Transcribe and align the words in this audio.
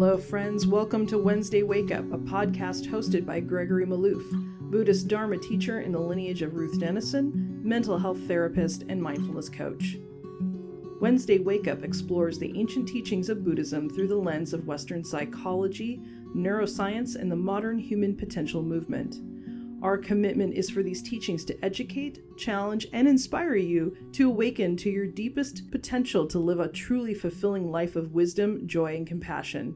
Hello, 0.00 0.16
friends. 0.16 0.66
Welcome 0.66 1.06
to 1.08 1.18
Wednesday 1.18 1.62
Wake 1.62 1.90
Up, 1.90 2.10
a 2.10 2.16
podcast 2.16 2.86
hosted 2.86 3.26
by 3.26 3.38
Gregory 3.38 3.84
Maloof, 3.84 4.24
Buddhist 4.70 5.08
Dharma 5.08 5.36
teacher 5.36 5.82
in 5.82 5.92
the 5.92 5.98
lineage 5.98 6.40
of 6.40 6.54
Ruth 6.54 6.80
Denison, 6.80 7.60
mental 7.62 7.98
health 7.98 8.18
therapist, 8.20 8.84
and 8.88 9.02
mindfulness 9.02 9.50
coach. 9.50 9.98
Wednesday 11.02 11.38
Wake 11.38 11.68
Up 11.68 11.84
explores 11.84 12.38
the 12.38 12.58
ancient 12.58 12.88
teachings 12.88 13.28
of 13.28 13.44
Buddhism 13.44 13.90
through 13.90 14.08
the 14.08 14.16
lens 14.16 14.54
of 14.54 14.66
Western 14.66 15.04
psychology, 15.04 16.00
neuroscience, 16.34 17.14
and 17.14 17.30
the 17.30 17.36
modern 17.36 17.78
human 17.78 18.16
potential 18.16 18.62
movement. 18.62 19.16
Our 19.82 19.98
commitment 19.98 20.54
is 20.54 20.70
for 20.70 20.82
these 20.82 21.02
teachings 21.02 21.44
to 21.44 21.62
educate, 21.62 22.38
challenge, 22.38 22.86
and 22.94 23.06
inspire 23.06 23.56
you 23.56 23.94
to 24.12 24.28
awaken 24.28 24.78
to 24.78 24.88
your 24.88 25.06
deepest 25.06 25.70
potential 25.70 26.26
to 26.28 26.38
live 26.38 26.58
a 26.58 26.68
truly 26.68 27.12
fulfilling 27.12 27.70
life 27.70 27.96
of 27.96 28.14
wisdom, 28.14 28.66
joy, 28.66 28.96
and 28.96 29.06
compassion. 29.06 29.74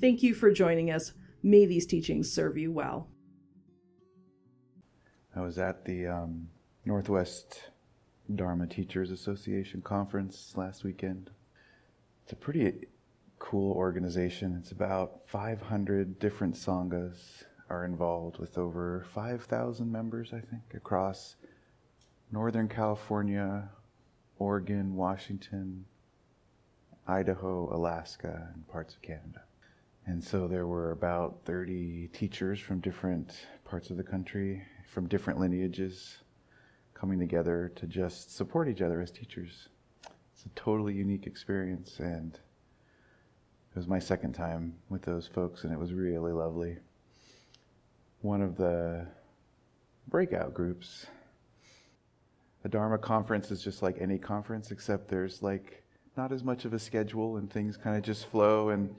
Thank 0.00 0.22
you 0.22 0.32
for 0.32 0.50
joining 0.50 0.90
us. 0.90 1.12
May 1.42 1.66
these 1.66 1.84
teachings 1.84 2.32
serve 2.32 2.56
you 2.56 2.72
well. 2.72 3.08
I 5.36 5.42
was 5.42 5.58
at 5.58 5.84
the 5.84 6.06
um, 6.06 6.48
Northwest 6.86 7.64
Dharma 8.34 8.66
Teachers 8.66 9.10
Association 9.10 9.82
conference 9.82 10.54
last 10.56 10.84
weekend. 10.84 11.30
It's 12.24 12.32
a 12.32 12.36
pretty 12.36 12.86
cool 13.38 13.72
organization. 13.72 14.56
It's 14.58 14.72
about 14.72 15.20
500 15.26 16.18
different 16.18 16.54
sanghas 16.54 17.44
are 17.68 17.84
involved 17.84 18.38
with 18.38 18.56
over 18.56 19.04
5,000 19.12 19.92
members, 19.92 20.32
I 20.32 20.40
think, 20.40 20.62
across 20.74 21.36
Northern 22.32 22.68
California, 22.68 23.68
Oregon, 24.38 24.94
Washington, 24.96 25.84
Idaho, 27.06 27.68
Alaska, 27.74 28.48
and 28.54 28.66
parts 28.66 28.94
of 28.94 29.02
Canada. 29.02 29.42
And 30.10 30.24
so 30.24 30.48
there 30.48 30.66
were 30.66 30.90
about 30.90 31.38
30 31.44 32.08
teachers 32.12 32.58
from 32.58 32.80
different 32.80 33.46
parts 33.64 33.90
of 33.90 33.96
the 33.96 34.02
country, 34.02 34.60
from 34.84 35.06
different 35.06 35.38
lineages, 35.38 36.18
coming 36.94 37.16
together 37.16 37.70
to 37.76 37.86
just 37.86 38.34
support 38.36 38.68
each 38.68 38.82
other 38.82 39.00
as 39.00 39.12
teachers. 39.12 39.68
It's 40.34 40.46
a 40.46 40.48
totally 40.56 40.94
unique 40.94 41.28
experience, 41.28 42.00
and 42.00 42.34
it 42.34 43.76
was 43.76 43.86
my 43.86 44.00
second 44.00 44.32
time 44.32 44.74
with 44.88 45.02
those 45.02 45.28
folks, 45.28 45.62
and 45.62 45.72
it 45.72 45.78
was 45.78 45.92
really 45.92 46.32
lovely 46.32 46.78
one 48.22 48.42
of 48.42 48.56
the 48.56 49.06
breakout 50.08 50.52
groups. 50.52 51.06
A 52.64 52.68
Dharma 52.68 52.98
conference 52.98 53.52
is 53.52 53.62
just 53.62 53.80
like 53.80 53.96
any 54.00 54.18
conference, 54.18 54.72
except 54.72 55.06
there's 55.06 55.40
like 55.40 55.84
not 56.16 56.32
as 56.32 56.42
much 56.42 56.64
of 56.64 56.72
a 56.72 56.80
schedule 56.80 57.36
and 57.36 57.48
things 57.48 57.76
kind 57.76 57.96
of 57.96 58.02
just 58.02 58.26
flow 58.26 58.70
and 58.70 58.92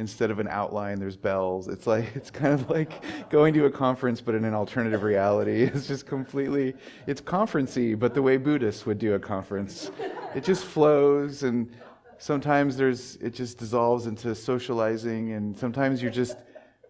instead 0.00 0.30
of 0.30 0.38
an 0.40 0.48
outline 0.48 0.98
there's 0.98 1.16
bells. 1.16 1.68
It's 1.68 1.86
like 1.86 2.06
it's 2.16 2.30
kind 2.30 2.52
of 2.52 2.68
like 2.68 3.04
going 3.30 3.54
to 3.54 3.66
a 3.66 3.70
conference 3.70 4.20
but 4.20 4.34
in 4.34 4.44
an 4.44 4.54
alternative 4.54 5.02
reality. 5.02 5.64
It's 5.74 5.86
just 5.86 6.06
completely 6.06 6.74
it's 7.06 7.20
conferency 7.20 7.96
but 7.96 8.14
the 8.14 8.22
way 8.22 8.36
buddhists 8.36 8.84
would 8.86 8.98
do 8.98 9.14
a 9.14 9.18
conference 9.18 9.90
it 10.34 10.42
just 10.42 10.64
flows 10.64 11.44
and 11.44 11.70
sometimes 12.18 12.76
there's 12.76 13.16
it 13.16 13.30
just 13.30 13.58
dissolves 13.58 14.06
into 14.06 14.34
socializing 14.34 15.32
and 15.32 15.56
sometimes 15.56 16.02
you're 16.02 16.10
just 16.10 16.36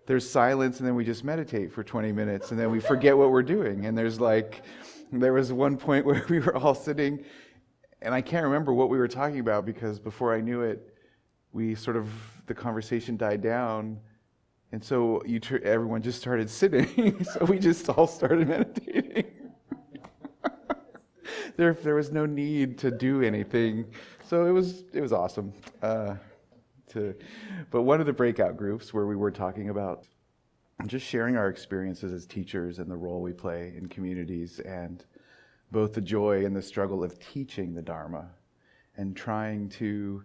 there's 0.07 0.29
silence 0.29 0.79
and 0.79 0.89
then 0.89 0.95
we 0.95 1.05
just 1.05 1.23
meditate 1.25 1.73
for 1.73 1.85
20 1.85 2.11
minutes 2.11 2.51
and 2.51 2.59
then 2.59 2.71
we 2.71 2.81
forget 2.81 3.17
what 3.17 3.31
we're 3.31 3.43
doing. 3.43 3.87
And 3.87 3.97
there's 3.97 4.19
like 4.19 4.63
there 5.13 5.33
was 5.33 5.53
one 5.53 5.77
point 5.77 6.07
where 6.09 6.25
we 6.29 6.39
were 6.41 6.57
all 6.57 6.75
sitting 6.75 7.25
and 8.03 8.15
i 8.15 8.21
can't 8.21 8.45
remember 8.45 8.73
what 8.73 8.89
we 8.89 8.99
were 8.99 9.09
talking 9.09 9.41
about 9.41 9.65
because 9.67 9.99
before 9.99 10.35
i 10.35 10.41
knew 10.41 10.63
it 10.63 10.95
we 11.53 11.75
sort 11.75 11.97
of 11.97 12.09
the 12.51 12.55
conversation 12.55 13.17
died 13.17 13.41
down 13.41 13.97
and 14.73 14.83
so 14.83 15.23
you 15.25 15.39
tr- 15.39 15.63
everyone 15.63 16.03
just 16.03 16.21
started 16.21 16.51
sitting. 16.51 17.25
So 17.33 17.45
we 17.45 17.61
just 17.61 17.89
all 17.89 18.09
started 18.09 18.49
meditating. 18.49 19.27
There, 21.57 21.75
there 21.75 21.95
was 21.95 22.11
no 22.11 22.25
need 22.25 22.79
to 22.79 22.91
do 22.91 23.23
anything. 23.23 23.85
So 24.27 24.47
it 24.47 24.51
was 24.51 24.85
it 24.95 25.01
was 25.01 25.13
awesome 25.13 25.53
uh, 25.83 26.15
to, 26.89 27.15
but 27.71 27.83
one 27.83 28.01
of 28.01 28.07
the 28.07 28.15
breakout 28.15 28.57
groups 28.57 28.95
where 28.95 29.07
we 29.07 29.15
were 29.15 29.31
talking 29.31 29.69
about 29.69 30.07
just 30.87 31.05
sharing 31.05 31.37
our 31.37 31.49
experiences 31.49 32.13
as 32.13 32.25
teachers 32.25 32.79
and 32.79 32.91
the 32.91 32.97
role 32.97 33.21
we 33.21 33.33
play 33.33 33.75
in 33.77 33.89
communities 33.89 34.61
and 34.61 35.05
both 35.71 35.93
the 35.93 36.01
joy 36.01 36.47
and 36.47 36.57
the 36.57 36.63
struggle 36.63 37.05
of 37.05 37.19
teaching 37.19 37.75
the 37.75 37.83
Dharma 37.83 38.31
and 38.97 39.15
trying 39.15 39.69
to 39.71 40.23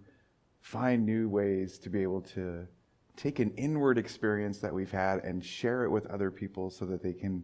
find 0.66 1.06
new 1.06 1.30
ways 1.30 1.78
to 1.78 1.92
be 1.92 2.02
able 2.02 2.22
to 2.22 2.68
take 3.16 3.38
an 3.38 3.52
inward 3.52 4.00
experience 4.00 4.58
that 4.58 4.74
we've 4.74 4.90
had 4.90 5.24
and 5.24 5.46
share 5.46 5.84
it 5.84 5.92
with 5.92 6.08
other 6.08 6.32
people 6.32 6.72
so 6.72 6.86
that 6.86 7.04
they 7.04 7.14
can 7.14 7.44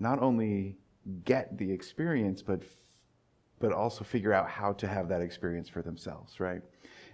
not 0.00 0.20
only 0.20 0.76
get 1.24 1.56
the 1.56 1.70
experience 1.70 2.42
but 2.42 2.60
but 3.60 3.72
also 3.72 4.02
figure 4.02 4.32
out 4.32 4.48
how 4.48 4.72
to 4.72 4.88
have 4.88 5.08
that 5.08 5.20
experience 5.20 5.68
for 5.68 5.82
themselves, 5.82 6.40
right? 6.40 6.60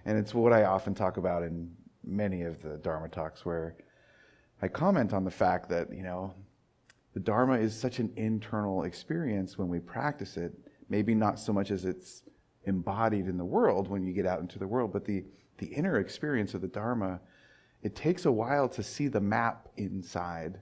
And 0.05 0.17
it's 0.17 0.33
what 0.33 0.51
I 0.51 0.63
often 0.65 0.95
talk 0.95 1.17
about 1.17 1.43
in 1.43 1.71
many 2.03 2.41
of 2.41 2.61
the 2.63 2.77
Dharma 2.77 3.09
talks 3.09 3.45
where 3.45 3.75
I 4.63 4.67
comment 4.67 5.13
on 5.13 5.23
the 5.23 5.31
fact 5.31 5.69
that, 5.69 5.91
you 5.91 6.03
know, 6.03 6.33
the 7.13 7.19
Dharma 7.19 7.53
is 7.53 7.79
such 7.79 7.99
an 7.99 8.11
internal 8.15 8.83
experience 8.83 9.57
when 9.57 9.69
we 9.69 9.79
practice 9.79 10.37
it, 10.37 10.53
maybe 10.89 11.15
not 11.15 11.39
so 11.39 11.51
much 11.53 11.71
as 11.71 11.85
it's 11.85 12.23
embodied 12.65 13.27
in 13.27 13.37
the 13.37 13.45
world 13.45 13.87
when 13.87 14.03
you 14.03 14.13
get 14.13 14.25
out 14.25 14.39
into 14.39 14.59
the 14.59 14.67
world, 14.67 14.91
but 14.91 15.05
the, 15.05 15.23
the 15.57 15.67
inner 15.67 15.99
experience 15.99 16.53
of 16.53 16.61
the 16.61 16.67
Dharma, 16.67 17.19
it 17.83 17.95
takes 17.95 18.25
a 18.25 18.31
while 18.31 18.67
to 18.69 18.83
see 18.83 19.07
the 19.07 19.21
map 19.21 19.67
inside. 19.77 20.59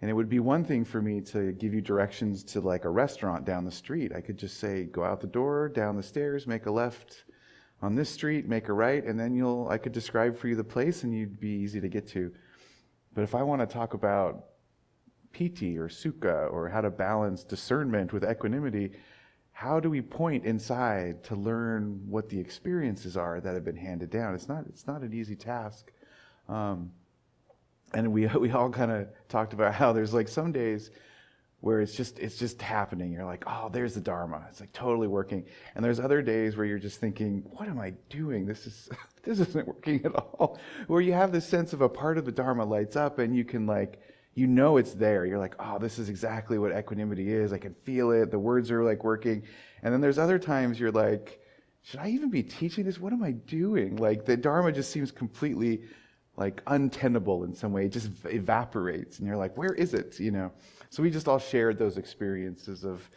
And 0.00 0.10
it 0.10 0.14
would 0.14 0.28
be 0.28 0.38
one 0.38 0.64
thing 0.64 0.84
for 0.84 1.02
me 1.02 1.20
to 1.22 1.52
give 1.52 1.74
you 1.74 1.80
directions 1.80 2.44
to 2.44 2.60
like 2.60 2.84
a 2.84 2.90
restaurant 2.90 3.44
down 3.44 3.64
the 3.64 3.70
street. 3.70 4.12
I 4.14 4.20
could 4.20 4.36
just 4.36 4.58
say, 4.58 4.84
go 4.84 5.04
out 5.04 5.20
the 5.20 5.26
door, 5.26 5.68
down 5.68 5.96
the 5.96 6.02
stairs, 6.02 6.46
make 6.46 6.66
a 6.66 6.70
left, 6.70 7.24
on 7.80 7.94
this 7.94 8.10
street, 8.10 8.48
make 8.48 8.68
a 8.68 8.72
right, 8.72 9.04
and 9.04 9.18
then 9.18 9.34
you'll 9.34 9.68
I 9.68 9.78
could 9.78 9.92
describe 9.92 10.36
for 10.36 10.48
you 10.48 10.56
the 10.56 10.64
place 10.64 11.04
and 11.04 11.14
you'd 11.14 11.38
be 11.38 11.50
easy 11.50 11.80
to 11.80 11.88
get 11.88 12.08
to. 12.08 12.32
But 13.14 13.22
if 13.22 13.34
I 13.34 13.42
want 13.42 13.60
to 13.60 13.66
talk 13.66 13.94
about 13.94 14.46
piti 15.32 15.78
or 15.78 15.88
sukha 15.88 16.52
or 16.52 16.68
how 16.68 16.80
to 16.80 16.90
balance 16.90 17.44
discernment 17.44 18.12
with 18.12 18.24
equanimity, 18.24 18.92
how 19.58 19.80
do 19.80 19.90
we 19.90 20.00
point 20.00 20.44
inside 20.44 21.24
to 21.24 21.34
learn 21.34 22.00
what 22.08 22.28
the 22.28 22.38
experiences 22.38 23.16
are 23.16 23.40
that 23.40 23.54
have 23.54 23.64
been 23.64 23.76
handed 23.76 24.08
down? 24.08 24.32
It's 24.32 24.48
not 24.48 24.64
it's 24.68 24.86
not 24.86 25.02
an 25.02 25.12
easy 25.12 25.34
task. 25.34 25.90
Um, 26.48 26.92
and 27.92 28.12
we 28.12 28.26
we 28.38 28.52
all 28.52 28.70
kind 28.70 28.92
of 28.92 29.08
talked 29.28 29.54
about 29.54 29.74
how 29.74 29.92
there's 29.92 30.14
like 30.14 30.28
some 30.28 30.52
days 30.52 30.92
where 31.58 31.80
it's 31.80 31.92
just 31.96 32.20
it's 32.20 32.36
just 32.36 32.62
happening. 32.62 33.10
You're 33.10 33.24
like, 33.24 33.42
oh, 33.48 33.68
there's 33.68 33.94
the 33.94 34.00
Dharma. 34.00 34.46
It's 34.48 34.60
like 34.60 34.72
totally 34.72 35.08
working. 35.08 35.44
And 35.74 35.84
there's 35.84 35.98
other 35.98 36.22
days 36.22 36.56
where 36.56 36.64
you're 36.64 36.78
just 36.78 37.00
thinking, 37.00 37.42
what 37.50 37.68
am 37.68 37.80
I 37.80 37.94
doing? 38.10 38.46
This 38.46 38.64
is 38.64 38.88
this 39.24 39.40
isn't 39.40 39.66
working 39.66 40.04
at 40.04 40.14
all. 40.14 40.60
Where 40.86 41.00
you 41.00 41.14
have 41.14 41.32
this 41.32 41.48
sense 41.48 41.72
of 41.72 41.80
a 41.80 41.88
part 41.88 42.16
of 42.16 42.24
the 42.24 42.32
Dharma 42.32 42.64
lights 42.64 42.94
up 42.94 43.18
and 43.18 43.34
you 43.34 43.44
can 43.44 43.66
like 43.66 44.00
you 44.38 44.46
know 44.46 44.76
it's 44.76 44.94
there. 44.94 45.26
You're 45.26 45.38
like, 45.38 45.56
oh, 45.58 45.78
this 45.78 45.98
is 45.98 46.08
exactly 46.08 46.58
what 46.58 46.70
equanimity 46.70 47.32
is. 47.32 47.52
I 47.52 47.58
can 47.58 47.74
feel 47.82 48.12
it. 48.12 48.30
The 48.30 48.38
words 48.38 48.70
are 48.70 48.84
like 48.84 49.02
working. 49.02 49.42
And 49.82 49.92
then 49.92 50.00
there's 50.00 50.18
other 50.18 50.38
times 50.38 50.78
you're 50.78 50.92
like, 50.92 51.40
should 51.82 51.98
I 51.98 52.08
even 52.10 52.30
be 52.30 52.44
teaching 52.44 52.84
this? 52.84 53.00
What 53.00 53.12
am 53.12 53.24
I 53.24 53.32
doing? 53.32 53.96
Like 53.96 54.24
the 54.24 54.36
Dharma 54.36 54.70
just 54.70 54.92
seems 54.92 55.10
completely 55.10 55.82
like 56.36 56.62
untenable 56.68 57.42
in 57.42 57.52
some 57.52 57.72
way. 57.72 57.86
It 57.86 57.92
just 57.92 58.10
evaporates, 58.26 59.18
and 59.18 59.26
you're 59.26 59.36
like, 59.36 59.56
where 59.56 59.72
is 59.72 59.92
it? 59.92 60.20
You 60.20 60.30
know. 60.30 60.52
So 60.90 61.02
we 61.02 61.10
just 61.10 61.26
all 61.26 61.40
shared 61.40 61.78
those 61.78 61.98
experiences 61.98 62.84
of 62.84 63.10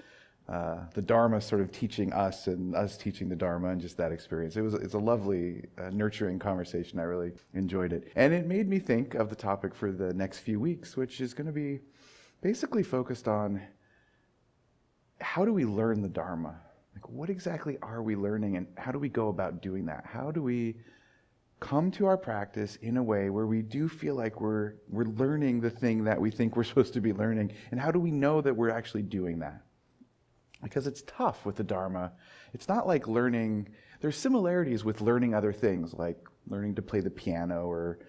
uh, 0.49 0.79
the 0.93 1.01
Dharma 1.01 1.39
sort 1.39 1.61
of 1.61 1.71
teaching 1.71 2.11
us 2.11 2.47
and 2.47 2.75
us 2.75 2.97
teaching 2.97 3.29
the 3.29 3.35
Dharma 3.35 3.69
and 3.69 3.79
just 3.79 3.97
that 3.97 4.11
experience. 4.11 4.55
It 4.57 4.61
was 4.61 4.73
it's 4.73 4.93
a 4.93 4.99
lovely, 4.99 5.65
uh, 5.77 5.89
nurturing 5.91 6.39
conversation. 6.39 6.99
I 6.99 7.03
really 7.03 7.31
enjoyed 7.53 7.93
it, 7.93 8.11
and 8.15 8.33
it 8.33 8.47
made 8.47 8.67
me 8.67 8.79
think 8.79 9.15
of 9.15 9.29
the 9.29 9.35
topic 9.35 9.73
for 9.73 9.91
the 9.91 10.13
next 10.13 10.39
few 10.39 10.59
weeks, 10.59 10.97
which 10.97 11.21
is 11.21 11.33
going 11.33 11.47
to 11.47 11.53
be 11.53 11.79
basically 12.41 12.83
focused 12.83 13.27
on 13.27 13.61
how 15.21 15.45
do 15.45 15.53
we 15.53 15.65
learn 15.65 16.01
the 16.01 16.09
Dharma. 16.09 16.55
Like, 16.95 17.07
what 17.07 17.29
exactly 17.29 17.77
are 17.81 18.01
we 18.01 18.15
learning, 18.15 18.57
and 18.57 18.67
how 18.77 18.91
do 18.91 18.99
we 18.99 19.09
go 19.09 19.29
about 19.29 19.61
doing 19.61 19.85
that? 19.85 20.05
How 20.05 20.31
do 20.31 20.43
we 20.43 20.75
come 21.61 21.91
to 21.91 22.07
our 22.07 22.17
practice 22.17 22.75
in 22.77 22.97
a 22.97 23.03
way 23.03 23.29
where 23.29 23.45
we 23.45 23.61
do 23.61 23.87
feel 23.87 24.15
like 24.15 24.41
we're, 24.41 24.73
we're 24.89 25.05
learning 25.05 25.61
the 25.61 25.69
thing 25.69 26.03
that 26.03 26.19
we 26.19 26.29
think 26.29 26.57
we're 26.57 26.63
supposed 26.71 26.93
to 26.93 26.99
be 26.99 27.13
learning. 27.13 27.53
And 27.69 27.79
how 27.79 27.91
do 27.91 27.99
we 27.99 28.11
know 28.11 28.41
that 28.41 28.53
we're 28.53 28.71
actually 28.71 29.03
doing 29.03 29.39
that? 29.39 29.61
Because 30.63 30.87
it's 30.87 31.03
tough 31.03 31.45
with 31.45 31.55
the 31.55 31.63
Dharma. 31.63 32.11
It's 32.53 32.67
not 32.67 32.87
like 32.87 33.07
learning, 33.07 33.69
there's 33.99 34.17
similarities 34.17 34.83
with 34.83 35.01
learning 35.01 35.33
other 35.33 35.53
things, 35.53 35.93
like 35.93 36.17
learning 36.47 36.75
to 36.75 36.81
play 36.81 36.99
the 36.99 37.09
piano 37.09 37.65
or 37.65 37.99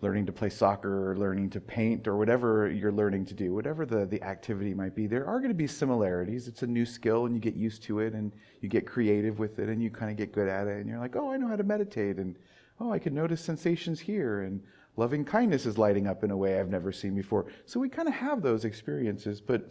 learning 0.00 0.26
to 0.26 0.32
play 0.32 0.50
soccer 0.50 1.10
or 1.10 1.16
learning 1.16 1.48
to 1.50 1.60
paint 1.60 2.08
or 2.08 2.16
whatever 2.16 2.68
you're 2.68 2.90
learning 2.90 3.24
to 3.24 3.34
do, 3.34 3.54
whatever 3.54 3.86
the, 3.86 4.04
the 4.06 4.20
activity 4.22 4.74
might 4.74 4.96
be, 4.96 5.06
there 5.06 5.26
are 5.26 5.38
going 5.38 5.50
to 5.50 5.54
be 5.54 5.66
similarities. 5.66 6.48
It's 6.48 6.62
a 6.62 6.66
new 6.66 6.84
skill 6.84 7.26
and 7.26 7.34
you 7.34 7.40
get 7.40 7.54
used 7.54 7.84
to 7.84 8.00
it 8.00 8.12
and 8.12 8.32
you 8.60 8.68
get 8.68 8.84
creative 8.84 9.38
with 9.38 9.60
it 9.60 9.68
and 9.68 9.80
you 9.80 9.90
kind 9.90 10.10
of 10.10 10.16
get 10.16 10.32
good 10.32 10.48
at 10.48 10.66
it 10.66 10.78
and 10.78 10.88
you're 10.88 10.98
like, 10.98 11.14
oh, 11.14 11.30
I 11.30 11.36
know 11.36 11.46
how 11.46 11.56
to 11.56 11.62
meditate 11.62 12.16
and 12.16 12.36
oh, 12.82 12.92
I 12.92 12.98
can 12.98 13.14
notice 13.14 13.40
sensations 13.40 14.00
here, 14.00 14.42
and 14.42 14.62
loving 14.96 15.24
kindness 15.24 15.66
is 15.66 15.78
lighting 15.78 16.06
up 16.06 16.24
in 16.24 16.30
a 16.30 16.36
way 16.36 16.58
I've 16.58 16.68
never 16.68 16.92
seen 16.92 17.14
before. 17.14 17.46
So 17.64 17.80
we 17.80 17.88
kind 17.88 18.08
of 18.08 18.14
have 18.14 18.42
those 18.42 18.64
experiences, 18.64 19.40
but 19.40 19.70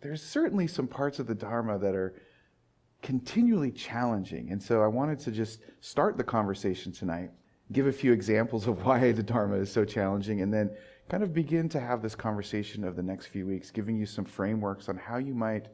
there's 0.00 0.22
certainly 0.22 0.66
some 0.66 0.86
parts 0.86 1.18
of 1.18 1.26
the 1.26 1.34
Dharma 1.34 1.78
that 1.78 1.94
are 1.94 2.14
continually 3.02 3.70
challenging. 3.70 4.50
And 4.50 4.62
so 4.62 4.82
I 4.82 4.86
wanted 4.86 5.18
to 5.20 5.30
just 5.30 5.60
start 5.80 6.16
the 6.16 6.24
conversation 6.24 6.92
tonight, 6.92 7.30
give 7.72 7.86
a 7.86 7.92
few 7.92 8.12
examples 8.12 8.66
of 8.66 8.84
why 8.84 9.12
the 9.12 9.22
Dharma 9.22 9.56
is 9.56 9.70
so 9.70 9.84
challenging, 9.84 10.40
and 10.40 10.52
then 10.52 10.70
kind 11.08 11.22
of 11.22 11.32
begin 11.32 11.68
to 11.68 11.80
have 11.80 12.02
this 12.02 12.14
conversation 12.14 12.84
of 12.84 12.96
the 12.96 13.02
next 13.02 13.26
few 13.26 13.46
weeks, 13.46 13.70
giving 13.70 13.96
you 13.96 14.06
some 14.06 14.24
frameworks 14.24 14.88
on 14.88 14.96
how 14.96 15.18
you 15.18 15.34
might 15.34 15.68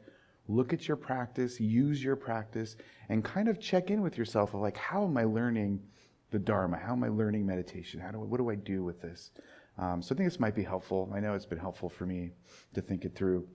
look 0.47 0.73
at 0.73 0.87
your 0.87 0.97
practice, 0.97 1.59
use 1.59 2.03
your 2.03 2.15
practice, 2.15 2.75
and 3.09 3.23
kind 3.23 3.47
of 3.47 3.59
check 3.59 3.89
in 3.89 4.01
with 4.01 4.17
yourself 4.17 4.53
of 4.53 4.61
like, 4.61 4.77
how 4.77 5.05
am 5.05 5.17
I 5.17 5.23
learning 5.23 5.81
the 6.31 6.39
Dharma? 6.39 6.77
How 6.77 6.93
am 6.93 7.03
I 7.03 7.07
learning 7.07 7.45
meditation? 7.45 7.99
How 7.99 8.11
do 8.11 8.21
I, 8.21 8.25
what 8.25 8.37
do 8.37 8.49
I 8.49 8.55
do 8.55 8.83
with 8.83 9.01
this? 9.01 9.31
Um, 9.77 10.01
so 10.01 10.13
I 10.13 10.17
think 10.17 10.29
this 10.29 10.39
might 10.39 10.55
be 10.55 10.63
helpful. 10.63 11.11
I 11.15 11.19
know 11.19 11.33
it's 11.33 11.45
been 11.45 11.57
helpful 11.57 11.89
for 11.89 12.05
me 12.05 12.31
to 12.73 12.81
think 12.81 13.05
it 13.05 13.15
through. 13.15 13.47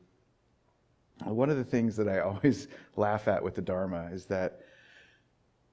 One 1.25 1.51
of 1.51 1.57
the 1.57 1.65
things 1.65 1.97
that 1.97 2.09
I 2.09 2.21
always 2.21 2.69
laugh 2.97 3.29
at 3.29 3.43
with 3.43 3.55
the 3.55 3.63
Dharma 3.63 4.09
is 4.13 4.27
that 4.27 4.61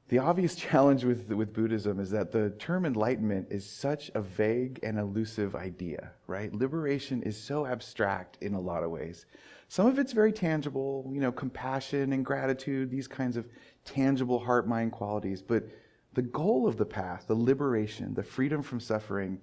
the 0.08 0.20
obvious 0.20 0.56
challenge 0.56 1.04
with, 1.04 1.32
with 1.32 1.54
Buddhism 1.54 2.00
is 2.00 2.12
that 2.12 2.32
the 2.32 2.52
term 2.52 2.86
enlightenment 2.86 3.48
is 3.50 3.68
such 3.68 4.12
a 4.14 4.22
vague 4.22 4.80
and 4.84 5.00
elusive 5.00 5.56
idea, 5.56 6.12
right? 6.28 6.54
Liberation 6.54 7.24
is 7.24 7.42
so 7.42 7.66
abstract 7.66 8.38
in 8.42 8.54
a 8.54 8.60
lot 8.60 8.84
of 8.84 8.92
ways. 8.92 9.26
Some 9.68 9.88
of 9.88 9.98
it's 9.98 10.12
very 10.12 10.32
tangible, 10.32 11.10
you 11.12 11.20
know, 11.20 11.32
compassion 11.32 12.14
and 12.14 12.24
gratitude, 12.24 12.92
these 12.92 13.08
kinds 13.08 13.36
of 13.36 13.48
tangible 13.84 14.40
heart 14.40 14.68
mind 14.68 14.92
qualities. 14.92 15.42
But 15.42 15.68
the 16.14 16.22
goal 16.22 16.68
of 16.68 16.78
the 16.78 16.86
path, 16.86 17.26
the 17.28 17.36
liberation, 17.36 18.14
the 18.14 18.24
freedom 18.24 18.62
from 18.62 18.80
suffering, 18.80 19.40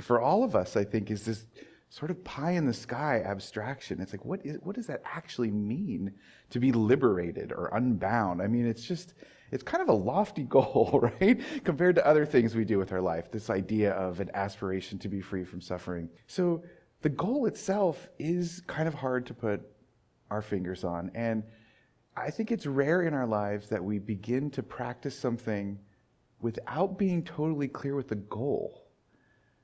for 0.00 0.20
all 0.20 0.44
of 0.44 0.54
us, 0.54 0.76
I 0.76 0.84
think, 0.84 1.10
is 1.10 1.24
this 1.24 1.46
sort 1.90 2.12
of 2.12 2.22
pie 2.22 2.52
in 2.52 2.66
the 2.66 2.72
sky 2.72 3.20
abstraction. 3.26 4.00
It's 4.00 4.12
like, 4.12 4.24
what, 4.24 4.46
is, 4.46 4.58
what 4.62 4.76
does 4.76 4.86
that 4.86 5.02
actually 5.04 5.50
mean 5.50 6.12
to 6.50 6.60
be 6.60 6.70
liberated 6.70 7.52
or 7.52 7.68
unbound? 7.74 8.40
I 8.40 8.46
mean, 8.46 8.64
it's 8.64 8.84
just, 8.84 9.14
it's 9.50 9.64
kind 9.64 9.82
of 9.82 9.88
a 9.88 9.92
lofty 9.92 10.44
goal, 10.48 11.12
right? 11.20 11.40
Compared 11.64 11.96
to 11.96 12.06
other 12.06 12.24
things 12.24 12.54
we 12.54 12.64
do 12.64 12.78
with 12.78 12.92
our 12.92 13.00
life, 13.00 13.32
this 13.32 13.50
idea 13.50 13.90
of 13.92 14.20
an 14.20 14.30
aspiration 14.34 14.98
to 15.00 15.08
be 15.08 15.20
free 15.20 15.42
from 15.42 15.60
suffering. 15.60 16.08
So 16.28 16.62
the 17.02 17.08
goal 17.08 17.46
itself 17.46 18.08
is 18.20 18.62
kind 18.68 18.86
of 18.86 18.94
hard 18.94 19.26
to 19.26 19.34
put 19.34 19.60
our 20.30 20.42
fingers 20.42 20.84
on. 20.84 21.10
And 21.16 21.42
I 22.16 22.30
think 22.30 22.52
it's 22.52 22.66
rare 22.66 23.02
in 23.02 23.14
our 23.14 23.26
lives 23.26 23.68
that 23.68 23.82
we 23.82 23.98
begin 23.98 24.48
to 24.52 24.62
practice 24.62 25.18
something 25.18 25.76
without 26.40 26.98
being 26.98 27.24
totally 27.24 27.66
clear 27.66 27.96
with 27.96 28.08
the 28.08 28.14
goal 28.14 28.79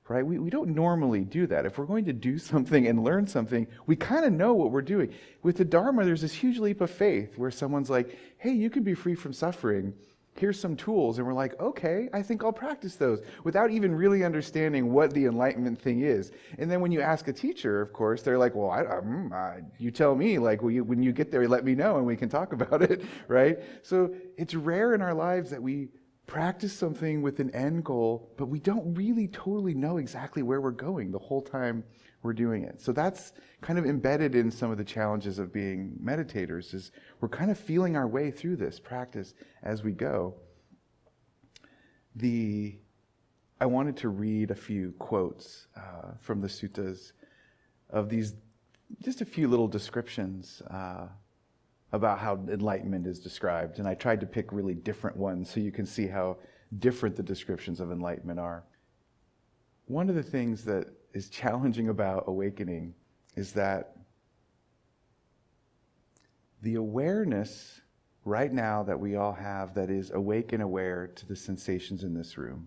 right? 0.08 0.24
We, 0.24 0.38
we 0.38 0.50
don't 0.50 0.74
normally 0.74 1.24
do 1.24 1.46
that. 1.48 1.66
If 1.66 1.78
we're 1.78 1.86
going 1.86 2.04
to 2.04 2.12
do 2.12 2.38
something 2.38 2.86
and 2.86 3.02
learn 3.02 3.26
something, 3.26 3.66
we 3.86 3.96
kind 3.96 4.24
of 4.24 4.32
know 4.32 4.54
what 4.54 4.70
we're 4.70 4.82
doing. 4.82 5.12
With 5.42 5.56
the 5.56 5.64
Dharma, 5.64 6.04
there's 6.04 6.20
this 6.20 6.32
huge 6.32 6.58
leap 6.58 6.80
of 6.80 6.90
faith 6.90 7.36
where 7.36 7.50
someone's 7.50 7.90
like, 7.90 8.18
hey, 8.38 8.52
you 8.52 8.70
can 8.70 8.82
be 8.82 8.94
free 8.94 9.14
from 9.14 9.32
suffering. 9.32 9.94
Here's 10.36 10.60
some 10.60 10.76
tools. 10.76 11.18
And 11.18 11.26
we're 11.26 11.32
like, 11.32 11.58
okay, 11.60 12.08
I 12.12 12.22
think 12.22 12.44
I'll 12.44 12.52
practice 12.52 12.96
those 12.96 13.20
without 13.42 13.70
even 13.70 13.94
really 13.94 14.22
understanding 14.22 14.92
what 14.92 15.12
the 15.12 15.24
enlightenment 15.24 15.80
thing 15.80 16.02
is. 16.02 16.30
And 16.58 16.70
then 16.70 16.80
when 16.80 16.92
you 16.92 17.00
ask 17.00 17.26
a 17.28 17.32
teacher, 17.32 17.80
of 17.80 17.92
course, 17.92 18.22
they're 18.22 18.38
like, 18.38 18.54
well, 18.54 18.70
I, 18.70 18.84
um, 18.84 19.32
uh, 19.34 19.52
you 19.78 19.90
tell 19.90 20.14
me, 20.14 20.38
like, 20.38 20.60
you, 20.62 20.84
when 20.84 21.02
you 21.02 21.12
get 21.12 21.32
there, 21.32 21.48
let 21.48 21.64
me 21.64 21.74
know 21.74 21.96
and 21.96 22.06
we 22.06 22.16
can 22.16 22.28
talk 22.28 22.52
about 22.52 22.82
it, 22.82 23.02
right? 23.28 23.58
So 23.82 24.14
it's 24.36 24.54
rare 24.54 24.94
in 24.94 25.00
our 25.00 25.14
lives 25.14 25.50
that 25.50 25.62
we 25.62 25.88
practice 26.26 26.72
something 26.72 27.22
with 27.22 27.38
an 27.40 27.54
end 27.54 27.84
goal, 27.84 28.32
but 28.36 28.46
we 28.46 28.58
don't 28.58 28.94
really 28.94 29.28
totally 29.28 29.74
know 29.74 29.98
exactly 29.98 30.42
where 30.42 30.60
we're 30.60 30.70
going 30.70 31.10
the 31.10 31.18
whole 31.18 31.42
time 31.42 31.84
we're 32.22 32.32
doing 32.32 32.64
it. 32.64 32.80
So 32.80 32.92
that's 32.92 33.32
kind 33.60 33.78
of 33.78 33.86
embedded 33.86 34.34
in 34.34 34.50
some 34.50 34.70
of 34.70 34.78
the 34.78 34.84
challenges 34.84 35.38
of 35.38 35.52
being 35.52 35.96
meditators 36.02 36.74
is 36.74 36.90
we're 37.20 37.28
kind 37.28 37.50
of 37.50 37.58
feeling 37.58 37.96
our 37.96 38.08
way 38.08 38.30
through 38.30 38.56
this 38.56 38.80
practice 38.80 39.34
as 39.62 39.84
we 39.84 39.92
go. 39.92 40.34
The 42.16 42.78
I 43.58 43.66
wanted 43.66 43.96
to 43.98 44.10
read 44.10 44.50
a 44.50 44.54
few 44.54 44.92
quotes 44.98 45.68
uh, 45.76 46.12
from 46.20 46.42
the 46.42 46.48
suttas 46.48 47.12
of 47.88 48.10
these, 48.10 48.34
just 49.02 49.22
a 49.22 49.24
few 49.24 49.48
little 49.48 49.68
descriptions 49.68 50.60
uh, 50.70 51.06
about 51.92 52.18
how 52.18 52.34
enlightenment 52.48 53.06
is 53.06 53.20
described. 53.20 53.78
And 53.78 53.86
I 53.86 53.94
tried 53.94 54.20
to 54.20 54.26
pick 54.26 54.52
really 54.52 54.74
different 54.74 55.16
ones 55.16 55.50
so 55.50 55.60
you 55.60 55.72
can 55.72 55.86
see 55.86 56.06
how 56.06 56.38
different 56.78 57.16
the 57.16 57.22
descriptions 57.22 57.80
of 57.80 57.92
enlightenment 57.92 58.40
are. 58.40 58.64
One 59.86 60.08
of 60.08 60.16
the 60.16 60.22
things 60.22 60.64
that 60.64 60.88
is 61.14 61.28
challenging 61.28 61.88
about 61.88 62.24
awakening 62.26 62.94
is 63.36 63.52
that 63.52 63.96
the 66.62 66.74
awareness 66.74 67.80
right 68.24 68.52
now 68.52 68.82
that 68.82 68.98
we 68.98 69.14
all 69.14 69.32
have 69.32 69.72
that 69.74 69.88
is 69.88 70.10
awake 70.10 70.52
and 70.52 70.62
aware 70.62 71.06
to 71.06 71.26
the 71.26 71.36
sensations 71.36 72.02
in 72.02 72.12
this 72.12 72.36
room, 72.36 72.66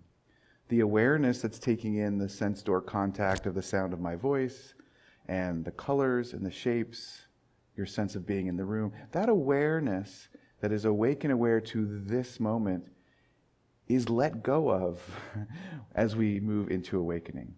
the 0.69 0.79
awareness 0.79 1.41
that's 1.41 1.59
taking 1.59 1.95
in 1.95 2.17
the 2.17 2.29
sense 2.29 2.63
door 2.63 2.79
contact 2.79 3.45
of 3.45 3.55
the 3.55 3.61
sound 3.61 3.91
of 3.91 3.99
my 3.99 4.15
voice 4.15 4.73
and 5.27 5.65
the 5.65 5.71
colors 5.71 6.33
and 6.33 6.45
the 6.45 6.51
shapes 6.51 7.25
your 7.79 7.87
sense 7.87 8.13
of 8.15 8.27
being 8.27 8.47
in 8.47 8.57
the 8.57 8.65
room. 8.65 8.91
That 9.13 9.29
awareness 9.29 10.27
that 10.59 10.73
is 10.73 10.83
awake 10.83 11.23
and 11.23 11.31
aware 11.31 11.61
to 11.61 12.01
this 12.03 12.39
moment 12.39 12.83
is 13.87 14.09
let 14.09 14.43
go 14.43 14.69
of 14.69 15.01
as 15.95 16.15
we 16.15 16.41
move 16.41 16.69
into 16.69 16.99
awakening. 16.99 17.55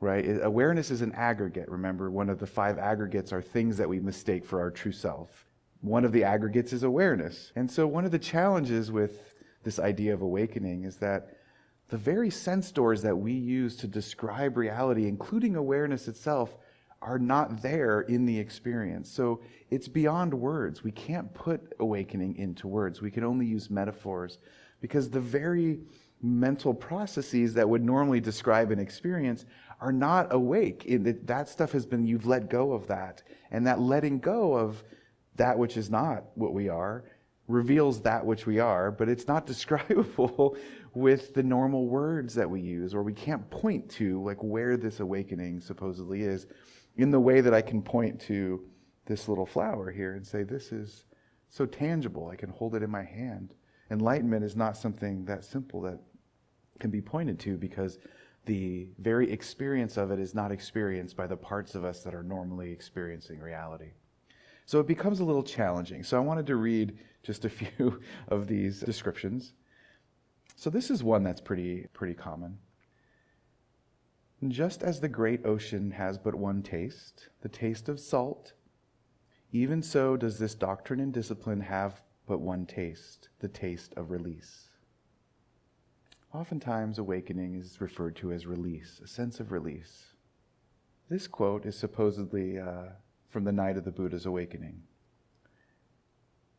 Right? 0.00 0.26
Awareness 0.42 0.90
is 0.90 1.02
an 1.02 1.12
aggregate. 1.12 1.68
Remember, 1.68 2.10
one 2.10 2.28
of 2.30 2.38
the 2.38 2.46
five 2.46 2.78
aggregates 2.78 3.32
are 3.32 3.42
things 3.42 3.76
that 3.76 3.88
we 3.88 4.00
mistake 4.00 4.44
for 4.44 4.60
our 4.60 4.70
true 4.70 4.92
self. 4.92 5.46
One 5.82 6.04
of 6.04 6.12
the 6.12 6.24
aggregates 6.24 6.72
is 6.72 6.82
awareness. 6.82 7.52
And 7.54 7.70
so, 7.70 7.86
one 7.86 8.04
of 8.04 8.10
the 8.10 8.18
challenges 8.18 8.90
with 8.90 9.34
this 9.62 9.78
idea 9.78 10.14
of 10.14 10.22
awakening 10.22 10.84
is 10.84 10.96
that 10.96 11.36
the 11.88 11.98
very 11.98 12.30
sense 12.30 12.72
doors 12.72 13.02
that 13.02 13.16
we 13.16 13.32
use 13.32 13.76
to 13.76 13.86
describe 13.86 14.56
reality, 14.56 15.06
including 15.06 15.54
awareness 15.54 16.08
itself, 16.08 16.56
are 17.02 17.18
not 17.18 17.62
there 17.62 18.02
in 18.02 18.26
the 18.26 18.38
experience. 18.38 19.10
So 19.10 19.40
it's 19.70 19.88
beyond 19.88 20.34
words. 20.34 20.84
We 20.84 20.92
can't 20.92 21.32
put 21.32 21.72
awakening 21.80 22.36
into 22.36 22.68
words. 22.68 23.00
We 23.00 23.10
can 23.10 23.24
only 23.24 23.46
use 23.46 23.70
metaphors 23.70 24.38
because 24.80 25.08
the 25.08 25.20
very 25.20 25.80
mental 26.22 26.74
processes 26.74 27.54
that 27.54 27.68
would 27.68 27.82
normally 27.82 28.20
describe 28.20 28.70
an 28.70 28.78
experience 28.78 29.46
are 29.80 29.92
not 29.92 30.32
awake. 30.34 30.84
that 31.24 31.48
stuff 31.48 31.72
has 31.72 31.86
been, 31.86 32.06
you've 32.06 32.26
let 32.26 32.50
go 32.50 32.72
of 32.72 32.86
that. 32.88 33.22
And 33.50 33.66
that 33.66 33.80
letting 33.80 34.18
go 34.18 34.54
of 34.54 34.84
that 35.36 35.58
which 35.58 35.78
is 35.78 35.88
not 35.88 36.24
what 36.34 36.52
we 36.52 36.68
are 36.68 37.04
reveals 37.48 38.00
that 38.02 38.24
which 38.24 38.46
we 38.46 38.58
are, 38.58 38.90
but 38.90 39.08
it's 39.08 39.26
not 39.26 39.46
describable 39.54 40.56
with 40.94 41.34
the 41.34 41.42
normal 41.42 41.86
words 41.86 42.34
that 42.34 42.48
we 42.48 42.60
use, 42.60 42.94
or 42.94 43.02
we 43.02 43.12
can't 43.12 43.48
point 43.50 43.88
to 43.88 44.22
like 44.22 44.42
where 44.42 44.76
this 44.76 45.00
awakening 45.00 45.60
supposedly 45.60 46.22
is 46.22 46.46
in 46.96 47.10
the 47.10 47.20
way 47.20 47.40
that 47.40 47.54
I 47.54 47.62
can 47.62 47.82
point 47.82 48.20
to 48.22 48.64
this 49.06 49.28
little 49.28 49.46
flower 49.46 49.90
here 49.90 50.14
and 50.14 50.26
say, 50.26 50.42
This 50.42 50.72
is 50.72 51.04
so 51.48 51.66
tangible, 51.66 52.28
I 52.28 52.36
can 52.36 52.50
hold 52.50 52.74
it 52.74 52.82
in 52.82 52.90
my 52.90 53.02
hand. 53.02 53.54
Enlightenment 53.90 54.44
is 54.44 54.54
not 54.54 54.76
something 54.76 55.24
that 55.24 55.44
simple 55.44 55.80
that 55.82 55.98
can 56.78 56.90
be 56.90 57.00
pointed 57.00 57.38
to 57.40 57.56
because 57.56 57.98
the 58.46 58.88
very 58.98 59.30
experience 59.30 59.96
of 59.96 60.10
it 60.10 60.18
is 60.18 60.34
not 60.34 60.52
experienced 60.52 61.16
by 61.16 61.26
the 61.26 61.36
parts 61.36 61.74
of 61.74 61.84
us 61.84 62.02
that 62.02 62.14
are 62.14 62.22
normally 62.22 62.72
experiencing 62.72 63.38
reality. 63.38 63.90
So 64.64 64.78
it 64.78 64.86
becomes 64.86 65.20
a 65.20 65.24
little 65.24 65.42
challenging. 65.42 66.04
So 66.04 66.16
I 66.16 66.20
wanted 66.20 66.46
to 66.46 66.56
read 66.56 66.96
just 67.22 67.44
a 67.44 67.50
few 67.50 68.00
of 68.28 68.46
these 68.46 68.80
descriptions. 68.80 69.52
So 70.56 70.70
this 70.70 70.90
is 70.90 71.02
one 71.02 71.22
that's 71.22 71.40
pretty 71.40 71.86
pretty 71.92 72.14
common. 72.14 72.58
Just 74.48 74.82
as 74.82 75.00
the 75.00 75.08
great 75.08 75.44
ocean 75.44 75.90
has 75.90 76.16
but 76.16 76.34
one 76.34 76.62
taste, 76.62 77.28
the 77.42 77.48
taste 77.48 77.90
of 77.90 78.00
salt, 78.00 78.54
even 79.52 79.82
so 79.82 80.16
does 80.16 80.38
this 80.38 80.54
doctrine 80.54 80.98
and 80.98 81.12
discipline 81.12 81.60
have 81.60 82.00
but 82.26 82.40
one 82.40 82.64
taste, 82.64 83.28
the 83.40 83.48
taste 83.48 83.92
of 83.98 84.10
release. 84.10 84.68
Oftentimes, 86.32 86.98
awakening 86.98 87.56
is 87.56 87.82
referred 87.82 88.16
to 88.16 88.32
as 88.32 88.46
release, 88.46 88.98
a 89.04 89.06
sense 89.06 89.40
of 89.40 89.52
release. 89.52 90.14
This 91.10 91.26
quote 91.26 91.66
is 91.66 91.76
supposedly 91.76 92.58
uh, 92.58 92.90
from 93.28 93.44
the 93.44 93.52
night 93.52 93.76
of 93.76 93.84
the 93.84 93.90
Buddha's 93.90 94.26
awakening. 94.26 94.82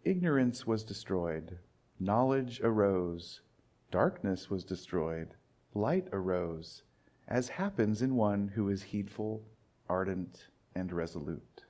Ignorance 0.04 0.68
was 0.68 0.84
destroyed, 0.84 1.58
knowledge 2.00 2.60
arose, 2.62 3.42
darkness 3.90 4.52
was 4.52 4.64
destroyed, 4.64 5.36
light 5.74 6.08
arose 6.12 6.84
as 7.32 7.48
happens 7.48 8.02
in 8.02 8.14
one 8.14 8.52
who 8.54 8.68
is 8.68 8.84
heedful, 8.84 9.42
ardent, 9.88 10.48
and 10.76 10.92
resolute. 10.92 11.64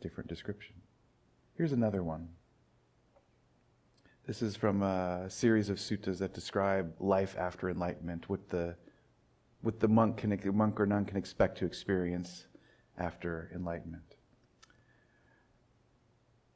Different 0.00 0.28
description. 0.28 0.76
Here's 1.56 1.72
another 1.72 2.04
one. 2.04 2.28
This 4.24 4.40
is 4.40 4.54
from 4.54 4.84
a 4.84 5.28
series 5.28 5.68
of 5.68 5.78
suttas 5.78 6.18
that 6.18 6.32
describe 6.32 6.94
life 7.00 7.34
after 7.36 7.68
enlightenment, 7.68 8.28
what 8.28 8.48
the, 8.50 8.76
what 9.62 9.80
the 9.80 9.88
monk, 9.88 10.18
can, 10.18 10.38
monk 10.54 10.78
or 10.78 10.86
nun 10.86 11.06
can 11.06 11.16
expect 11.16 11.58
to 11.58 11.66
experience 11.66 12.46
after 12.96 13.50
enlightenment. 13.52 14.14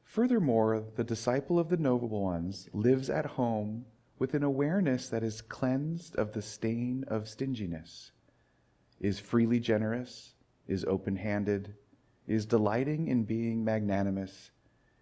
Furthermore, 0.04 0.84
the 0.94 1.04
disciple 1.04 1.58
of 1.58 1.70
the 1.70 1.76
Noble 1.76 2.08
Ones 2.08 2.68
lives 2.72 3.10
at 3.10 3.26
home 3.26 3.84
with 4.18 4.34
an 4.34 4.42
awareness 4.42 5.08
that 5.08 5.22
is 5.22 5.40
cleansed 5.40 6.16
of 6.16 6.32
the 6.32 6.42
stain 6.42 7.04
of 7.08 7.28
stinginess, 7.28 8.12
is 9.00 9.20
freely 9.20 9.60
generous, 9.60 10.34
is 10.66 10.84
open 10.84 11.16
handed, 11.16 11.74
is 12.26 12.44
delighting 12.44 13.08
in 13.08 13.24
being 13.24 13.64
magnanimous, 13.64 14.50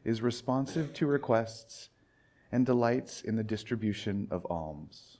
is 0.04 0.22
responsive 0.22 0.92
to 0.94 1.06
requests, 1.06 1.88
and 2.52 2.64
delights 2.64 3.22
in 3.22 3.36
the 3.36 3.42
distribution 3.42 4.28
of 4.30 4.46
alms. 4.48 5.18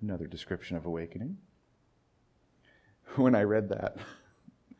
Another 0.00 0.26
description 0.26 0.76
of 0.76 0.86
awakening. 0.86 1.36
When 3.16 3.34
I 3.34 3.42
read 3.42 3.68
that, 3.68 3.98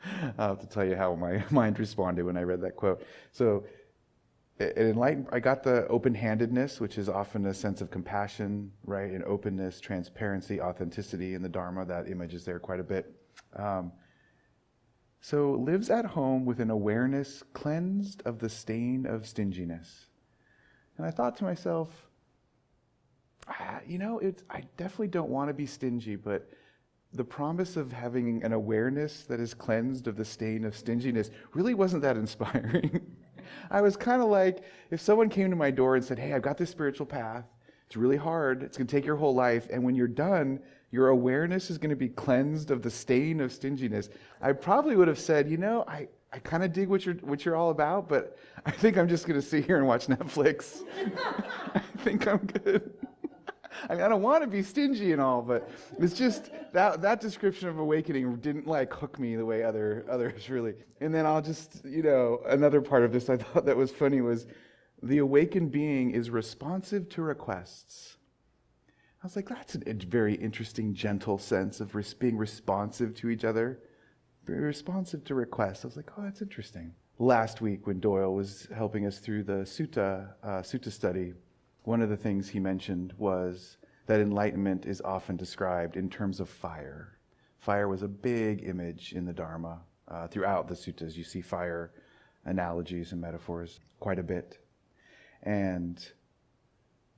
I'll 0.39 0.49
have 0.49 0.61
to 0.61 0.67
tell 0.67 0.85
you 0.85 0.97
how 0.97 1.15
my 1.15 1.45
mind 1.51 1.79
responded 1.79 2.25
when 2.25 2.37
I 2.37 2.43
read 2.43 2.63
that 2.63 2.77
quote. 2.77 3.05
So, 3.33 3.65
it 4.63 4.79
enlightened, 4.79 5.29
I 5.33 5.41
got 5.41 5.63
the 5.63 5.87
open 5.89 6.15
handedness, 6.15 6.81
which 6.81 6.99
is 6.99 7.09
often 7.09 7.47
a 7.47 7.55
sense 7.55 7.81
of 7.81 7.91
compassion, 7.91 8.73
right? 8.85 9.11
And 9.11 9.25
openness, 9.25 9.81
transparency, 9.81 10.61
authenticity 10.61 11.35
in 11.35 11.43
the 11.43 11.49
Dharma. 11.49 11.85
That 11.85 12.09
image 12.09 12.35
is 12.35 12.45
there 12.45 12.59
quite 12.59 12.81
a 12.81 12.85
bit. 12.85 13.15
Um, 13.57 13.93
so 15.21 15.53
lives 15.53 15.89
at 15.89 16.05
home 16.05 16.45
with 16.45 16.59
an 16.61 16.71
awareness 16.71 17.45
cleansed 17.53 18.23
of 18.25 18.41
the 18.41 18.49
stain 18.49 19.07
of 19.07 19.27
stinginess. 19.27 20.07
And 20.97 21.07
I 21.07 21.11
thought 21.11 21.37
to 21.37 21.45
myself, 21.45 22.09
ah, 23.49 23.81
you 23.87 23.99
know, 23.99 24.19
it's, 24.19 24.43
I 24.51 24.63
definitely 24.77 25.09
don't 25.09 25.31
want 25.31 25.49
to 25.49 25.55
be 25.55 25.67
stingy, 25.67 26.17
but 26.17 26.51
the 27.13 27.25
promise 27.25 27.77
of 27.77 27.93
having 27.93 28.43
an 28.43 28.53
awareness 28.53 29.25
that 29.25 29.39
is 29.39 29.55
cleansed 29.55 30.09
of 30.09 30.17
the 30.17 30.25
stain 30.25 30.65
of 30.65 30.77
stinginess 30.77 31.31
really 31.53 31.75
wasn't 31.75 32.03
that 32.03 32.17
inspiring. 32.25 33.01
I 33.71 33.81
was 33.81 33.97
kind 33.97 34.23
of 34.23 34.29
like, 34.29 34.63
if 34.91 35.01
someone 35.01 35.29
came 35.29 35.51
to 35.51 35.57
my 35.57 35.71
door 35.71 35.97
and 35.97 36.05
said, 36.05 36.19
Hey, 36.19 36.33
I've 36.33 36.43
got 36.43 36.59
this 36.59 36.71
spiritual 36.71 37.07
path, 37.07 37.45
it's 37.87 37.97
really 37.97 38.17
hard, 38.17 38.63
it's 38.63 38.77
going 38.77 38.87
to 38.87 38.97
take 38.97 39.05
your 39.05 39.17
whole 39.17 39.35
life, 39.35 39.69
and 39.71 39.85
when 39.85 39.95
you're 39.95 40.09
done, 40.09 40.61
your 40.91 41.09
awareness 41.09 41.71
is 41.71 41.79
going 41.79 41.91
to 41.91 41.97
be 41.97 42.09
cleansed 42.09 42.71
of 42.71 42.83
the 42.83 42.91
stain 42.91 43.41
of 43.41 43.53
stinginess. 43.53 44.11
I 44.41 44.53
probably 44.53 44.97
would 44.97 45.09
have 45.09 45.19
said, 45.19 45.51
you 45.51 45.57
know, 45.57 45.85
I, 45.89 46.09
I 46.33 46.39
kind 46.39 46.63
of 46.63 46.73
dig 46.73 46.89
what 46.89 47.05
you're, 47.05 47.17
what 47.17 47.45
you're 47.45 47.57
all 47.57 47.71
about, 47.71 48.09
but 48.09 48.39
I 48.65 48.71
think 48.71 48.97
I'm 48.97 49.09
just 49.09 49.27
going 49.27 49.41
to 49.41 49.47
sit 49.47 49.67
here 49.67 49.79
and 49.79 49.87
watch 49.87 50.07
Netflix. 50.07 50.83
I 51.75 51.81
think 51.99 52.27
I'm 52.27 52.39
good. 52.39 52.93
I 53.89 53.95
mean, 53.95 54.03
I 54.03 54.09
don't 54.09 54.23
want 54.23 54.43
to 54.43 54.49
be 54.49 54.63
stingy 54.63 55.13
and 55.13 55.21
all, 55.21 55.43
but 55.43 55.69
it's 55.99 56.15
just 56.15 56.51
that 56.73 57.03
that 57.03 57.21
description 57.21 57.69
of 57.69 57.79
awakening 57.79 58.37
didn't 58.37 58.67
like 58.67 58.93
hook 58.93 59.19
me 59.19 59.37
the 59.37 59.45
way 59.45 59.63
other 59.63 60.05
others 60.09 60.49
really. 60.51 60.75
And 61.01 61.15
then 61.15 61.27
I'll 61.27 61.43
just, 61.43 61.85
you 61.85 62.03
know, 62.03 62.41
another 62.47 62.81
part 62.81 63.05
of 63.05 63.13
this 63.13 63.29
I 63.29 63.37
thought 63.37 63.67
that 63.67 63.77
was 63.77 63.91
funny 63.91 64.21
was 64.21 64.47
the 65.03 65.19
awakened 65.19 65.73
being 65.73 66.13
is 66.13 66.31
responsive 66.31 67.09
to 67.11 67.23
requests. 67.23 68.17
I 69.23 69.27
was 69.27 69.37
like, 69.37 69.49
that's 69.49 69.77
a 69.77 69.95
very 70.07 70.35
interesting, 70.35 70.95
gentle 70.95 71.39
sense 71.39 71.81
of 71.81 71.95
res- 71.95 72.15
being 72.15 72.37
responsive 72.37 73.15
to 73.17 73.31
each 73.31 73.45
other, 73.45 73.79
very 74.45 74.61
responsive 74.61 75.23
to 75.25 75.35
requests. 75.37 75.85
I 75.85 75.89
was 75.89 75.97
like, 75.97 76.11
oh, 76.17 76.23
that's 76.23 76.43
interesting. 76.43 76.93
Last 77.19 77.61
week, 77.61 77.87
when 77.87 78.01
Doyle 78.01 78.35
was 78.35 78.67
helping 78.75 79.07
us 79.07 79.19
through 79.19 79.45
the 79.45 79.63
sutta, 79.63 80.33
uh, 80.43 80.63
sutta 80.63 80.91
study, 80.91 81.35
one 81.85 82.01
of 82.01 82.09
the 82.09 82.17
things 82.17 82.49
he 82.49 82.61
mentioned 82.61 83.13
was 83.19 83.77
that 84.07 84.21
enlightenment 84.21 84.87
is 84.87 85.01
often 85.01 85.37
described 85.37 85.97
in 85.97 86.09
terms 86.09 86.41
of 86.41 86.49
fire. 86.49 87.19
Fire 87.59 87.89
was 87.89 88.03
a 88.03 88.09
big 88.09 88.65
image 88.65 89.13
in 89.13 89.25
the 89.25 89.33
Dharma. 89.33 89.81
Uh, 90.09 90.27
throughout 90.27 90.69
the 90.69 90.75
suttas, 90.75 91.17
you 91.17 91.25
see 91.25 91.41
fire 91.41 91.93
analogies 92.45 93.13
and 93.13 93.21
metaphors 93.21 93.81
quite 94.01 94.19
a 94.19 94.23
bit. 94.23 94.59
And 95.43 96.05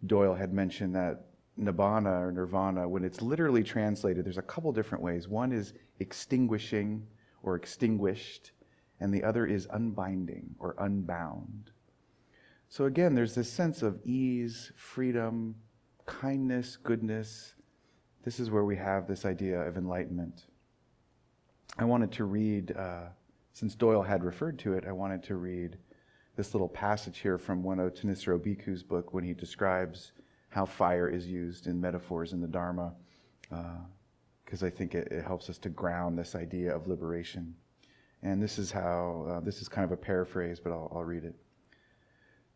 Doyle 0.07 0.35
had 0.35 0.53
mentioned 0.53 0.95
that 0.95 1.27
nibbana 1.59 2.21
or 2.21 2.33
nirvana, 2.33 2.89
when 2.89 3.05
it's 3.05 3.23
literally 3.23 3.63
translated, 3.63 4.25
there's 4.25 4.39
a 4.39 4.43
couple 4.43 4.73
different 4.73 5.03
ways. 5.03 5.29
One 5.29 5.53
is 5.53 5.73
extinguishing 5.99 7.07
or 7.43 7.57
extinguished, 7.57 8.53
and 9.01 9.13
the 9.13 9.25
other 9.25 9.47
is 9.47 9.67
unbinding 9.71 10.55
or 10.59 10.75
unbound. 10.79 11.71
So 12.69 12.87
again, 12.87 13.15
there's 13.15 13.35
this 13.35 13.51
sense 13.51 13.83
of 13.83 14.01
ease, 14.05 14.73
freedom, 14.77 15.55
kindness, 16.07 16.77
goodness. 16.77 17.55
This 18.25 18.41
is 18.41 18.51
where 18.51 18.65
we 18.65 18.77
have 18.77 19.07
this 19.07 19.25
idea 19.25 19.61
of 19.61 19.77
enlightenment. 19.77 20.47
I 21.79 21.85
wanted 21.85 22.13
to 22.13 22.25
read, 22.25 22.77
uh, 22.77 23.07
since 23.53 23.75
Doyle 23.75 24.03
had 24.03 24.25
referred 24.25 24.59
to 24.61 24.75
it, 24.75 24.85
I 24.87 24.93
wanted 24.93 25.23
to 25.25 25.37
read 25.37 25.77
this 26.37 26.55
little 26.55 26.69
passage 26.69 27.19
here 27.19 27.39
from 27.39 27.63
one 27.63 27.79
of 27.79 27.95
Thanissaro 27.95 28.39
Bhikkhu's 28.39 28.83
book 28.83 29.13
when 29.13 29.25
he 29.25 29.35
describes 29.35 30.13
how 30.49 30.65
fire 30.65 31.09
is 31.09 31.27
used 31.27 31.67
in 31.67 31.81
metaphors 31.81 32.33
in 32.33 32.41
the 32.41 32.47
Dharma, 32.47 32.93
because 33.49 34.63
uh, 34.63 34.67
I 34.67 34.71
think 34.71 34.95
it, 34.95 35.09
it, 35.11 35.25
helps 35.25 35.51
us 35.51 35.59
to 35.59 35.69
ground 35.69 36.19
this 36.19 36.35
idea 36.35 36.75
of 36.75 36.87
liberation. 36.87 37.55
And 38.23 38.43
this 38.43 38.59
is 38.59 38.71
how, 38.71 39.27
uh, 39.29 39.41
this 39.41 39.61
is 39.61 39.69
kind 39.69 39.85
of 39.85 39.93
a 39.93 39.97
paraphrase, 39.97 40.61
but 40.61 40.73
I'll, 40.73 40.91
I'll 40.95 41.05
read 41.05 41.25
it. 41.25 41.35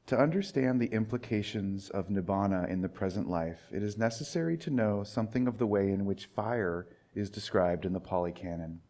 To 0.08 0.18
understand 0.18 0.80
the 0.80 0.86
implications 0.86 1.90
of 1.90 2.08
nibbana 2.08 2.66
in 2.70 2.80
the 2.80 2.88
present 2.88 3.28
life, 3.28 3.60
it 3.70 3.82
is 3.82 3.98
necessary 3.98 4.56
to 4.56 4.70
know 4.70 5.04
something 5.04 5.46
of 5.46 5.58
the 5.58 5.66
way 5.66 5.90
in 5.90 6.06
which 6.06 6.30
fire 6.34 6.86
is 7.14 7.28
described 7.28 7.84
in 7.84 7.92
the 7.92 8.00
Pali 8.00 8.32
Canon. 8.32 8.80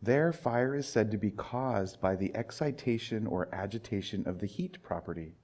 There, 0.00 0.32
fire 0.32 0.74
is 0.74 0.88
said 0.88 1.10
to 1.10 1.18
be 1.18 1.30
caused 1.30 2.00
by 2.00 2.16
the 2.16 2.34
excitation 2.34 3.26
or 3.26 3.54
agitation 3.54 4.26
of 4.26 4.38
the 4.38 4.46
heat 4.46 4.82
property. 4.82 5.34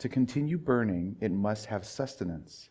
To 0.00 0.08
continue 0.10 0.58
burning, 0.58 1.16
it 1.18 1.32
must 1.32 1.64
have 1.64 1.86
sustenance. 1.86 2.68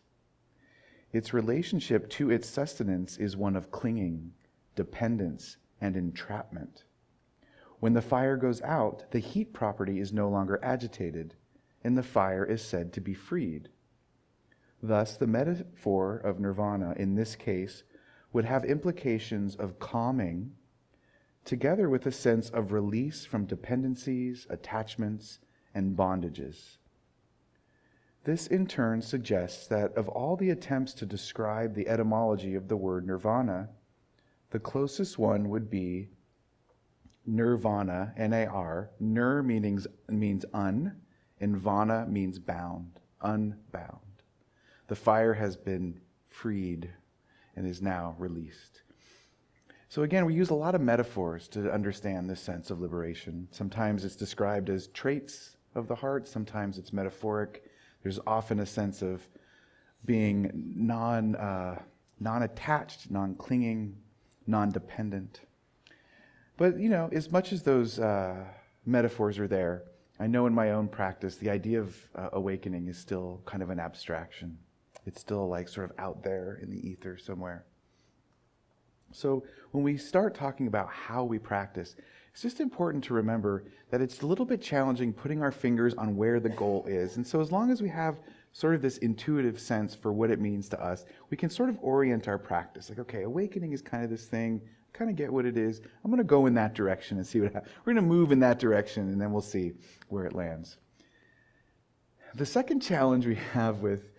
Its 1.12 1.34
relationship 1.34 2.08
to 2.10 2.30
its 2.30 2.48
sustenance 2.48 3.16
is 3.16 3.36
one 3.36 3.56
of 3.56 3.72
clinging, 3.72 4.34
dependence, 4.76 5.56
and 5.80 5.96
entrapment. 5.96 6.84
When 7.80 7.94
the 7.94 8.02
fire 8.02 8.36
goes 8.36 8.60
out, 8.60 9.10
the 9.10 9.18
heat 9.18 9.54
property 9.54 10.00
is 10.00 10.12
no 10.12 10.28
longer 10.28 10.60
agitated, 10.62 11.34
and 11.82 11.96
the 11.96 12.02
fire 12.02 12.44
is 12.44 12.62
said 12.62 12.92
to 12.92 13.00
be 13.00 13.14
freed. 13.14 13.70
Thus, 14.82 15.16
the 15.16 15.26
metaphor 15.26 16.16
of 16.16 16.38
nirvana 16.38 16.94
in 16.96 17.14
this 17.14 17.36
case 17.36 17.82
would 18.32 18.44
have 18.44 18.64
implications 18.64 19.56
of 19.56 19.78
calming, 19.78 20.52
together 21.44 21.88
with 21.88 22.06
a 22.06 22.12
sense 22.12 22.50
of 22.50 22.72
release 22.72 23.24
from 23.24 23.46
dependencies, 23.46 24.46
attachments, 24.50 25.40
and 25.74 25.96
bondages. 25.96 26.76
This 28.24 28.46
in 28.46 28.66
turn 28.66 29.00
suggests 29.00 29.66
that 29.68 29.94
of 29.94 30.06
all 30.08 30.36
the 30.36 30.50
attempts 30.50 30.92
to 30.94 31.06
describe 31.06 31.74
the 31.74 31.88
etymology 31.88 32.54
of 32.54 32.68
the 32.68 32.76
word 32.76 33.06
nirvana, 33.06 33.70
the 34.50 34.58
closest 34.58 35.18
one 35.18 35.48
would 35.48 35.70
be 35.70 36.10
nirvana, 37.26 38.12
N 38.16 38.32
A 38.32 38.46
R. 38.46 38.90
Nir 39.00 39.42
means, 39.42 39.86
means 40.08 40.44
un, 40.52 40.96
and 41.40 41.56
vana 41.56 42.06
means 42.08 42.38
bound, 42.38 43.00
unbound. 43.22 43.98
The 44.88 44.96
fire 44.96 45.34
has 45.34 45.56
been 45.56 46.00
freed 46.26 46.90
and 47.56 47.66
is 47.66 47.80
now 47.82 48.14
released. 48.18 48.82
So, 49.88 50.02
again, 50.02 50.24
we 50.24 50.34
use 50.34 50.50
a 50.50 50.54
lot 50.54 50.74
of 50.74 50.80
metaphors 50.80 51.48
to 51.48 51.72
understand 51.72 52.30
this 52.30 52.40
sense 52.40 52.70
of 52.70 52.80
liberation. 52.80 53.48
Sometimes 53.50 54.04
it's 54.04 54.16
described 54.16 54.70
as 54.70 54.86
traits 54.88 55.56
of 55.74 55.88
the 55.88 55.94
heart, 55.94 56.28
sometimes 56.28 56.78
it's 56.78 56.92
metaphoric 56.92 57.64
there's 58.02 58.18
often 58.26 58.60
a 58.60 58.66
sense 58.66 59.02
of 59.02 59.26
being 60.04 60.50
non, 60.54 61.36
uh, 61.36 61.80
non-attached, 62.18 63.10
non-clinging, 63.10 63.94
non-dependent. 64.46 65.40
But, 66.60 66.78
you 66.78 66.90
know, 66.90 67.08
as 67.10 67.32
much 67.32 67.54
as 67.54 67.62
those 67.62 67.98
uh, 67.98 68.36
metaphors 68.84 69.38
are 69.38 69.48
there, 69.48 69.84
I 70.18 70.26
know 70.26 70.44
in 70.44 70.52
my 70.52 70.72
own 70.72 70.88
practice 70.88 71.36
the 71.36 71.48
idea 71.48 71.80
of 71.80 71.96
uh, 72.14 72.28
awakening 72.34 72.86
is 72.86 72.98
still 72.98 73.40
kind 73.46 73.62
of 73.62 73.70
an 73.70 73.80
abstraction. 73.80 74.58
It's 75.06 75.18
still 75.18 75.48
like 75.48 75.70
sort 75.70 75.90
of 75.90 75.98
out 75.98 76.22
there 76.22 76.60
in 76.62 76.70
the 76.70 76.86
ether 76.86 77.16
somewhere. 77.16 77.64
So 79.10 79.42
when 79.70 79.82
we 79.82 79.96
start 79.96 80.34
talking 80.34 80.66
about 80.66 80.90
how 80.90 81.24
we 81.24 81.38
practice, 81.38 81.96
it's 82.30 82.42
just 82.42 82.60
important 82.60 83.04
to 83.04 83.14
remember 83.14 83.64
that 83.90 84.02
it's 84.02 84.20
a 84.20 84.26
little 84.26 84.44
bit 84.44 84.60
challenging 84.60 85.14
putting 85.14 85.40
our 85.40 85.50
fingers 85.50 85.94
on 85.94 86.14
where 86.14 86.40
the 86.40 86.50
goal 86.50 86.84
is. 86.86 87.16
And 87.16 87.26
so, 87.26 87.40
as 87.40 87.50
long 87.50 87.70
as 87.70 87.80
we 87.80 87.88
have 87.88 88.18
sort 88.52 88.74
of 88.74 88.82
this 88.82 88.98
intuitive 88.98 89.58
sense 89.58 89.94
for 89.94 90.12
what 90.12 90.30
it 90.30 90.40
means 90.40 90.68
to 90.68 90.80
us, 90.80 91.06
we 91.30 91.38
can 91.38 91.48
sort 91.48 91.70
of 91.70 91.78
orient 91.80 92.28
our 92.28 92.38
practice. 92.38 92.90
Like, 92.90 92.98
okay, 92.98 93.22
awakening 93.22 93.72
is 93.72 93.80
kind 93.80 94.04
of 94.04 94.10
this 94.10 94.26
thing, 94.26 94.60
kind 94.92 95.10
of 95.10 95.16
get 95.16 95.32
what 95.32 95.46
it 95.46 95.56
is. 95.56 95.80
I'm 96.04 96.10
going 96.10 96.18
to 96.18 96.24
go 96.24 96.46
in 96.46 96.54
that 96.54 96.74
direction 96.74 97.18
and 97.18 97.26
see 97.26 97.40
what 97.40 97.52
happens. 97.52 97.72
We're 97.84 97.94
going 97.94 98.04
to 98.04 98.08
move 98.08 98.32
in 98.32 98.40
that 98.40 98.58
direction, 98.58 99.08
and 99.08 99.20
then 99.20 99.32
we'll 99.32 99.42
see 99.42 99.72
where 100.08 100.24
it 100.24 100.34
lands. 100.34 100.76
The 102.34 102.46
second 102.46 102.80
challenge 102.80 103.26
we 103.26 103.36
have 103.52 103.80
with 103.80 104.10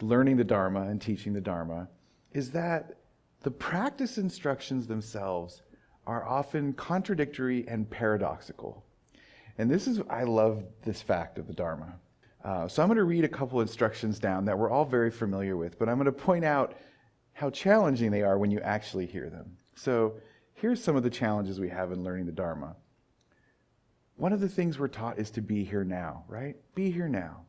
learning 0.00 0.36
the 0.36 0.44
Dharma 0.44 0.82
and 0.82 1.00
teaching 1.00 1.32
the 1.32 1.40
Dharma 1.40 1.88
is 2.32 2.50
that 2.50 2.96
the 3.42 3.50
practice 3.50 4.18
instructions 4.18 4.86
themselves 4.86 5.62
are 6.06 6.26
often 6.26 6.72
contradictory 6.72 7.66
and 7.68 7.88
paradoxical. 7.88 8.84
And 9.58 9.70
this 9.70 9.86
is, 9.86 10.00
I 10.10 10.24
love 10.24 10.64
this 10.82 11.00
fact 11.00 11.38
of 11.38 11.46
the 11.46 11.52
Dharma. 11.52 11.94
Uh, 12.44 12.68
so 12.68 12.82
I'm 12.82 12.88
going 12.88 12.98
to 12.98 13.04
read 13.04 13.24
a 13.24 13.28
couple 13.28 13.60
instructions 13.60 14.18
down 14.18 14.44
that 14.46 14.58
we're 14.58 14.70
all 14.70 14.84
very 14.84 15.10
familiar 15.10 15.56
with, 15.56 15.78
but 15.78 15.88
I'm 15.88 15.96
going 15.96 16.06
to 16.06 16.12
point 16.12 16.44
out 16.44 16.74
how 17.32 17.50
challenging 17.50 18.10
they 18.10 18.22
are 18.22 18.38
when 18.38 18.50
you 18.50 18.60
actually 18.60 19.06
hear 19.06 19.30
them. 19.30 19.56
So 19.74 20.14
here's 20.54 20.82
some 20.82 20.96
of 20.96 21.02
the 21.02 21.10
challenges 21.10 21.60
we 21.60 21.68
have 21.68 21.92
in 21.92 22.02
learning 22.02 22.26
the 22.26 22.32
Dharma. 22.32 22.76
One 24.16 24.32
of 24.32 24.40
the 24.40 24.48
things 24.48 24.78
we're 24.78 24.88
taught 24.88 25.18
is 25.18 25.30
to 25.32 25.40
be 25.40 25.64
here 25.64 25.84
now, 25.84 26.24
right? 26.28 26.56
Be 26.74 26.90
here 26.90 27.08
now. 27.08 27.44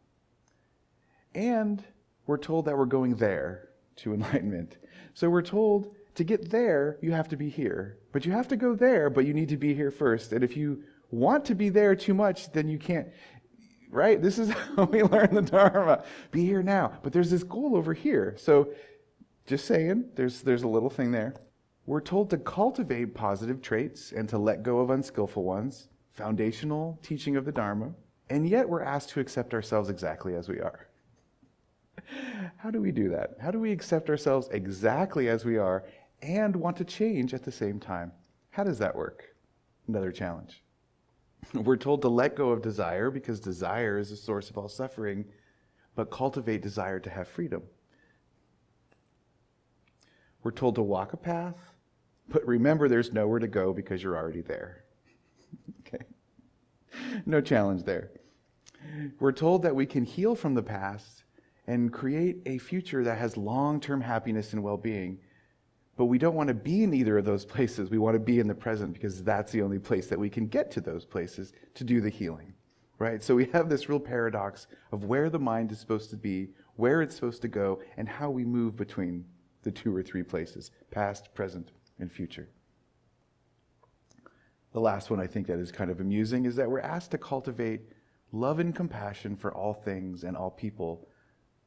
And 1.36 1.84
we're 2.26 2.38
told 2.38 2.66
that 2.66 2.78
we're 2.78 2.86
going 2.86 3.16
there 3.16 3.70
to 3.98 4.14
enlightenment. 4.16 4.78
So 5.14 5.30
we're 5.30 5.42
told 5.42 5.96
to 6.16 6.24
get 6.24 6.50
there, 6.50 6.98
you 7.02 7.12
have 7.12 7.28
to 7.30 7.38
be 7.38 7.50
here. 7.50 8.00
But 8.12 8.26
you 8.26 8.32
have 8.32 8.48
to 8.48 8.56
go 8.56 8.74
there, 8.74 9.10
but 9.10 9.26
you 9.26 9.34
need 9.34 9.50
to 9.50 9.58
be 9.58 9.74
here 9.74 9.92
first. 9.92 10.32
And 10.32 10.44
if 10.44 10.58
you 10.58 10.84
want 11.12 11.46
to 11.46 11.56
be 11.56 11.70
there 11.70 11.96
too 11.96 12.14
much, 12.14 12.52
then 12.52 12.68
you 12.68 12.80
can't. 12.80 13.08
Right? 13.92 14.22
This 14.22 14.40
is 14.40 14.50
how 14.76 14.86
we 14.86 15.04
learn 15.04 15.34
the 15.36 15.42
Dharma. 15.42 16.04
Be 16.32 16.46
here 16.46 16.64
now. 16.64 16.98
But 17.04 17.14
there's 17.14 17.30
this 17.30 17.44
goal 17.44 17.76
over 17.76 17.94
here. 17.94 18.36
So 18.38 18.70
just 19.46 19.66
saying, 19.66 20.10
there's, 20.16 20.42
there's 20.42 20.64
a 20.64 20.68
little 20.68 20.90
thing 20.90 21.12
there. 21.12 21.36
We're 21.88 22.02
told 22.02 22.32
to 22.32 22.38
cultivate 22.38 23.14
positive 23.14 23.62
traits 23.62 24.12
and 24.12 24.28
to 24.30 24.40
let 24.40 24.64
go 24.64 24.80
of 24.80 24.90
unskillful 24.90 25.44
ones, 25.44 25.90
foundational 26.14 27.00
teaching 27.04 27.36
of 27.36 27.46
the 27.46 27.52
Dharma, 27.52 27.94
and 28.30 28.50
yet 28.50 28.68
we're 28.68 28.82
asked 28.82 29.10
to 29.10 29.20
accept 29.20 29.54
ourselves 29.54 29.90
exactly 29.90 30.34
as 30.34 30.50
we 30.50 30.60
are. 30.60 30.88
How 32.58 32.72
do 32.72 32.82
we 32.82 32.92
do 32.92 33.10
that? 33.10 33.36
How 33.40 33.52
do 33.52 33.60
we 33.60 33.72
accept 33.72 34.10
ourselves 34.10 34.50
exactly 34.52 35.30
as 35.30 35.46
we 35.46 35.58
are 35.58 35.86
and 36.24 36.56
want 36.56 36.76
to 36.78 36.86
change 36.86 37.36
at 37.36 37.44
the 37.44 37.52
same 37.52 37.80
time? 37.80 38.12
How 38.50 38.64
does 38.64 38.80
that 38.80 38.96
work? 38.96 39.36
Another 39.88 40.12
challenge. 40.12 40.64
We're 41.54 41.78
told 41.78 42.02
to 42.02 42.10
let 42.10 42.36
go 42.36 42.50
of 42.50 42.64
desire 42.64 43.12
because 43.12 43.40
desire 43.40 44.00
is 44.00 44.10
the 44.10 44.16
source 44.16 44.50
of 44.50 44.58
all 44.58 44.70
suffering, 44.70 45.26
but 45.94 46.10
cultivate 46.10 46.64
desire 46.64 47.00
to 47.00 47.12
have 47.12 47.28
freedom. 47.28 47.62
We're 50.42 50.52
told 50.52 50.76
to 50.76 50.82
walk 50.82 51.14
a 51.14 51.18
path, 51.18 51.75
but 52.30 52.46
remember 52.48 52.88
there's 52.88 53.14
nowhere 53.14 53.40
to 53.40 53.48
go 53.48 53.74
because 53.74 54.02
you're 54.02 54.18
already 54.18 54.42
there. 54.42 54.84
okay? 55.88 56.04
No 57.26 57.42
challenge 57.42 57.84
there. 57.84 58.12
We're 59.20 59.32
told 59.32 59.64
that 59.64 59.76
we 59.76 59.86
can 59.86 60.04
heal 60.04 60.36
from 60.36 60.54
the 60.54 60.64
past 60.64 61.24
and 61.68 61.92
create 61.92 62.38
a 62.46 62.58
future 62.58 63.04
that 63.04 63.18
has 63.18 63.38
long 63.38 63.80
term 63.80 64.02
happiness 64.02 64.54
and 64.54 64.64
well 64.64 64.78
being. 64.78 65.20
But 65.98 66.06
we 66.06 66.18
don't 66.18 66.36
want 66.36 66.50
to 66.50 66.54
be 66.54 66.84
in 66.84 66.94
either 66.94 67.18
of 67.18 67.26
those 67.26 67.46
places. 67.56 67.90
We 67.90 67.98
want 67.98 68.16
to 68.16 68.20
be 68.20 68.40
in 68.40 68.48
the 68.48 68.56
present 68.56 68.94
because 68.94 69.24
that's 69.24 69.52
the 69.52 69.62
only 69.62 69.80
place 69.80 70.08
that 70.08 70.20
we 70.20 70.30
can 70.30 70.48
get 70.48 70.72
to 70.72 70.82
those 70.82 71.06
places 71.06 71.54
to 71.76 71.84
do 71.84 72.02
the 72.02 72.10
healing. 72.10 72.54
Right? 72.98 73.22
So 73.22 73.36
we 73.36 73.46
have 73.48 73.68
this 73.68 73.90
real 73.90 74.00
paradox 74.00 74.68
of 74.92 75.04
where 75.04 75.30
the 75.30 75.40
mind 75.40 75.72
is 75.72 75.80
supposed 75.80 76.10
to 76.12 76.18
be, 76.18 76.50
where 76.78 77.02
it's 77.02 77.16
supposed 77.16 77.42
to 77.42 77.50
go, 77.50 77.82
and 77.98 78.08
how 78.08 78.30
we 78.30 78.46
move 78.46 78.78
between 78.78 79.26
the 79.64 79.72
two 79.72 79.94
or 79.94 80.02
three 80.02 80.24
places 80.24 80.72
past, 80.92 81.34
present, 81.34 81.72
and 82.00 82.12
future. 82.12 82.50
The 84.74 84.80
last 84.82 85.10
one 85.10 85.20
I 85.20 85.28
think 85.28 85.48
that 85.48 85.60
is 85.60 85.72
kind 85.72 85.90
of 85.90 86.00
amusing 86.00 86.46
is 86.46 86.56
that 86.58 86.70
we're 86.70 86.80
asked 86.80 87.12
to 87.12 87.18
cultivate 87.18 87.82
love 88.32 88.60
and 88.60 88.76
compassion 88.76 89.36
for 89.38 89.54
all 89.54 89.74
things 89.74 90.24
and 90.24 90.36
all 90.36 90.52
people 90.52 91.08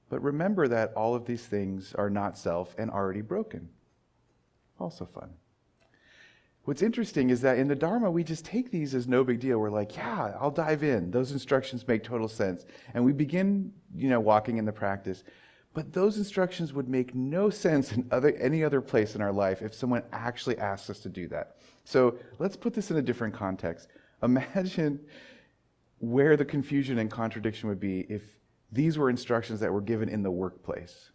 but 0.08 0.22
remember 0.22 0.68
that 0.68 0.92
all 0.94 1.14
of 1.14 1.26
these 1.26 1.44
things 1.44 1.94
are 1.94 2.10
not 2.10 2.38
self 2.38 2.74
and 2.78 2.90
already 2.90 3.20
broken. 3.20 3.68
Also 4.80 5.04
fun. 5.04 5.30
What's 6.64 6.82
interesting 6.82 7.30
is 7.30 7.40
that 7.42 7.58
in 7.58 7.68
the 7.68 7.74
Dharma, 7.74 8.10
we 8.10 8.22
just 8.22 8.44
take 8.44 8.70
these 8.70 8.94
as 8.94 9.08
no 9.08 9.24
big 9.24 9.40
deal. 9.40 9.58
We're 9.58 9.70
like, 9.70 9.96
yeah, 9.96 10.34
I'll 10.38 10.50
dive 10.50 10.82
in. 10.82 11.10
Those 11.10 11.32
instructions 11.32 11.86
make 11.88 12.04
total 12.04 12.28
sense. 12.28 12.66
And 12.92 13.04
we 13.04 13.12
begin, 13.12 13.72
you 13.94 14.10
know, 14.10 14.20
walking 14.20 14.58
in 14.58 14.66
the 14.66 14.72
practice. 14.72 15.24
But 15.74 15.92
those 15.92 16.16
instructions 16.16 16.72
would 16.72 16.88
make 16.88 17.14
no 17.14 17.50
sense 17.50 17.92
in 17.92 18.09
other, 18.11 18.35
any 18.37 18.64
other 18.64 18.81
place 18.81 19.14
in 19.14 19.20
our 19.20 19.33
life 19.33 19.62
if 19.62 19.74
someone 19.74 20.02
actually 20.12 20.59
asked 20.59 20.90
us 20.90 20.98
to 21.00 21.09
do 21.09 21.28
that. 21.28 21.57
So 21.85 22.16
let's 22.38 22.57
put 22.57 22.74
this 22.74 22.90
in 22.90 22.96
a 22.96 23.02
different 23.02 23.35
context. 23.35 23.88
Imagine 24.22 25.00
where 25.98 26.37
the 26.37 26.44
confusion 26.44 26.98
and 26.98 27.11
contradiction 27.11 27.68
would 27.68 27.81
be 27.81 28.00
if 28.09 28.22
these 28.72 28.98
were 28.98 29.11
instructions 29.11 29.61
that 29.61 29.72
were 29.72 29.81
given 29.81 30.09
in 30.09 30.22
the 30.22 30.31
workplace, 30.31 31.11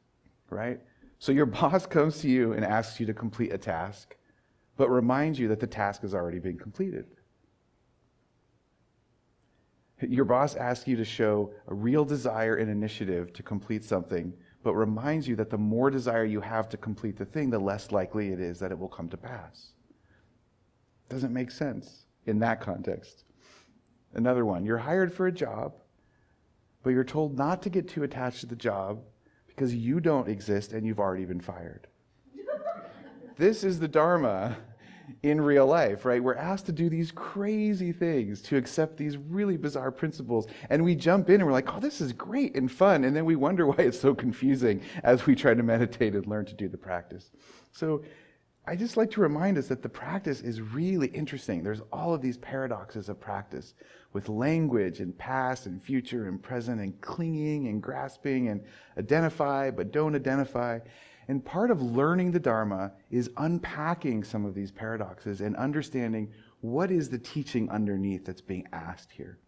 right? 0.50 0.80
So 1.20 1.32
your 1.32 1.46
boss 1.48 1.86
comes 1.86 2.20
to 2.20 2.30
you 2.30 2.54
and 2.54 2.66
asks 2.66 3.00
you 3.00 3.06
to 3.06 3.14
complete 3.14 3.54
a 3.54 3.58
task, 3.58 4.16
but 4.78 4.90
reminds 4.90 5.40
you 5.40 5.48
that 5.50 5.60
the 5.60 5.68
task 5.68 6.02
has 6.02 6.14
already 6.14 6.40
been 6.40 6.58
completed. 6.58 7.06
Your 10.10 10.26
boss 10.26 10.56
asks 10.56 10.88
you 10.88 10.96
to 10.98 11.06
show 11.06 11.52
a 11.68 11.74
real 11.74 12.06
desire 12.06 12.56
and 12.56 12.70
initiative 12.70 13.34
to 13.34 13.44
complete 13.44 13.84
something, 13.84 14.34
but 14.64 14.74
reminds 14.76 15.28
you 15.28 15.36
that 15.36 15.50
the 15.50 15.58
more 15.58 15.90
desire 15.90 16.26
you 16.26 16.42
have 16.42 16.70
to 16.70 16.78
complete 16.78 17.18
the 17.18 17.26
thing, 17.26 17.50
the 17.50 17.60
less 17.60 17.92
likely 17.92 18.32
it 18.32 18.40
is 18.40 18.60
that 18.60 18.72
it 18.72 18.80
will 18.80 18.88
come 18.88 19.10
to 19.10 19.18
pass. 19.18 19.74
Doesn't 21.10 21.34
make 21.34 21.52
sense 21.52 22.06
in 22.26 22.40
that 22.40 22.62
context. 22.62 23.26
Another 24.14 24.46
one, 24.46 24.66
you're 24.66 24.78
hired 24.78 25.14
for 25.14 25.28
a 25.28 25.32
job, 25.32 25.74
but 26.84 26.92
you're 26.92 27.04
told 27.04 27.38
not 27.38 27.62
to 27.64 27.70
get 27.70 27.88
too 27.88 28.04
attached 28.04 28.42
to 28.42 28.46
the 28.46 28.56
job 28.56 29.02
because 29.48 29.74
you 29.76 30.00
don't 30.00 30.30
exist 30.30 30.74
and 30.74 30.86
you've 30.86 31.00
already 31.00 31.26
been 31.26 31.42
fired. 31.42 31.88
this 33.38 33.64
is 33.64 33.80
the 33.80 33.88
Dharma 33.88 34.58
in 35.22 35.40
real 35.42 35.66
life, 35.66 36.06
right? 36.06 36.24
We're 36.24 36.36
asked 36.36 36.66
to 36.68 36.72
do 36.72 36.90
these 36.90 37.12
crazy 37.12 37.92
things, 37.92 38.42
to 38.44 38.58
accept 38.58 38.98
these 38.98 39.18
really 39.18 39.58
bizarre 39.58 39.92
principles. 39.92 40.48
And 40.70 40.84
we 40.84 40.96
jump 40.96 41.30
in 41.30 41.36
and 41.36 41.46
we're 41.46 41.52
like, 41.52 41.74
oh, 41.74 41.80
this 41.80 42.02
is 42.02 42.14
great 42.14 42.56
and 42.56 42.72
fun. 42.72 43.04
And 43.04 43.16
then 43.16 43.26
we 43.26 43.36
wonder 43.36 43.68
why 43.68 43.76
it's 43.80 44.00
so 44.00 44.14
confusing 44.14 44.82
as 45.04 45.26
we 45.26 45.36
try 45.36 45.54
to 45.54 45.64
meditate 45.64 46.16
and 46.16 46.28
learn 46.28 46.46
to 46.46 46.54
do 46.54 46.68
the 46.68 46.78
practice. 46.78 47.32
So 47.72 48.04
I 48.66 48.78
just 48.78 48.96
like 48.96 49.12
to 49.12 49.22
remind 49.22 49.58
us 49.58 49.68
that 49.68 49.82
the 49.82 49.90
practice 49.90 50.40
is 50.40 50.62
really 50.62 51.08
interesting. 51.08 51.64
There's 51.64 51.82
all 51.92 52.14
of 52.14 52.22
these 52.22 52.38
paradoxes 52.38 53.10
of 53.10 53.20
practice 53.20 53.74
with 54.14 54.30
language 54.30 55.02
and 55.02 55.18
past 55.18 55.66
and 55.66 55.84
future 55.84 56.28
and 56.28 56.42
present 56.42 56.80
and 56.80 57.00
clinging 57.02 57.68
and 57.68 57.84
grasping 57.84 58.48
and 58.50 58.64
identify 58.98 59.70
but 59.70 59.92
don't 59.92 60.16
identify. 60.16 60.80
And 61.28 61.44
part 61.44 61.72
of 61.72 61.82
learning 61.82 62.32
the 62.32 62.40
Dharma 62.40 62.94
is 63.10 63.30
unpacking 63.38 64.24
some 64.24 64.46
of 64.46 64.54
these 64.54 64.72
paradoxes 64.72 65.42
and 65.42 65.56
understanding 65.56 66.32
what 66.62 66.92
is 66.92 67.10
the 67.10 67.20
teaching 67.20 67.70
underneath 67.70 68.26
that's 68.26 68.42
being 68.42 68.68
asked 68.72 69.12
here. 69.12 69.40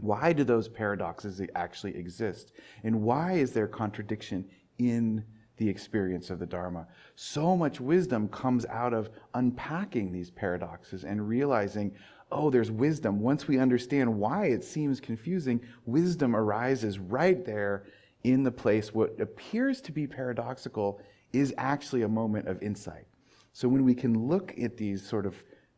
Why 0.00 0.32
do 0.32 0.44
those 0.44 0.68
paradoxes 0.68 1.40
actually 1.54 1.96
exist? 1.96 2.52
And 2.82 3.02
why 3.02 3.34
is 3.34 3.52
there 3.52 3.68
contradiction 3.68 4.48
in 4.78 5.24
the 5.56 5.68
experience 5.68 6.30
of 6.30 6.38
the 6.38 6.46
Dharma. 6.46 6.86
So 7.14 7.56
much 7.56 7.80
wisdom 7.80 8.28
comes 8.28 8.66
out 8.66 8.92
of 8.92 9.10
unpacking 9.34 10.12
these 10.12 10.30
paradoxes 10.30 11.04
and 11.04 11.28
realizing, 11.28 11.94
oh, 12.32 12.50
there's 12.50 12.70
wisdom. 12.70 13.20
Once 13.20 13.46
we 13.46 13.58
understand 13.58 14.12
why 14.18 14.46
it 14.46 14.64
seems 14.64 15.00
confusing, 15.00 15.60
wisdom 15.86 16.34
arises 16.34 16.98
right 16.98 17.44
there 17.44 17.84
in 18.24 18.42
the 18.42 18.50
place. 18.50 18.92
What 18.92 19.20
appears 19.20 19.80
to 19.82 19.92
be 19.92 20.06
paradoxical 20.06 21.00
is 21.32 21.54
actually 21.56 22.02
a 22.02 22.08
moment 22.08 22.48
of 22.48 22.62
insight. 22.62 23.06
So 23.52 23.68
when 23.68 23.84
we 23.84 23.94
can 23.94 24.28
look 24.28 24.54
at 24.60 24.76
these 24.76 25.06
sort 25.06 25.26
of 25.26 25.36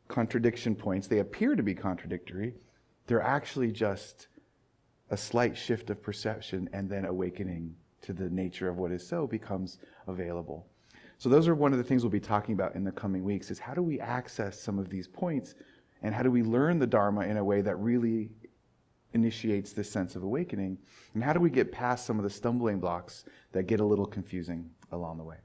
contradiction 0.08 0.74
points, 0.74 1.08
they 1.08 1.18
appear 1.18 1.54
to 1.56 1.62
be 1.62 1.74
contradictory, 1.74 2.54
they're 3.06 3.22
actually 3.22 3.70
just 3.70 4.28
a 5.10 5.16
slight 5.16 5.56
shift 5.56 5.90
of 5.90 6.02
perception 6.02 6.68
and 6.72 6.88
then 6.88 7.04
awakening 7.04 7.74
to 8.02 8.12
the 8.12 8.28
nature 8.30 8.68
of 8.68 8.78
what 8.78 8.92
is 8.92 9.06
so 9.06 9.26
becomes 9.26 9.78
available. 10.06 10.66
So 11.18 11.28
those 11.28 11.48
are 11.48 11.54
one 11.54 11.72
of 11.72 11.78
the 11.78 11.84
things 11.84 12.02
we'll 12.02 12.10
be 12.10 12.20
talking 12.20 12.54
about 12.54 12.74
in 12.74 12.84
the 12.84 12.92
coming 12.92 13.24
weeks 13.24 13.50
is 13.50 13.58
how 13.58 13.74
do 13.74 13.82
we 13.82 14.00
access 14.00 14.60
some 14.60 14.78
of 14.78 14.90
these 14.90 15.08
points 15.08 15.54
and 16.02 16.14
how 16.14 16.22
do 16.22 16.30
we 16.30 16.42
learn 16.42 16.78
the 16.78 16.86
Dharma 16.86 17.22
in 17.22 17.36
a 17.36 17.44
way 17.44 17.62
that 17.62 17.76
really 17.76 18.30
initiates 19.16 19.72
this 19.72 19.90
sense 19.90 20.14
of 20.14 20.22
awakening? 20.22 20.78
And 21.14 21.24
how 21.24 21.32
do 21.32 21.40
we 21.40 21.50
get 21.50 21.72
past 21.72 22.06
some 22.06 22.18
of 22.18 22.22
the 22.22 22.30
stumbling 22.30 22.78
blocks 22.78 23.24
that 23.50 23.64
get 23.64 23.80
a 23.80 23.84
little 23.84 24.06
confusing 24.06 24.70
along 24.92 25.18
the 25.18 25.24
way? 25.24 25.38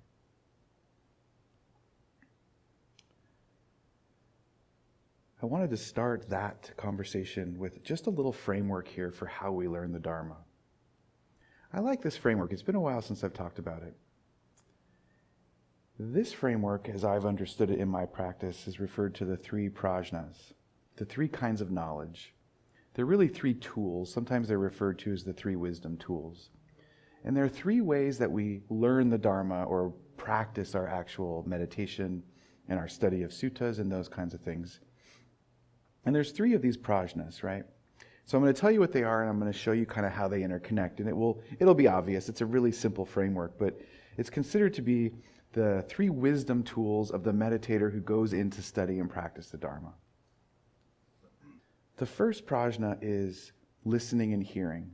I 5.42 5.48
wanted 5.48 5.72
to 5.72 5.78
start 5.78 6.30
that 6.30 6.70
conversation 6.78 7.58
with 7.58 7.84
just 7.84 8.06
a 8.06 8.12
little 8.12 8.32
framework 8.32 8.88
here 8.88 9.10
for 9.10 9.26
how 9.26 9.52
we 9.52 9.68
learn 9.68 9.92
the 9.92 10.00
Dharma. 10.00 10.38
I 11.74 11.80
like 11.80 12.04
this 12.04 12.16
framework. 12.16 12.54
It's 12.54 12.62
been 12.62 12.76
a 12.76 12.82
while 12.82 13.02
since 13.02 13.24
I've 13.24 13.34
talked 13.34 13.58
about 13.58 13.82
it. 13.82 13.96
This 15.98 16.32
framework, 16.32 16.90
as 16.90 17.04
I've 17.04 17.26
understood 17.26 17.72
it 17.72 17.80
in 17.80 17.88
my 17.88 18.06
practice, 18.06 18.68
is 18.68 18.80
referred 18.80 19.16
to 19.16 19.26
the 19.26 19.38
three 19.38 19.70
prajnas, 19.70 20.54
the 20.98 21.06
three 21.06 21.28
kinds 21.28 21.62
of 21.62 21.72
knowledge 21.72 22.36
they're 22.94 23.06
really 23.06 23.28
three 23.28 23.54
tools. 23.54 24.12
Sometimes 24.12 24.48
they're 24.48 24.58
referred 24.58 25.00
to 25.00 25.12
as 25.12 25.24
the 25.24 25.34
three 25.34 25.56
wisdom 25.56 25.98
tools. 25.98 26.50
And 27.24 27.36
there 27.36 27.44
are 27.44 27.50
three 27.50 27.82
ways 27.82 28.18
that 28.18 28.32
we 28.32 28.62
learn 28.70 29.10
the 29.10 29.18
Dharma 29.18 29.64
or 29.64 29.94
practice 30.18 30.76
our 30.76 30.88
actual 30.88 31.44
meditation 31.48 32.24
and 32.68 32.80
our 32.80 32.88
study 32.88 33.24
of 33.24 33.32
suttas 33.32 33.80
and 33.80 33.92
those 33.92 34.10
kinds 34.10 34.34
of 34.34 34.42
things. 34.42 34.80
And 36.06 36.16
there's 36.16 36.32
three 36.32 36.54
of 36.54 36.62
these 36.62 36.78
prajnas, 36.78 37.44
right? 37.44 37.64
So 38.26 38.38
I'm 38.38 38.44
going 38.44 38.54
to 38.54 38.60
tell 38.60 38.72
you 38.72 38.80
what 38.80 38.92
they 38.92 39.04
are 39.04 39.22
and 39.22 39.30
I'm 39.30 39.40
going 39.40 39.52
to 39.52 39.58
show 39.58 39.72
you 39.72 39.86
kind 39.86 40.06
of 40.06 40.12
how 40.12 40.28
they 40.28 40.42
interconnect. 40.42 41.00
And 41.00 41.08
it 41.08 41.16
will 41.16 41.42
it'll 41.60 41.74
be 41.74 41.88
obvious. 41.88 42.30
It's 42.30 42.42
a 42.42 42.46
really 42.46 42.72
simple 42.72 43.06
framework, 43.06 43.58
but 43.60 43.80
it's 44.18 44.30
considered 44.30 44.74
to 44.76 44.82
be 44.82 45.12
the 45.54 45.84
three 45.88 46.10
wisdom 46.10 46.64
tools 46.64 47.12
of 47.12 47.24
the 47.24 47.32
meditator 47.32 47.92
who 47.92 48.00
goes 48.00 48.34
in 48.34 48.50
to 48.52 48.62
study 48.62 49.00
and 49.00 49.10
practice 49.10 49.50
the 49.50 49.58
Dharma. 49.58 49.94
The 52.02 52.08
first 52.08 52.48
prajna 52.48 52.98
is 53.00 53.52
listening 53.86 54.34
and 54.34 54.42
hearing. 54.42 54.90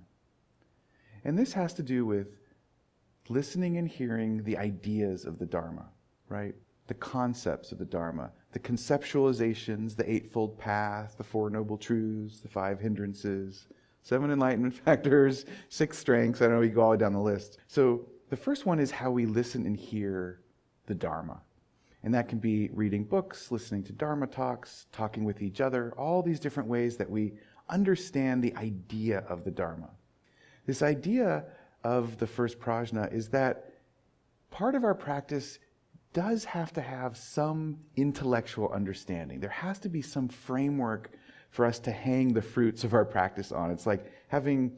And 1.24 1.39
this 1.39 1.54
has 1.54 1.74
to 1.76 1.82
do 1.82 2.06
with 2.06 2.36
listening 3.30 3.78
and 3.78 3.88
hearing 3.88 4.43
the 4.43 4.58
ideas 4.58 5.24
of 5.24 5.39
the 5.39 5.46
Dharma, 5.46 5.86
right? 6.28 6.54
The 6.88 6.96
concepts 6.96 7.72
of 7.72 7.78
the 7.78 7.86
Dharma, 7.86 8.32
the 8.52 8.60
conceptualizations, 8.60 9.96
the 9.96 10.12
Eightfold 10.12 10.58
Path, 10.60 11.15
the 11.17 11.24
Four 11.24 11.50
Noble 11.50 11.78
Truths, 11.78 12.41
the 12.41 12.50
Five 12.50 12.82
Hindrances, 12.82 13.67
seven 14.02 14.30
enlightenment 14.30 14.74
factors, 14.86 15.46
six 15.70 15.98
strengths. 15.98 16.41
I 16.41 16.48
don't 16.48 16.56
know, 16.56 16.62
you 16.62 16.72
go 16.72 16.82
all 16.82 16.98
down 16.98 17.13
the 17.13 17.22
list. 17.22 17.60
So 17.67 18.06
the 18.30 18.36
first 18.36 18.65
one 18.65 18.82
is 18.82 18.91
how 18.91 19.12
we 19.12 19.26
listen 19.26 19.65
and 19.65 19.78
hear 19.78 20.41
the 20.88 20.96
Dharma. 20.96 21.39
And 22.08 22.13
that 22.13 22.30
can 22.30 22.39
be 22.39 22.70
reading 22.72 23.04
books, 23.04 23.52
listening 23.52 23.84
to 23.84 23.91
Dharma 23.91 24.28
talks, 24.28 24.86
talking 24.93 25.26
with 25.26 25.41
each 25.41 25.60
other, 25.60 25.93
all 25.98 26.24
these 26.24 26.39
different 26.39 26.70
ways 26.70 26.96
that 26.96 27.10
we 27.10 27.34
understand 27.67 28.41
the 28.41 28.56
idea 28.56 29.26
of 29.28 29.43
the 29.43 29.52
Dharma. 29.52 29.89
This 30.65 30.82
idea 30.82 31.43
of 31.84 32.17
the 32.17 32.26
first 32.26 32.62
prajna 32.62 33.13
is 33.13 33.28
that 33.32 33.74
part 34.52 34.74
of 34.74 34.86
our 34.86 34.96
practice 34.96 35.60
does 36.13 36.46
have 36.46 36.72
to 36.72 36.82
have 36.82 37.17
some 37.17 37.78
intellectual 37.98 38.70
understanding. 38.70 39.41
There 39.41 39.50
has 39.50 39.78
to 39.80 39.89
be 39.89 40.02
some 40.02 40.30
framework 40.30 41.12
for 41.50 41.65
us 41.65 41.78
to 41.80 41.91
hang 41.91 42.32
the 42.32 42.41
fruits 42.41 42.86
of 42.86 42.93
our 42.93 43.04
practice 43.04 43.52
on. 43.52 43.70
It's 43.70 43.86
like 43.86 44.10
having 44.30 44.78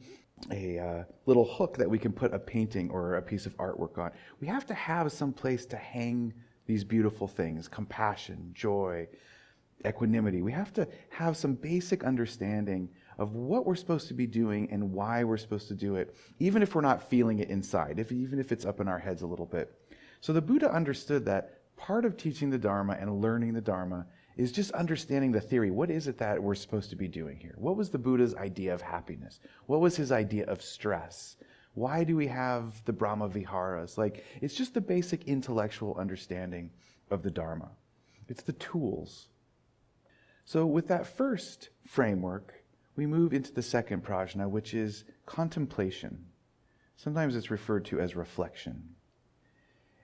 a 0.50 0.80
uh, 0.80 1.04
little 1.26 1.44
hook 1.44 1.76
that 1.76 1.88
we 1.88 2.00
can 2.00 2.12
put 2.12 2.34
a 2.34 2.40
painting 2.40 2.90
or 2.90 3.14
a 3.14 3.22
piece 3.22 3.46
of 3.46 3.56
artwork 3.58 3.98
on. 3.98 4.10
We 4.40 4.48
have 4.48 4.66
to 4.66 4.74
have 4.74 5.12
some 5.12 5.32
place 5.32 5.64
to 5.66 5.76
hang 5.76 6.34
these 6.70 6.84
beautiful 6.84 7.26
things 7.26 7.66
compassion, 7.66 8.50
joy, 8.54 9.08
equanimity. 9.84 10.40
We 10.40 10.52
have 10.52 10.72
to 10.74 10.86
have 11.08 11.36
some 11.36 11.54
basic 11.54 12.04
understanding 12.04 12.88
of 13.18 13.34
what 13.34 13.66
we're 13.66 13.74
supposed 13.74 14.06
to 14.08 14.14
be 14.14 14.26
doing 14.26 14.70
and 14.70 14.92
why 14.92 15.24
we're 15.24 15.36
supposed 15.36 15.66
to 15.68 15.74
do 15.74 15.96
it, 15.96 16.14
even 16.38 16.62
if 16.62 16.74
we're 16.74 16.80
not 16.80 17.02
feeling 17.02 17.40
it 17.40 17.50
inside, 17.50 17.98
if, 17.98 18.12
even 18.12 18.38
if 18.38 18.52
it's 18.52 18.64
up 18.64 18.80
in 18.80 18.86
our 18.86 19.00
heads 19.00 19.22
a 19.22 19.26
little 19.26 19.46
bit. 19.46 19.74
So 20.20 20.32
the 20.32 20.40
Buddha 20.40 20.72
understood 20.72 21.24
that 21.24 21.76
part 21.76 22.04
of 22.04 22.16
teaching 22.16 22.50
the 22.50 22.58
Dharma 22.58 22.96
and 23.00 23.20
learning 23.20 23.52
the 23.54 23.60
Dharma 23.60 24.06
is 24.36 24.52
just 24.52 24.70
understanding 24.70 25.32
the 25.32 25.40
theory. 25.40 25.72
What 25.72 25.90
is 25.90 26.06
it 26.06 26.18
that 26.18 26.40
we're 26.40 26.54
supposed 26.54 26.88
to 26.90 26.96
be 26.96 27.08
doing 27.08 27.36
here? 27.36 27.54
What 27.56 27.76
was 27.76 27.90
the 27.90 27.98
Buddha's 27.98 28.36
idea 28.36 28.72
of 28.72 28.80
happiness? 28.80 29.40
What 29.66 29.80
was 29.80 29.96
his 29.96 30.12
idea 30.12 30.44
of 30.44 30.62
stress? 30.62 31.36
Why 31.74 32.04
do 32.04 32.16
we 32.16 32.26
have 32.26 32.84
the 32.84 32.92
Brahma 32.92 33.28
Viharas? 33.28 33.96
Like, 33.96 34.24
it's 34.40 34.54
just 34.54 34.74
the 34.74 34.80
basic 34.80 35.24
intellectual 35.24 35.96
understanding 35.98 36.70
of 37.10 37.22
the 37.22 37.30
Dharma. 37.30 37.70
It's 38.28 38.42
the 38.42 38.52
tools. 38.54 39.28
So, 40.44 40.66
with 40.66 40.88
that 40.88 41.06
first 41.06 41.70
framework, 41.86 42.64
we 42.96 43.06
move 43.06 43.32
into 43.32 43.52
the 43.52 43.62
second 43.62 44.04
prajna, 44.04 44.48
which 44.48 44.74
is 44.74 45.04
contemplation. 45.26 46.26
Sometimes 46.96 47.36
it's 47.36 47.50
referred 47.50 47.84
to 47.86 48.00
as 48.00 48.16
reflection. 48.16 48.96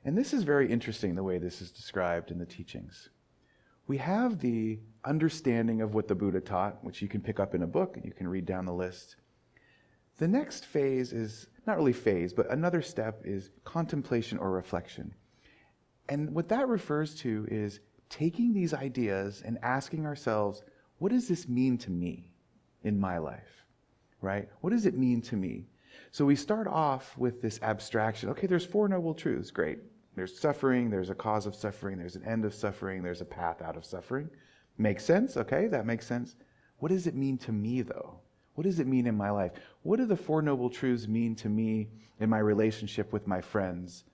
And 0.04 0.16
this 0.16 0.32
is 0.32 0.44
very 0.44 0.70
interesting 0.70 1.14
the 1.14 1.24
way 1.24 1.38
this 1.38 1.60
is 1.60 1.72
described 1.72 2.30
in 2.30 2.38
the 2.38 2.46
teachings. 2.46 3.10
We 3.88 3.98
have 3.98 4.38
the 4.38 4.78
understanding 5.04 5.82
of 5.82 5.94
what 5.94 6.08
the 6.08 6.14
Buddha 6.14 6.40
taught, 6.40 6.82
which 6.84 7.02
you 7.02 7.08
can 7.08 7.20
pick 7.20 7.38
up 7.38 7.54
in 7.54 7.62
a 7.62 7.66
book 7.66 7.96
and 7.96 8.04
you 8.04 8.12
can 8.12 8.28
read 8.28 8.46
down 8.46 8.66
the 8.66 8.72
list. 8.72 9.16
The 10.18 10.28
next 10.28 10.64
phase 10.64 11.12
is 11.12 11.48
not 11.66 11.76
really 11.76 11.92
phase, 11.92 12.32
but 12.32 12.50
another 12.50 12.82
step 12.82 13.22
is 13.24 13.50
contemplation 13.64 14.38
or 14.38 14.50
reflection. 14.50 15.14
And 16.08 16.34
what 16.34 16.48
that 16.48 16.68
refers 16.68 17.14
to 17.16 17.46
is 17.50 17.80
taking 18.08 18.52
these 18.52 18.72
ideas 18.72 19.42
and 19.44 19.58
asking 19.62 20.06
ourselves, 20.06 20.62
what 20.98 21.10
does 21.10 21.28
this 21.28 21.48
mean 21.48 21.76
to 21.78 21.90
me? 21.90 22.30
in 22.86 22.98
my 22.98 23.18
life, 23.18 23.64
right? 24.20 24.48
What 24.60 24.70
does 24.70 24.86
it 24.86 24.96
mean 24.96 25.20
to 25.22 25.36
me? 25.36 25.66
So 26.12 26.24
we 26.24 26.36
start 26.36 26.68
off 26.68 27.18
with 27.18 27.42
this 27.42 27.60
abstraction. 27.62 28.28
Okay, 28.30 28.46
there's 28.46 28.64
four 28.64 28.88
noble 28.88 29.12
truths. 29.12 29.50
Great. 29.50 29.78
There's 30.14 30.38
suffering, 30.38 30.88
there's 30.88 31.10
a 31.10 31.14
cause 31.14 31.46
of 31.46 31.54
suffering, 31.54 31.98
there's 31.98 32.16
an 32.16 32.24
end 32.24 32.44
of 32.44 32.54
suffering, 32.54 33.02
there's 33.02 33.20
a 33.20 33.26
path 33.26 33.60
out 33.60 33.76
of 33.76 33.84
suffering. 33.84 34.30
Makes 34.78 35.04
sense? 35.04 35.36
Okay, 35.36 35.66
that 35.66 35.84
makes 35.84 36.06
sense. 36.06 36.36
What 36.78 36.90
does 36.90 37.06
it 37.06 37.14
mean 37.14 37.36
to 37.38 37.52
me, 37.52 37.82
though? 37.82 38.20
What 38.56 38.64
does 38.64 38.80
it 38.80 38.86
mean 38.86 39.06
in 39.06 39.16
my 39.16 39.30
life? 39.30 39.52
What 39.82 39.98
do 39.98 40.06
the 40.06 40.16
Four 40.16 40.40
Noble 40.40 40.70
Truths 40.70 41.06
mean 41.06 41.34
to 41.36 41.48
me 41.48 41.88
in 42.20 42.30
my 42.30 42.38
relationship 42.38 43.12
with 43.12 43.26
my 43.26 43.40
friends, 43.40 44.04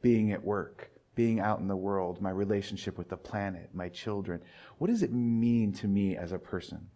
being 0.00 0.32
at 0.32 0.42
work, 0.42 0.90
being 1.14 1.38
out 1.38 1.60
in 1.60 1.68
the 1.68 1.76
world, 1.76 2.22
my 2.22 2.30
relationship 2.30 2.96
with 2.96 3.10
the 3.10 3.16
planet, 3.16 3.68
my 3.74 3.90
children? 3.90 4.40
What 4.78 4.88
does 4.88 5.02
it 5.02 5.12
mean 5.12 5.72
to 5.74 5.86
me 5.86 6.16
as 6.16 6.32
a 6.32 6.38
person? 6.38 6.88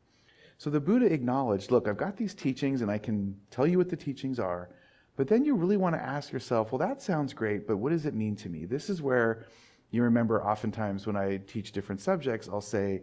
So 0.56 0.70
the 0.70 0.80
Buddha 0.80 1.12
acknowledged 1.12 1.70
look, 1.70 1.86
I've 1.86 1.98
got 1.98 2.16
these 2.16 2.34
teachings 2.34 2.80
and 2.80 2.90
I 2.90 2.96
can 2.96 3.38
tell 3.50 3.66
you 3.66 3.76
what 3.76 3.90
the 3.90 3.96
teachings 3.96 4.38
are, 4.38 4.70
but 5.16 5.28
then 5.28 5.44
you 5.44 5.54
really 5.54 5.76
want 5.76 5.94
to 5.94 6.02
ask 6.02 6.32
yourself, 6.32 6.72
well, 6.72 6.78
that 6.78 7.02
sounds 7.02 7.34
great, 7.34 7.66
but 7.66 7.76
what 7.76 7.90
does 7.90 8.06
it 8.06 8.14
mean 8.14 8.34
to 8.36 8.48
me? 8.48 8.64
This 8.64 8.88
is 8.88 9.02
where 9.02 9.44
you 9.90 10.02
remember 10.02 10.42
oftentimes 10.42 11.06
when 11.06 11.16
I 11.16 11.36
teach 11.46 11.72
different 11.72 12.00
subjects, 12.00 12.48
I'll 12.48 12.62
say 12.62 13.02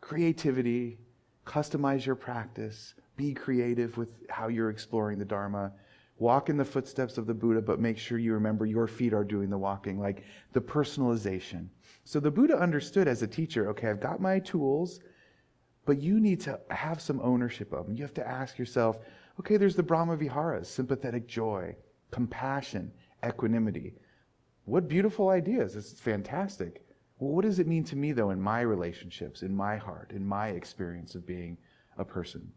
creativity, 0.00 0.98
customize 1.44 2.06
your 2.06 2.14
practice, 2.14 2.94
be 3.18 3.34
creative 3.34 3.98
with 3.98 4.08
how 4.30 4.48
you're 4.48 4.70
exploring 4.70 5.18
the 5.18 5.24
Dharma. 5.26 5.72
Walk 6.18 6.48
in 6.48 6.56
the 6.56 6.64
footsteps 6.64 7.18
of 7.18 7.26
the 7.26 7.34
Buddha, 7.34 7.60
but 7.60 7.80
make 7.80 7.98
sure 7.98 8.18
you 8.18 8.32
remember 8.32 8.64
your 8.64 8.86
feet 8.86 9.12
are 9.12 9.24
doing 9.24 9.50
the 9.50 9.58
walking, 9.58 10.00
like 10.00 10.24
the 10.54 10.60
personalization. 10.60 11.68
So 12.04 12.20
the 12.20 12.30
Buddha 12.30 12.56
understood 12.56 13.06
as 13.06 13.22
a 13.22 13.26
teacher 13.26 13.68
okay, 13.68 13.90
I've 13.90 14.00
got 14.00 14.22
my 14.22 14.38
tools, 14.38 15.00
but 15.84 16.00
you 16.00 16.18
need 16.18 16.40
to 16.42 16.58
have 16.70 17.00
some 17.00 17.20
ownership 17.22 17.72
of 17.72 17.86
them. 17.86 17.96
You 17.96 18.02
have 18.02 18.14
to 18.14 18.26
ask 18.26 18.58
yourself, 18.58 18.98
okay, 19.38 19.56
there's 19.58 19.76
the 19.76 19.82
Brahma 19.82 20.16
Viharas, 20.16 20.68
sympathetic 20.68 21.28
joy, 21.28 21.76
compassion, 22.10 22.92
equanimity. 23.26 23.94
What 24.64 24.88
beautiful 24.88 25.30
ideas. 25.30 25.76
It's 25.76 25.92
fantastic. 25.92 26.84
Well, 27.18 27.32
what 27.32 27.44
does 27.44 27.58
it 27.58 27.66
mean 27.66 27.84
to 27.84 27.96
me, 27.96 28.12
though, 28.12 28.30
in 28.30 28.40
my 28.40 28.60
relationships, 28.60 29.42
in 29.42 29.54
my 29.54 29.76
heart, 29.76 30.12
in 30.14 30.26
my 30.26 30.48
experience 30.48 31.14
of 31.14 31.26
being 31.26 31.58
a 31.96 32.04
person? 32.04 32.52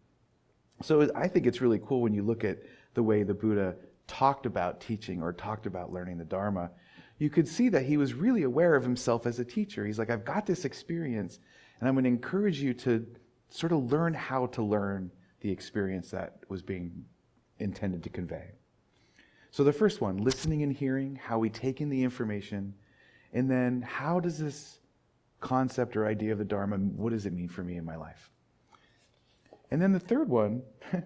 So 0.83 1.09
I 1.15 1.27
think 1.27 1.45
it's 1.45 1.61
really 1.61 1.79
cool 1.79 2.01
when 2.01 2.13
you 2.13 2.23
look 2.23 2.43
at 2.43 2.59
the 2.93 3.03
way 3.03 3.23
the 3.23 3.33
Buddha 3.33 3.75
talked 4.07 4.45
about 4.45 4.81
teaching 4.81 5.21
or 5.21 5.31
talked 5.33 5.65
about 5.65 5.93
learning 5.93 6.17
the 6.17 6.25
Dharma. 6.25 6.71
You 7.17 7.29
could 7.29 7.47
see 7.47 7.69
that 7.69 7.85
he 7.85 7.97
was 7.97 8.13
really 8.13 8.43
aware 8.43 8.75
of 8.75 8.83
himself 8.83 9.25
as 9.25 9.39
a 9.39 9.45
teacher. 9.45 9.85
He's 9.85 9.99
like, 9.99 10.09
I've 10.09 10.25
got 10.25 10.45
this 10.45 10.65
experience, 10.65 11.39
and 11.79 11.87
I'm 11.87 11.95
going 11.95 12.03
to 12.03 12.09
encourage 12.09 12.61
you 12.61 12.73
to 12.75 13.05
sort 13.49 13.71
of 13.71 13.91
learn 13.91 14.13
how 14.13 14.47
to 14.47 14.63
learn 14.63 15.11
the 15.41 15.51
experience 15.51 16.11
that 16.11 16.39
was 16.49 16.61
being 16.61 17.05
intended 17.59 18.03
to 18.03 18.09
convey. 18.09 18.51
So, 19.51 19.63
the 19.63 19.73
first 19.73 20.01
one 20.01 20.17
listening 20.17 20.63
and 20.63 20.73
hearing, 20.73 21.15
how 21.15 21.37
we 21.37 21.49
take 21.49 21.81
in 21.81 21.89
the 21.89 22.03
information, 22.03 22.73
and 23.33 23.49
then 23.49 23.81
how 23.81 24.19
does 24.19 24.37
this 24.37 24.79
concept 25.41 25.97
or 25.97 26.05
idea 26.05 26.31
of 26.31 26.37
the 26.37 26.45
Dharma, 26.45 26.77
what 26.77 27.11
does 27.11 27.25
it 27.25 27.33
mean 27.33 27.49
for 27.49 27.63
me 27.63 27.77
in 27.77 27.85
my 27.85 27.95
life? 27.95 28.31
And 29.71 29.81
then 29.81 29.93
the 29.93 29.99
third 29.99 30.29
one 30.29 30.61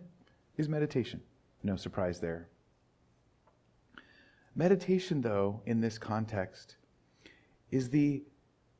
is 0.57 0.67
meditation. 0.67 1.21
No 1.63 1.75
surprise 1.75 2.19
there. 2.19 2.49
Meditation, 4.55 5.21
though, 5.21 5.61
in 5.65 5.81
this 5.81 5.97
context, 5.97 6.77
is 7.71 7.89
the 7.89 8.23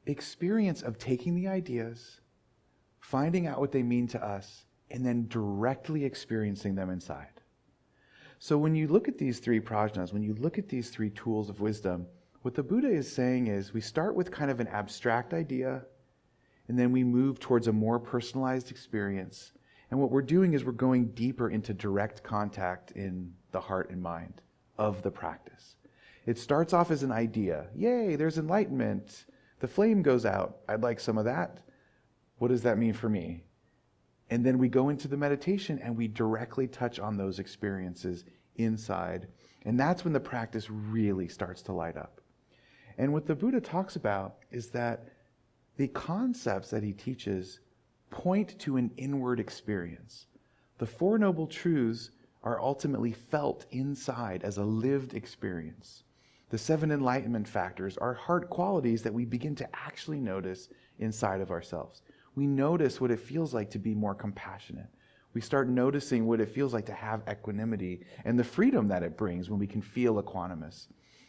experience 0.06 0.82
of 0.82 0.98
taking 0.98 1.36
the 1.36 1.48
ideas 1.48 2.22
finding 3.06 3.46
out 3.46 3.60
what 3.60 3.72
they 3.72 3.84
mean 3.84 4.08
to 4.08 4.26
us, 4.26 4.66
and 4.90 5.06
then 5.06 5.28
directly 5.28 6.04
experiencing 6.04 6.74
them 6.74 6.90
inside. 6.90 7.42
So 8.40 8.58
when 8.58 8.74
you 8.74 8.88
look 8.88 9.08
at 9.08 9.20
these 9.20 9.38
three 9.40 9.60
prajnas, 9.60 10.12
when 10.12 10.24
you 10.24 10.34
look 10.34 10.58
at 10.58 10.68
these 10.68 10.90
three 10.90 11.12
tools 11.12 11.50
of 11.50 11.60
wisdom, 11.60 12.08
what 12.42 12.56
the 12.56 12.64
Buddha 12.64 12.90
is 12.90 13.12
saying 13.12 13.48
is 13.48 13.74
we 13.74 13.82
start 13.82 14.16
with 14.16 14.32
kind 14.32 14.50
of 14.50 14.60
an 14.60 14.68
abstract 14.68 15.36
idea, 15.36 15.86
and 16.68 16.80
then 16.80 16.92
we 16.92 17.04
move 17.04 17.40
towards 17.40 17.68
a 17.68 17.72
more 17.72 18.00
personalized 18.00 18.72
experience. 18.72 19.52
And 19.96 20.02
what 20.02 20.12
we're 20.12 20.24
doing 20.24 20.52
is 20.52 20.66
we're 20.66 20.74
going 20.74 21.12
deeper 21.12 21.50
into 21.50 21.74
direct 21.74 22.22
contact 22.22 22.92
in 22.92 23.32
the 23.54 23.62
heart 23.62 23.92
and 23.92 24.04
mind 24.04 24.42
of 24.78 25.02
the 25.04 25.10
practice. 25.10 25.78
It 26.26 26.38
starts 26.38 26.74
off 26.74 26.92
as 26.92 27.02
an 27.02 27.14
idea. 27.14 27.68
Yay, 27.74 28.18
there's 28.18 28.38
enlightenment. 28.38 29.24
The 29.62 29.70
flame 29.70 30.02
goes 30.02 30.26
out. 30.26 30.58
I'd 30.68 30.84
like 30.84 31.00
some 31.00 31.18
of 31.18 31.24
that. 31.24 31.62
What 32.40 32.50
does 32.50 32.62
that 32.64 32.78
mean 32.78 32.92
for 32.92 33.08
me? 33.08 33.46
And 34.30 34.46
then 34.46 34.58
we 34.58 34.68
go 34.68 34.90
into 34.90 35.08
the 35.08 35.16
meditation 35.16 35.80
and 35.82 35.96
we 35.96 36.10
directly 36.10 36.68
touch 36.68 37.00
on 37.00 37.16
those 37.16 37.40
experiences 37.40 38.26
inside. 38.58 39.30
And 39.64 39.80
that's 39.80 40.04
when 40.04 40.12
the 40.12 40.20
practice 40.20 40.70
really 40.70 41.30
starts 41.30 41.62
to 41.62 41.72
light 41.72 41.96
up. 41.96 42.20
And 42.98 43.14
what 43.14 43.28
the 43.28 43.36
Buddha 43.36 43.62
talks 43.62 43.96
about 43.96 44.40
is 44.52 44.72
that 44.72 45.08
the 45.78 45.88
concepts 45.88 46.70
that 46.72 46.84
he 46.84 46.92
teaches 46.92 47.62
point 48.10 48.58
to 48.60 48.78
an 48.78 48.92
inward 48.98 49.40
experience. 49.40 50.28
The 50.78 50.86
Four 50.86 51.18
Noble 51.18 51.48
Truths 51.48 52.12
are 52.44 52.62
ultimately 52.62 53.12
felt 53.12 53.66
inside 53.72 54.44
as 54.44 54.58
a 54.58 54.64
lived 54.64 55.14
experience. 55.14 56.04
The 56.50 56.58
seven 56.58 56.92
enlightenment 56.92 57.48
factors 57.48 57.98
are 57.98 58.14
heart 58.14 58.50
qualities 58.50 59.02
that 59.04 59.14
we 59.14 59.26
begin 59.26 59.56
to 59.56 59.70
actually 59.76 60.20
notice 60.20 60.70
inside 61.00 61.42
of 61.42 61.52
ourselves. 61.52 62.02
We 62.36 62.46
notice 62.46 63.02
what 63.02 63.12
it 63.12 63.20
feels 63.20 63.54
like 63.54 63.72
to 63.72 63.80
be 63.80 63.96
more 63.96 64.14
compassionate. 64.14 64.90
We 65.34 65.42
start 65.42 65.68
noticing 65.68 66.26
what 66.26 66.40
it 66.40 66.50
feels 66.50 66.74
like 66.74 66.86
to 66.86 66.94
have 66.94 67.24
equanimity 67.30 68.06
and 68.24 68.38
the 68.38 68.44
freedom 68.44 68.88
that 68.88 69.04
it 69.04 69.18
brings 69.18 69.50
when 69.50 69.60
we 69.60 69.68
can 69.68 69.82
feel 69.82 70.22
equanimous. 70.22 70.88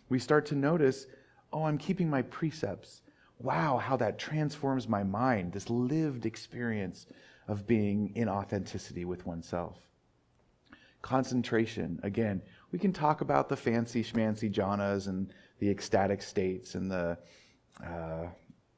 We 0.09 0.19
start 0.19 0.47
to 0.47 0.55
notice, 0.55 1.07
oh, 1.53 1.65
I'm 1.65 1.79
keeping 1.79 2.09
my 2.09 2.23
precepts. 2.23 3.03
Wow, 3.39 3.77
how 3.79 3.97
that 3.99 4.19
transforms 4.19 4.89
my 4.89 5.03
mind, 5.03 5.53
this 5.53 5.69
lived 5.69 6.25
experience 6.25 7.07
of 7.49 7.67
being 7.67 8.13
in 8.17 8.29
authenticity 8.29 9.05
with 9.05 9.27
oneself. 9.27 9.79
Concentration, 11.03 12.01
again, 12.03 12.43
we 12.73 12.79
can 12.79 12.93
talk 12.93 13.21
about 13.21 13.49
the 13.49 13.57
fancy 13.57 14.03
schmancy 14.03 14.53
jhanas 14.53 15.07
and 15.07 15.33
the 15.59 15.71
ecstatic 15.71 16.23
states 16.23 16.75
and 16.75 16.91
the 16.91 17.19
uh, 17.85 18.27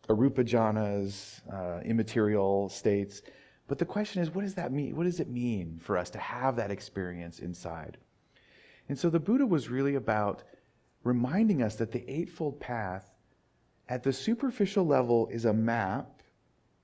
arupa 0.09 0.45
jhanas, 0.45 1.41
uh, 1.53 1.81
immaterial 1.83 2.69
states. 2.69 3.23
But 3.69 3.79
the 3.79 3.85
question 3.85 4.23
is, 4.23 4.31
what 4.31 4.43
does 4.43 4.55
that 4.55 4.73
mean? 4.73 4.97
What 4.97 5.05
does 5.05 5.21
it 5.21 5.29
mean 5.29 5.79
for 5.81 5.97
us 5.97 6.11
to 6.11 6.19
have 6.19 6.57
that 6.57 6.71
experience 6.71 7.39
inside? 7.39 7.99
And 8.89 8.99
so 8.99 9.11
the 9.11 9.21
Buddha 9.21 9.47
was 9.47 9.69
really 9.69 9.95
about 9.95 10.43
reminding 11.05 11.63
us 11.63 11.77
that 11.77 11.93
the 11.93 12.09
Eightfold 12.11 12.61
Path, 12.61 13.11
at 13.89 14.03
the 14.03 14.13
superficial 14.13 14.87
level, 14.87 15.29
is 15.29 15.45
a 15.45 15.53
map, 15.53 16.23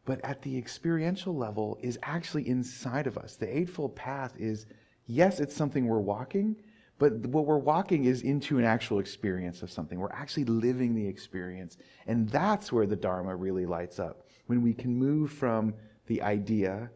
but 0.04 0.20
at 0.24 0.42
the 0.42 0.56
experiential 0.56 1.34
level, 1.34 1.78
is 1.82 1.98
actually 2.02 2.48
inside 2.48 3.06
of 3.06 3.18
us. 3.18 3.36
The 3.36 3.56
Eightfold 3.56 3.96
Path 3.96 4.34
is, 4.38 4.66
yes, 5.06 5.40
it's 5.40 5.54
something 5.54 5.86
we're 5.86 5.98
walking, 5.98 6.56
but 6.98 7.12
what 7.26 7.46
we're 7.46 7.58
walking 7.58 8.04
is 8.04 8.22
into 8.22 8.58
an 8.58 8.64
actual 8.64 9.00
experience 9.00 9.62
of 9.62 9.70
something. 9.70 9.98
We're 9.98 10.12
actually 10.12 10.44
living 10.44 10.94
the 10.94 11.06
experience. 11.06 11.76
And 12.06 12.28
that's 12.28 12.70
where 12.70 12.86
the 12.86 12.96
Dharma 12.96 13.34
really 13.34 13.66
lights 13.66 13.98
up. 13.98 14.28
When 14.46 14.62
we 14.62 14.74
can 14.74 14.96
move 14.96 15.32
from 15.32 15.74
the 16.06 16.22
idea 16.22 16.90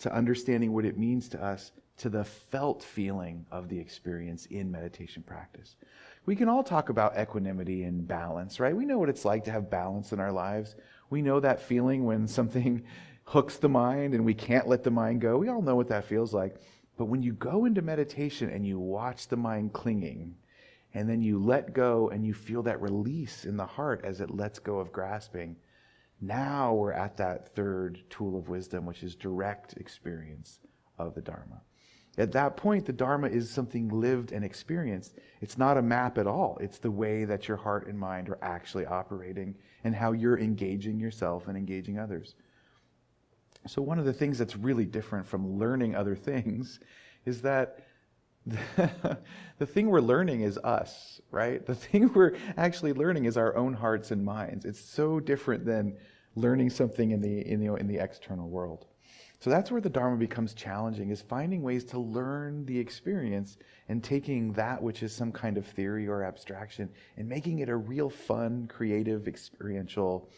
to 0.00 0.12
understanding 0.12 0.72
what 0.72 0.84
it 0.84 0.98
means 0.98 1.28
to 1.30 1.42
us 1.42 1.72
to 1.98 2.08
the 2.08 2.24
felt 2.24 2.82
feeling 2.82 3.46
of 3.52 3.68
the 3.68 3.78
experience 3.78 4.46
in 4.46 4.70
meditation 4.70 5.22
practice. 5.22 5.76
We 6.26 6.36
can 6.36 6.48
all 6.48 6.64
talk 6.64 6.88
about 6.88 7.18
equanimity 7.18 7.82
and 7.82 8.08
balance, 8.08 8.58
right? 8.58 8.74
We 8.76 8.86
know 8.86 8.98
what 8.98 9.08
it's 9.08 9.24
like 9.24 9.44
to 9.44 9.50
have 9.50 9.70
balance 9.70 10.12
in 10.12 10.20
our 10.20 10.32
lives. 10.32 10.74
We 11.10 11.22
know 11.22 11.40
that 11.40 11.62
feeling 11.62 12.04
when 12.04 12.26
something 12.38 12.84
hooks 13.24 13.56
the 13.56 13.68
mind 13.68 14.14
and 14.14 14.24
we 14.24 14.34
can't 14.34 14.68
let 14.68 14.84
the 14.84 14.90
mind 14.90 15.20
go. 15.20 15.38
We 15.38 15.48
all 15.48 15.62
know 15.62 15.76
what 15.76 15.88
that 15.88 16.04
feels 16.04 16.32
like. 16.32 16.56
But 16.96 17.06
when 17.06 17.22
you 17.22 17.32
go 17.32 17.64
into 17.64 17.82
meditation 17.82 18.50
and 18.50 18.66
you 18.66 18.78
watch 18.78 19.28
the 19.28 19.36
mind 19.36 19.72
clinging, 19.72 20.36
and 20.94 21.08
then 21.08 21.20
you 21.20 21.42
let 21.42 21.74
go 21.74 22.08
and 22.08 22.24
you 22.24 22.32
feel 22.32 22.62
that 22.62 22.80
release 22.80 23.44
in 23.44 23.56
the 23.56 23.66
heart 23.66 24.02
as 24.04 24.20
it 24.20 24.30
lets 24.30 24.60
go 24.60 24.78
of 24.78 24.92
grasping, 24.92 25.56
now 26.20 26.72
we're 26.72 26.92
at 26.92 27.16
that 27.16 27.54
third 27.54 28.02
tool 28.08 28.38
of 28.38 28.48
wisdom, 28.48 28.86
which 28.86 29.02
is 29.02 29.16
direct 29.16 29.74
experience 29.76 30.60
of 30.96 31.14
the 31.14 31.20
Dharma. 31.20 31.60
At 32.16 32.32
that 32.32 32.56
point, 32.56 32.86
the 32.86 32.92
Dharma 32.92 33.28
is 33.28 33.50
something 33.50 33.88
lived 33.88 34.30
and 34.30 34.44
experienced. 34.44 35.18
It's 35.40 35.58
not 35.58 35.76
a 35.76 35.82
map 35.82 36.16
at 36.16 36.28
all. 36.28 36.58
It's 36.60 36.78
the 36.78 36.90
way 36.90 37.24
that 37.24 37.48
your 37.48 37.56
heart 37.56 37.88
and 37.88 37.98
mind 37.98 38.28
are 38.28 38.38
actually 38.40 38.86
operating 38.86 39.56
and 39.82 39.94
how 39.94 40.12
you're 40.12 40.38
engaging 40.38 41.00
yourself 41.00 41.48
and 41.48 41.56
engaging 41.56 41.98
others. 41.98 42.36
So, 43.66 43.82
one 43.82 43.98
of 43.98 44.04
the 44.04 44.12
things 44.12 44.38
that's 44.38 44.56
really 44.56 44.84
different 44.84 45.26
from 45.26 45.58
learning 45.58 45.96
other 45.96 46.14
things 46.14 46.78
is 47.24 47.42
that 47.42 47.80
the, 49.58 49.66
thing 49.66 49.88
we're 49.88 50.00
learning 50.00 50.42
is 50.42 50.58
us, 50.58 51.20
right? 51.30 51.64
The 51.64 51.74
thing 51.74 52.12
we're 52.12 52.36
actually 52.58 52.92
learning 52.92 53.24
is 53.24 53.38
our 53.38 53.56
own 53.56 53.72
hearts 53.72 54.10
and 54.10 54.22
minds. 54.22 54.66
It's 54.66 54.80
so 54.80 55.18
different 55.18 55.64
than 55.64 55.96
learning 56.36 56.68
something 56.68 57.12
in 57.12 57.22
the, 57.22 57.40
in 57.40 57.64
the, 57.64 57.74
in 57.76 57.86
the 57.86 57.96
external 57.96 58.50
world. 58.50 58.86
So 59.44 59.50
that's 59.50 59.70
where 59.70 59.82
the 59.82 59.90
Dharma 59.90 60.16
becomes 60.16 60.54
challenging, 60.54 61.10
is 61.10 61.20
finding 61.20 61.60
ways 61.60 61.84
to 61.84 61.98
learn 61.98 62.64
the 62.64 62.78
experience 62.78 63.58
and 63.90 64.02
taking 64.02 64.54
that 64.54 64.82
which 64.82 65.02
is 65.02 65.14
some 65.14 65.30
kind 65.30 65.58
of 65.58 65.66
theory 65.66 66.08
or 66.08 66.24
abstraction 66.24 66.88
and 67.18 67.28
making 67.28 67.58
it 67.58 67.68
a 67.68 67.76
real 67.76 68.08
fun, 68.08 68.66
creative, 68.68 69.28
experiential, 69.28 70.30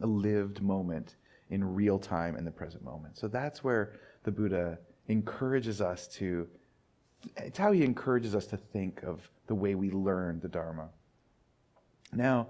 lived 0.00 0.62
moment 0.62 1.16
in 1.50 1.62
real 1.62 1.98
time 1.98 2.36
in 2.36 2.46
the 2.46 2.50
present 2.50 2.82
moment. 2.82 3.18
So 3.18 3.28
that's 3.28 3.62
where 3.62 3.92
the 4.24 4.30
Buddha 4.30 4.78
encourages 5.08 5.82
us 5.82 6.08
to, 6.14 6.48
it's 7.36 7.58
how 7.58 7.72
he 7.72 7.84
encourages 7.84 8.34
us 8.34 8.46
to 8.46 8.56
think 8.56 9.02
of 9.02 9.30
the 9.46 9.54
way 9.54 9.74
we 9.74 9.90
learn 9.90 10.40
the 10.40 10.48
Dharma. 10.48 10.88
Now, 12.14 12.46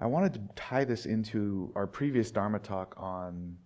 I 0.00 0.06
wanted 0.06 0.32
to 0.32 0.40
tie 0.56 0.84
this 0.84 1.04
into 1.04 1.72
our 1.74 1.86
previous 1.86 2.30
Dharma 2.30 2.58
talk 2.58 2.94
on 2.96 3.58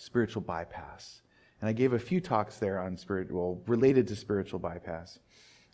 spiritual 0.00 0.40
bypass. 0.40 1.20
And 1.60 1.68
I 1.68 1.74
gave 1.74 1.92
a 1.92 1.98
few 1.98 2.22
talks 2.22 2.56
there 2.56 2.80
on 2.80 2.96
spiritual, 2.96 3.62
related 3.66 4.08
to 4.08 4.16
spiritual 4.16 4.58
bypass. 4.58 5.18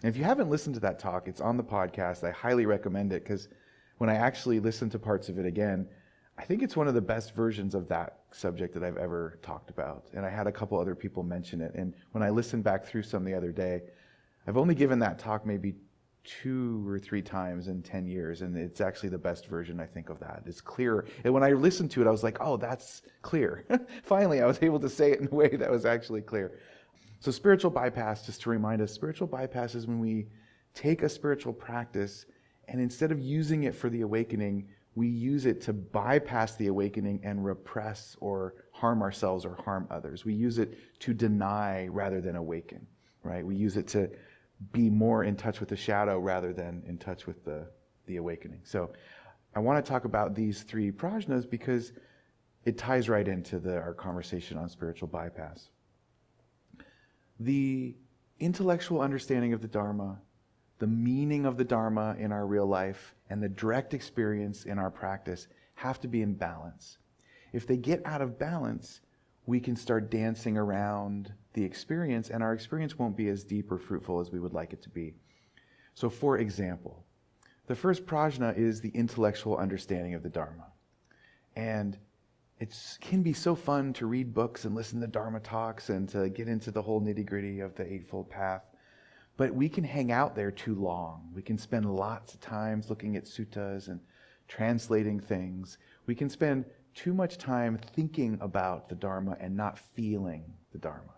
And 0.03 0.11
if 0.11 0.17
you 0.17 0.25
haven't 0.25 0.51
listened 0.51 0.75
to 0.75 0.81
that 0.81 0.99
talk, 0.99 1.29
it's 1.29 1.41
on 1.41 1.57
the 1.57 1.63
podcast. 1.63 2.25
I 2.25 2.33
highly 2.33 2.67
recommend 2.67 3.13
it 3.13 3.23
because 3.23 3.49
when 3.99 4.11
I 4.11 4.17
actually 4.17 4.59
listened 4.59 4.91
to 4.93 4.99
parts 4.99 5.29
of 5.29 5.39
it 5.39 5.47
again, 5.47 5.89
I 6.37 6.43
think 6.43 6.63
it's 6.63 6.77
one 6.77 6.89
of 6.89 6.95
the 6.95 7.01
best 7.01 7.37
versions 7.37 7.75
of 7.75 7.87
that 7.89 8.19
subject 8.33 8.75
that 8.75 8.83
I've 8.83 8.97
ever 8.97 9.39
talked 9.43 9.71
about. 9.71 10.07
And 10.13 10.27
I 10.27 10.29
had 10.29 10.49
a 10.49 10.53
couple 10.53 10.79
other 10.79 10.97
people 10.97 11.23
mention 11.23 11.61
it. 11.61 11.73
And 11.77 11.95
when 12.11 12.25
I 12.25 12.31
listened 12.31 12.65
back 12.65 12.85
through 12.85 13.05
some 13.05 13.25
the 13.25 13.33
other 13.33 13.53
day, 13.53 13.83
I've 14.49 14.57
only 14.57 14.75
given 14.75 14.99
that 14.99 15.21
talk 15.21 15.47
maybe 15.47 15.77
two 16.27 16.87
or 16.89 16.99
three 16.99 17.23
times 17.23 17.69
in 17.69 17.83
10 17.83 18.07
years. 18.07 18.43
And 18.43 18.57
it's 18.57 18.81
actually 18.81 19.09
the 19.11 19.19
best 19.19 19.47
version, 19.47 19.81
I 19.81 19.87
think, 19.87 20.09
of 20.09 20.19
that. 20.21 20.43
It's 20.47 20.61
clearer. 20.61 21.07
And 21.25 21.33
when 21.33 21.43
I 21.43 21.53
listened 21.53 21.91
to 21.93 22.03
it, 22.03 22.07
I 22.07 22.11
was 22.11 22.23
like, 22.23 22.39
oh, 22.41 22.57
that's 22.57 23.03
clear. 23.23 23.65
Finally, 24.03 24.43
I 24.43 24.47
was 24.47 24.59
able 24.63 24.81
to 24.81 24.89
say 24.89 25.13
it 25.13 25.21
in 25.21 25.29
a 25.29 25.35
way 25.35 25.49
that 25.49 25.71
was 25.71 25.87
actually 25.87 26.23
clear. 26.23 26.59
So, 27.21 27.31
spiritual 27.31 27.71
bypass, 27.71 28.27
just 28.27 28.43
to 28.43 28.51
remind 28.51 28.83
us, 28.83 28.93
spiritual 28.93 29.27
bypass 29.27 29.75
is 29.75 29.87
when 29.87 30.01
we 30.01 30.27
take 30.75 31.03
a 31.03 31.09
spiritual 31.09 31.53
practice 31.53 32.27
and 32.69 32.81
instead 32.81 33.13
of 33.13 33.21
using 33.21 33.65
it 33.65 33.75
for 33.75 33.89
the 33.89 34.03
awakening, 34.03 34.69
we 34.95 35.09
use 35.09 35.47
it 35.47 35.61
to 35.63 35.73
bypass 35.73 36.57
the 36.57 36.69
awakening 36.69 37.21
and 37.23 37.45
repress 37.45 38.17
or 38.21 38.55
harm 38.73 39.03
ourselves 39.03 39.45
or 39.45 39.55
harm 39.65 39.87
others. 39.91 40.25
We 40.25 40.35
use 40.35 40.59
it 40.59 40.79
to 41.01 41.15
deny 41.15 41.87
rather 41.89 42.21
than 42.21 42.37
awaken, 42.37 42.87
right? 43.23 43.45
We 43.47 43.57
use 43.57 43.77
it 43.77 43.87
to 43.89 44.11
be 44.73 44.89
more 44.91 45.25
in 45.25 45.37
touch 45.37 45.61
with 45.61 45.69
the 45.69 45.77
shadow 45.77 46.19
rather 46.19 46.53
than 46.53 46.83
in 46.87 46.99
touch 46.99 47.27
with 47.27 47.45
the, 47.45 47.67
the 48.07 48.17
awakening. 48.17 48.61
So 48.65 48.93
I 49.55 49.61
want 49.61 49.85
to 49.85 49.89
talk 49.89 50.05
about 50.05 50.35
these 50.35 50.63
three 50.63 50.91
prajnas 50.91 51.49
because 51.49 51.93
it 52.65 52.79
ties 52.79 53.09
right 53.09 53.27
into 53.27 53.59
the, 53.59 53.77
our 53.79 53.95
conversation 53.95 54.59
on 54.59 54.69
spiritual 54.69 55.09
bypass. 55.09 55.69
The 57.39 57.95
intellectual 58.41 59.01
understanding 59.01 59.53
of 59.53 59.61
the 59.61 59.69
Dharma 59.69 60.19
the 60.79 60.87
meaning 60.87 61.47
of 61.47 61.57
the 61.57 61.65
Dharma 61.65 62.17
in 62.19 62.33
our 62.33 62.47
real 62.47 62.67
life 62.67 63.15
and 63.31 63.43
the 63.43 63.49
direct 63.49 63.95
experience 63.95 64.65
in 64.65 64.79
our 64.79 64.91
practice 64.91 65.49
have 65.75 66.01
to 66.01 66.09
be 66.09 66.23
in 66.23 66.35
balance. 66.35 66.99
If 67.53 67.67
they 67.67 67.77
get 67.77 68.03
out 68.05 68.21
of 68.21 68.39
balance, 68.39 69.01
we 69.47 69.61
can 69.61 69.77
start 69.77 70.11
dancing 70.11 70.59
around 70.59 71.33
the 71.57 71.65
experience, 71.65 72.31
and 72.31 72.43
our 72.43 72.53
experience 72.53 72.97
won't 72.97 73.17
be 73.17 73.29
as 73.29 73.43
deep 73.43 73.73
or 73.73 73.79
fruitful 73.79 74.21
as 74.21 74.31
we 74.31 74.39
would 74.39 74.53
like 74.53 74.73
it 74.73 74.83
to 74.83 74.91
be. 74.91 75.15
So, 75.95 76.09
for 76.09 76.39
example, 76.39 77.05
the 77.67 77.75
first 77.75 78.07
prajna 78.07 78.57
is 78.57 78.81
the 78.81 78.91
intellectual 78.91 79.57
understanding 79.57 80.15
of 80.15 80.23
the 80.23 80.29
Dharma. 80.29 80.67
And 81.57 81.99
it 82.61 82.77
can 83.01 83.23
be 83.23 83.33
so 83.33 83.55
fun 83.55 83.95
to 83.95 84.07
read 84.07 84.35
books 84.35 84.67
and 84.67 84.75
listen 84.75 85.01
to 85.01 85.07
Dharma 85.07 85.41
talks 85.41 85.89
and 85.89 86.09
to 86.11 86.29
get 86.29 86.47
into 86.47 86.71
the 86.71 86.83
whole 86.83 87.01
nitty 87.01 87.27
gritty 87.27 87.61
of 87.61 87.75
the 87.75 87.91
Eightfold 87.91 88.31
Path. 88.31 88.63
But 89.39 89.55
we 89.55 89.69
can 89.69 89.85
hang 89.85 90.13
out 90.13 90.37
there 90.37 90.51
too 90.51 90.75
long. 90.75 91.31
We 91.35 91.43
can 91.43 91.59
spend 91.59 91.95
lots 91.95 92.35
of 92.35 92.41
times 92.41 92.89
looking 92.89 93.17
at 93.17 93.25
suttas 93.25 93.89
and 93.89 94.01
translating 94.47 95.21
things. 95.21 95.79
We 96.07 96.15
can 96.15 96.31
spend 96.31 96.67
too 96.95 97.13
much 97.13 97.37
time 97.39 97.79
thinking 97.95 98.39
about 98.41 98.89
the 98.89 98.95
Dharma 98.95 99.37
and 99.41 99.57
not 99.57 99.79
feeling 99.79 100.45
the 100.73 100.79
Dharma, 100.79 101.16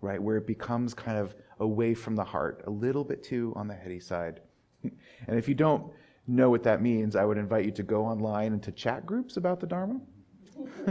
right? 0.00 0.22
Where 0.22 0.36
it 0.36 0.46
becomes 0.46 0.94
kind 0.94 1.18
of 1.18 1.34
away 1.58 1.94
from 1.94 2.16
the 2.16 2.24
heart, 2.24 2.62
a 2.66 2.70
little 2.70 3.04
bit 3.04 3.22
too 3.22 3.52
on 3.56 3.68
the 3.68 3.74
heady 3.74 4.00
side. 4.00 4.40
and 4.82 5.38
if 5.38 5.48
you 5.48 5.54
don't 5.54 5.92
know 6.26 6.50
what 6.50 6.62
that 6.62 6.82
means, 6.82 7.16
I 7.16 7.24
would 7.24 7.38
invite 7.38 7.64
you 7.64 7.72
to 7.72 7.82
go 7.82 8.04
online 8.04 8.52
into 8.52 8.72
chat 8.72 9.06
groups 9.06 9.36
about 9.36 9.60
the 9.60 9.66
Dharma 9.66 10.00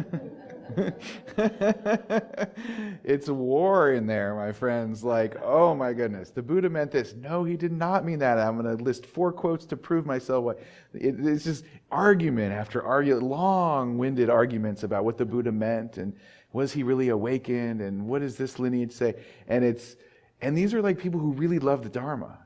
it's 3.04 3.30
war 3.30 3.94
in 3.94 4.08
there, 4.08 4.36
my 4.36 4.52
friends. 4.52 5.04
Like, 5.04 5.36
oh 5.44 5.74
my 5.76 5.94
goodness, 5.94 6.32
the 6.32 6.42
Buddha 6.42 6.70
meant 6.70 6.92
this. 6.92 7.14
No, 7.16 7.44
he 7.44 7.56
did 7.58 7.72
not 7.72 8.06
mean 8.06 8.20
that. 8.20 8.38
I'm 8.38 8.62
going 8.62 8.78
to 8.78 8.84
list 8.84 9.06
four 9.06 9.32
quotes 9.32 9.66
to 9.68 9.78
prove 9.78 10.06
myself. 10.06 10.44
What 10.44 10.60
it, 10.94 11.16
it's 11.20 11.44
just 11.44 11.66
argument 11.92 12.54
after 12.54 12.84
argument, 12.84 13.24
long-winded 13.24 14.30
arguments 14.30 14.84
about 14.84 15.06
what 15.06 15.18
the 15.18 15.26
Buddha 15.26 15.52
meant 15.52 15.98
and 15.98 16.14
was 16.52 16.74
he 16.74 16.84
really 16.84 17.10
awakened 17.10 17.82
and 17.82 18.08
what 18.08 18.22
does 18.22 18.38
this 18.38 18.60
lineage 18.60 18.92
say? 18.92 19.16
And 19.48 19.64
it's 19.64 19.96
and 20.42 20.58
these 20.58 20.74
are 20.74 20.82
like 20.82 20.98
people 20.98 21.20
who 21.20 21.34
really 21.34 21.60
love 21.60 21.84
the 21.84 21.90
Dharma. 21.90 22.40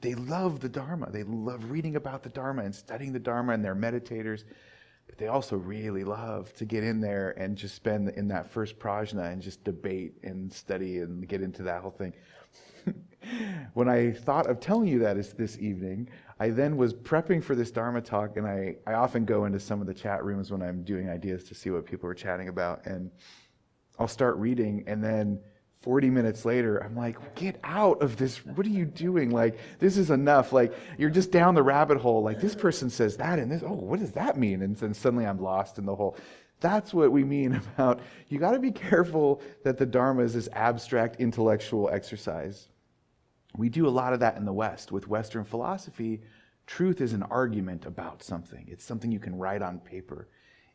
They 0.00 0.14
love 0.14 0.60
the 0.60 0.68
Dharma. 0.68 1.10
They 1.10 1.22
love 1.24 1.70
reading 1.70 1.96
about 1.96 2.22
the 2.22 2.28
Dharma 2.28 2.62
and 2.62 2.74
studying 2.74 3.12
the 3.12 3.18
Dharma, 3.18 3.54
and 3.54 3.64
they're 3.64 3.74
meditators. 3.74 4.44
But 5.06 5.18
they 5.18 5.28
also 5.28 5.56
really 5.56 6.04
love 6.04 6.52
to 6.54 6.64
get 6.64 6.84
in 6.84 7.00
there 7.00 7.30
and 7.38 7.56
just 7.56 7.74
spend 7.74 8.10
in 8.10 8.28
that 8.28 8.50
first 8.50 8.78
prajna 8.78 9.32
and 9.32 9.42
just 9.42 9.64
debate 9.64 10.14
and 10.22 10.52
study 10.52 10.98
and 10.98 11.26
get 11.28 11.42
into 11.42 11.62
that 11.64 11.82
whole 11.82 11.90
thing. 11.90 12.12
when 13.74 13.88
I 13.88 14.12
thought 14.12 14.46
of 14.46 14.60
telling 14.60 14.88
you 14.88 14.98
that 15.00 15.16
this 15.36 15.58
evening, 15.58 16.08
I 16.40 16.50
then 16.50 16.76
was 16.76 16.92
prepping 16.92 17.42
for 17.42 17.54
this 17.54 17.70
Dharma 17.70 18.00
talk, 18.00 18.36
and 18.36 18.46
I, 18.46 18.76
I 18.86 18.94
often 18.94 19.24
go 19.24 19.44
into 19.44 19.60
some 19.60 19.80
of 19.80 19.86
the 19.86 19.94
chat 19.94 20.24
rooms 20.24 20.50
when 20.50 20.62
I'm 20.62 20.82
doing 20.82 21.08
ideas 21.08 21.44
to 21.44 21.54
see 21.54 21.70
what 21.70 21.86
people 21.86 22.08
are 22.08 22.14
chatting 22.14 22.48
about. 22.48 22.86
And 22.86 23.10
I'll 23.98 24.08
start 24.08 24.36
reading, 24.36 24.84
and 24.86 25.02
then 25.02 25.40
40 25.84 26.08
minutes 26.08 26.46
later, 26.46 26.78
I'm 26.78 26.96
like, 26.96 27.34
get 27.34 27.60
out 27.62 28.02
of 28.02 28.16
this. 28.16 28.38
What 28.44 28.66
are 28.66 28.70
you 28.70 28.86
doing? 28.86 29.30
Like, 29.30 29.58
this 29.78 29.98
is 29.98 30.10
enough. 30.10 30.52
Like, 30.52 30.72
you're 30.96 31.10
just 31.10 31.30
down 31.30 31.54
the 31.54 31.62
rabbit 31.62 31.98
hole. 31.98 32.22
Like, 32.22 32.40
this 32.40 32.54
person 32.54 32.88
says 32.88 33.18
that, 33.18 33.38
and 33.38 33.52
this, 33.52 33.62
oh, 33.62 33.74
what 33.74 34.00
does 34.00 34.12
that 34.12 34.38
mean? 34.38 34.62
And 34.62 34.74
then 34.76 34.94
suddenly 34.94 35.26
I'm 35.26 35.42
lost 35.42 35.78
in 35.78 35.84
the 35.84 35.94
whole. 35.94 36.16
That's 36.60 36.94
what 36.94 37.12
we 37.12 37.22
mean 37.22 37.60
about 37.74 38.00
you 38.28 38.38
got 38.38 38.52
to 38.52 38.58
be 38.58 38.70
careful 38.70 39.42
that 39.62 39.76
the 39.76 39.84
Dharma 39.84 40.22
is 40.22 40.32
this 40.32 40.48
abstract 40.54 41.20
intellectual 41.20 41.90
exercise. 41.90 42.68
We 43.56 43.68
do 43.68 43.86
a 43.86 43.90
lot 43.90 44.12
of 44.12 44.20
that 44.20 44.36
in 44.36 44.44
the 44.44 44.52
West. 44.52 44.92
With 44.92 45.08
Western 45.08 45.44
philosophy, 45.44 46.20
truth 46.66 47.00
is 47.00 47.12
an 47.12 47.22
argument 47.24 47.86
about 47.86 48.22
something, 48.22 48.66
it's 48.68 48.84
something 48.84 49.12
you 49.12 49.20
can 49.20 49.36
write 49.36 49.62
on 49.62 49.78
paper. 49.78 50.28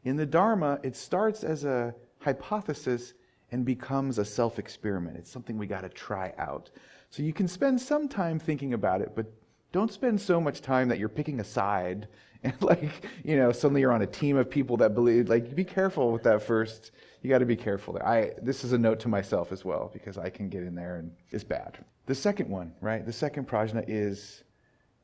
In 0.03 0.15
the 0.15 0.25
Dharma, 0.25 0.79
it 0.83 0.95
starts 0.95 1.43
as 1.43 1.65
a 1.65 1.93
hypothesis 2.19 3.13
and 3.51 3.65
becomes 3.65 4.17
a 4.17 4.25
self 4.25 4.59
experiment. 4.59 5.17
It's 5.17 5.31
something 5.31 5.57
we 5.57 5.67
got 5.67 5.81
to 5.81 5.89
try 5.89 6.33
out. 6.37 6.69
So 7.09 7.23
you 7.23 7.33
can 7.33 7.47
spend 7.47 7.81
some 7.81 8.07
time 8.07 8.39
thinking 8.39 8.73
about 8.73 9.01
it, 9.01 9.13
but 9.15 9.25
don't 9.71 9.91
spend 9.91 10.19
so 10.21 10.39
much 10.39 10.61
time 10.61 10.87
that 10.89 10.99
you're 10.99 11.09
picking 11.09 11.39
a 11.39 11.43
side 11.43 12.07
and 12.43 12.53
like, 12.61 13.05
you 13.23 13.35
know, 13.35 13.51
suddenly 13.51 13.81
you're 13.81 13.91
on 13.91 14.01
a 14.01 14.07
team 14.07 14.37
of 14.37 14.49
people 14.49 14.77
that 14.77 14.95
believe 14.95 15.27
like 15.27 15.53
be 15.53 15.65
careful 15.65 16.13
with 16.13 16.23
that 16.23 16.41
first. 16.41 16.91
You 17.21 17.29
got 17.29 17.39
to 17.39 17.45
be 17.45 17.57
careful 17.57 17.93
there. 17.95 18.07
I 18.07 18.31
this 18.41 18.63
is 18.63 18.71
a 18.71 18.77
note 18.77 19.01
to 19.01 19.09
myself 19.09 19.51
as 19.51 19.65
well 19.65 19.89
because 19.91 20.17
I 20.17 20.29
can 20.29 20.47
get 20.47 20.63
in 20.63 20.73
there 20.73 20.97
and 20.97 21.11
it's 21.31 21.43
bad. 21.43 21.79
The 22.09 22.15
second 22.15 22.49
one, 22.49 22.73
right? 22.81 23.05
The 23.05 23.13
second 23.13 23.47
prajna 23.47 23.85
is 23.87 24.43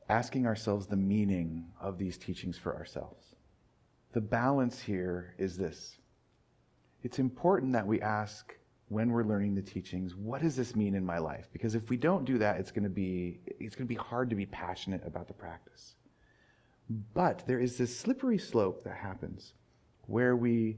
asking 0.08 0.44
ourselves 0.44 0.88
the 0.88 0.96
meaning 0.96 1.66
of 1.80 1.98
these 1.98 2.18
teachings 2.18 2.58
for 2.58 2.74
ourselves. 2.74 3.36
The 4.10 4.20
balance 4.20 4.82
here 4.82 5.36
is 5.38 5.56
this 5.56 5.98
it's 7.04 7.20
important 7.20 7.72
that 7.74 7.86
we 7.86 8.00
ask 8.00 8.56
when 8.88 9.12
we're 9.12 9.22
learning 9.22 9.54
the 9.54 9.62
teachings, 9.62 10.16
what 10.16 10.42
does 10.42 10.56
this 10.56 10.74
mean 10.74 10.96
in 10.96 11.06
my 11.06 11.18
life? 11.18 11.48
Because 11.52 11.76
if 11.76 11.90
we 11.90 11.96
don't 11.96 12.24
do 12.24 12.38
that, 12.38 12.58
it's 12.58 12.72
going 12.72 12.82
to 12.82 12.90
be 12.90 13.38
it's 13.46 13.76
going 13.76 13.86
to 13.86 13.94
be 13.94 13.94
hard 13.94 14.28
to 14.30 14.34
be 14.34 14.46
passionate 14.46 15.06
about 15.06 15.28
the 15.28 15.34
practice. 15.34 15.94
But 17.14 17.44
there 17.46 17.60
is 17.60 17.78
this 17.78 17.96
slippery 17.96 18.38
slope 18.38 18.82
that 18.82 18.96
happens 18.96 19.52
where 20.08 20.34
we 20.34 20.76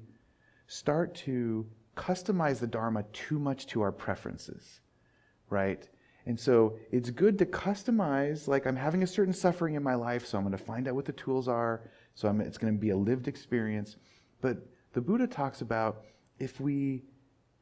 start 0.66 1.14
to 1.24 1.66
customize 1.96 2.58
the 2.58 2.66
Dharma 2.66 3.04
too 3.14 3.38
much 3.38 3.66
to 3.68 3.80
our 3.80 3.92
preferences, 3.92 4.80
right? 5.48 5.88
And 6.28 6.38
so 6.38 6.76
it's 6.92 7.08
good 7.08 7.38
to 7.38 7.46
customize, 7.46 8.46
like 8.46 8.66
I'm 8.66 8.76
having 8.76 9.02
a 9.02 9.06
certain 9.06 9.32
suffering 9.32 9.76
in 9.76 9.82
my 9.82 9.94
life, 9.94 10.26
so 10.26 10.36
I'm 10.36 10.44
going 10.44 10.56
to 10.56 10.62
find 10.62 10.86
out 10.86 10.94
what 10.94 11.06
the 11.06 11.12
tools 11.12 11.48
are. 11.48 11.90
So 12.14 12.28
I'm, 12.28 12.42
it's 12.42 12.58
going 12.58 12.74
to 12.74 12.78
be 12.78 12.90
a 12.90 12.96
lived 12.96 13.28
experience. 13.28 13.96
But 14.42 14.58
the 14.92 15.00
Buddha 15.00 15.26
talks 15.26 15.62
about 15.62 16.02
if 16.38 16.60
we 16.60 17.04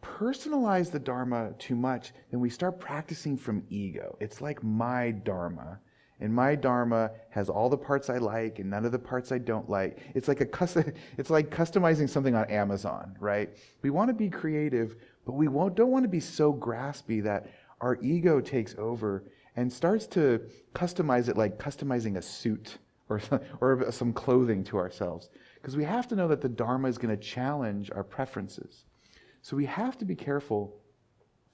personalize 0.03 0.91
the 0.91 0.99
Dharma 0.99 1.53
too 1.61 1.77
much, 1.77 2.13
then 2.33 2.41
we 2.41 2.51
start 2.51 2.81
practicing 2.81 3.37
from 3.37 3.63
ego. 3.71 4.17
It's 4.19 4.41
like 4.41 4.65
my 4.65 5.13
Dharma. 5.13 5.79
And 6.19 6.35
my 6.35 6.57
Dharma 6.57 7.13
has 7.31 7.49
all 7.49 7.69
the 7.69 7.79
parts 7.79 8.11
I 8.11 8.19
like 8.19 8.59
and 8.59 8.69
none 8.69 8.85
of 8.85 8.91
the 8.91 8.99
parts 8.99 9.31
I 9.31 9.39
don't 9.39 9.71
like. 9.71 10.01
It's 10.17 10.27
like 10.27 10.41
a 10.41 10.47
custom, 10.47 10.93
it's 11.19 11.31
like 11.31 11.51
customizing 11.51 12.11
something 12.11 12.35
on 12.35 12.51
Amazon, 12.51 13.15
right? 13.21 13.49
We 13.83 13.91
want 13.91 14.09
to 14.09 14.15
be 14.15 14.29
creative, 14.29 14.97
but 15.25 15.35
we 15.35 15.47
won't, 15.47 15.77
don't 15.77 15.93
want 15.93 16.03
to 16.03 16.09
be 16.09 16.21
so 16.21 16.53
graspy 16.53 17.23
that 17.23 17.49
our 17.81 17.99
ego 18.03 18.41
takes 18.41 18.75
over 18.79 19.25
and 19.57 19.73
starts 19.73 20.07
to 20.07 20.41
customize 20.75 21.29
it 21.29 21.37
like 21.37 21.59
customizing 21.59 22.17
a 22.17 22.23
suit 22.23 22.79
or, 23.09 23.21
or 23.61 23.91
some 23.91 24.13
clothing 24.13 24.65
to 24.65 24.77
ourselves. 24.77 25.31
Because 25.55 25.77
we 25.77 25.85
have 25.85 26.07
to 26.09 26.17
know 26.17 26.29
that 26.29 26.41
the 26.41 26.49
Dharma 26.49 26.89
is 26.89 26.99
going 26.99 27.17
to 27.17 27.23
challenge 27.23 27.91
our 27.91 28.05
preferences. 28.05 28.85
So 29.43 29.57
we 29.57 29.67
have 29.67 29.97
to 29.99 30.05
be 30.05 30.15
careful. 30.15 30.77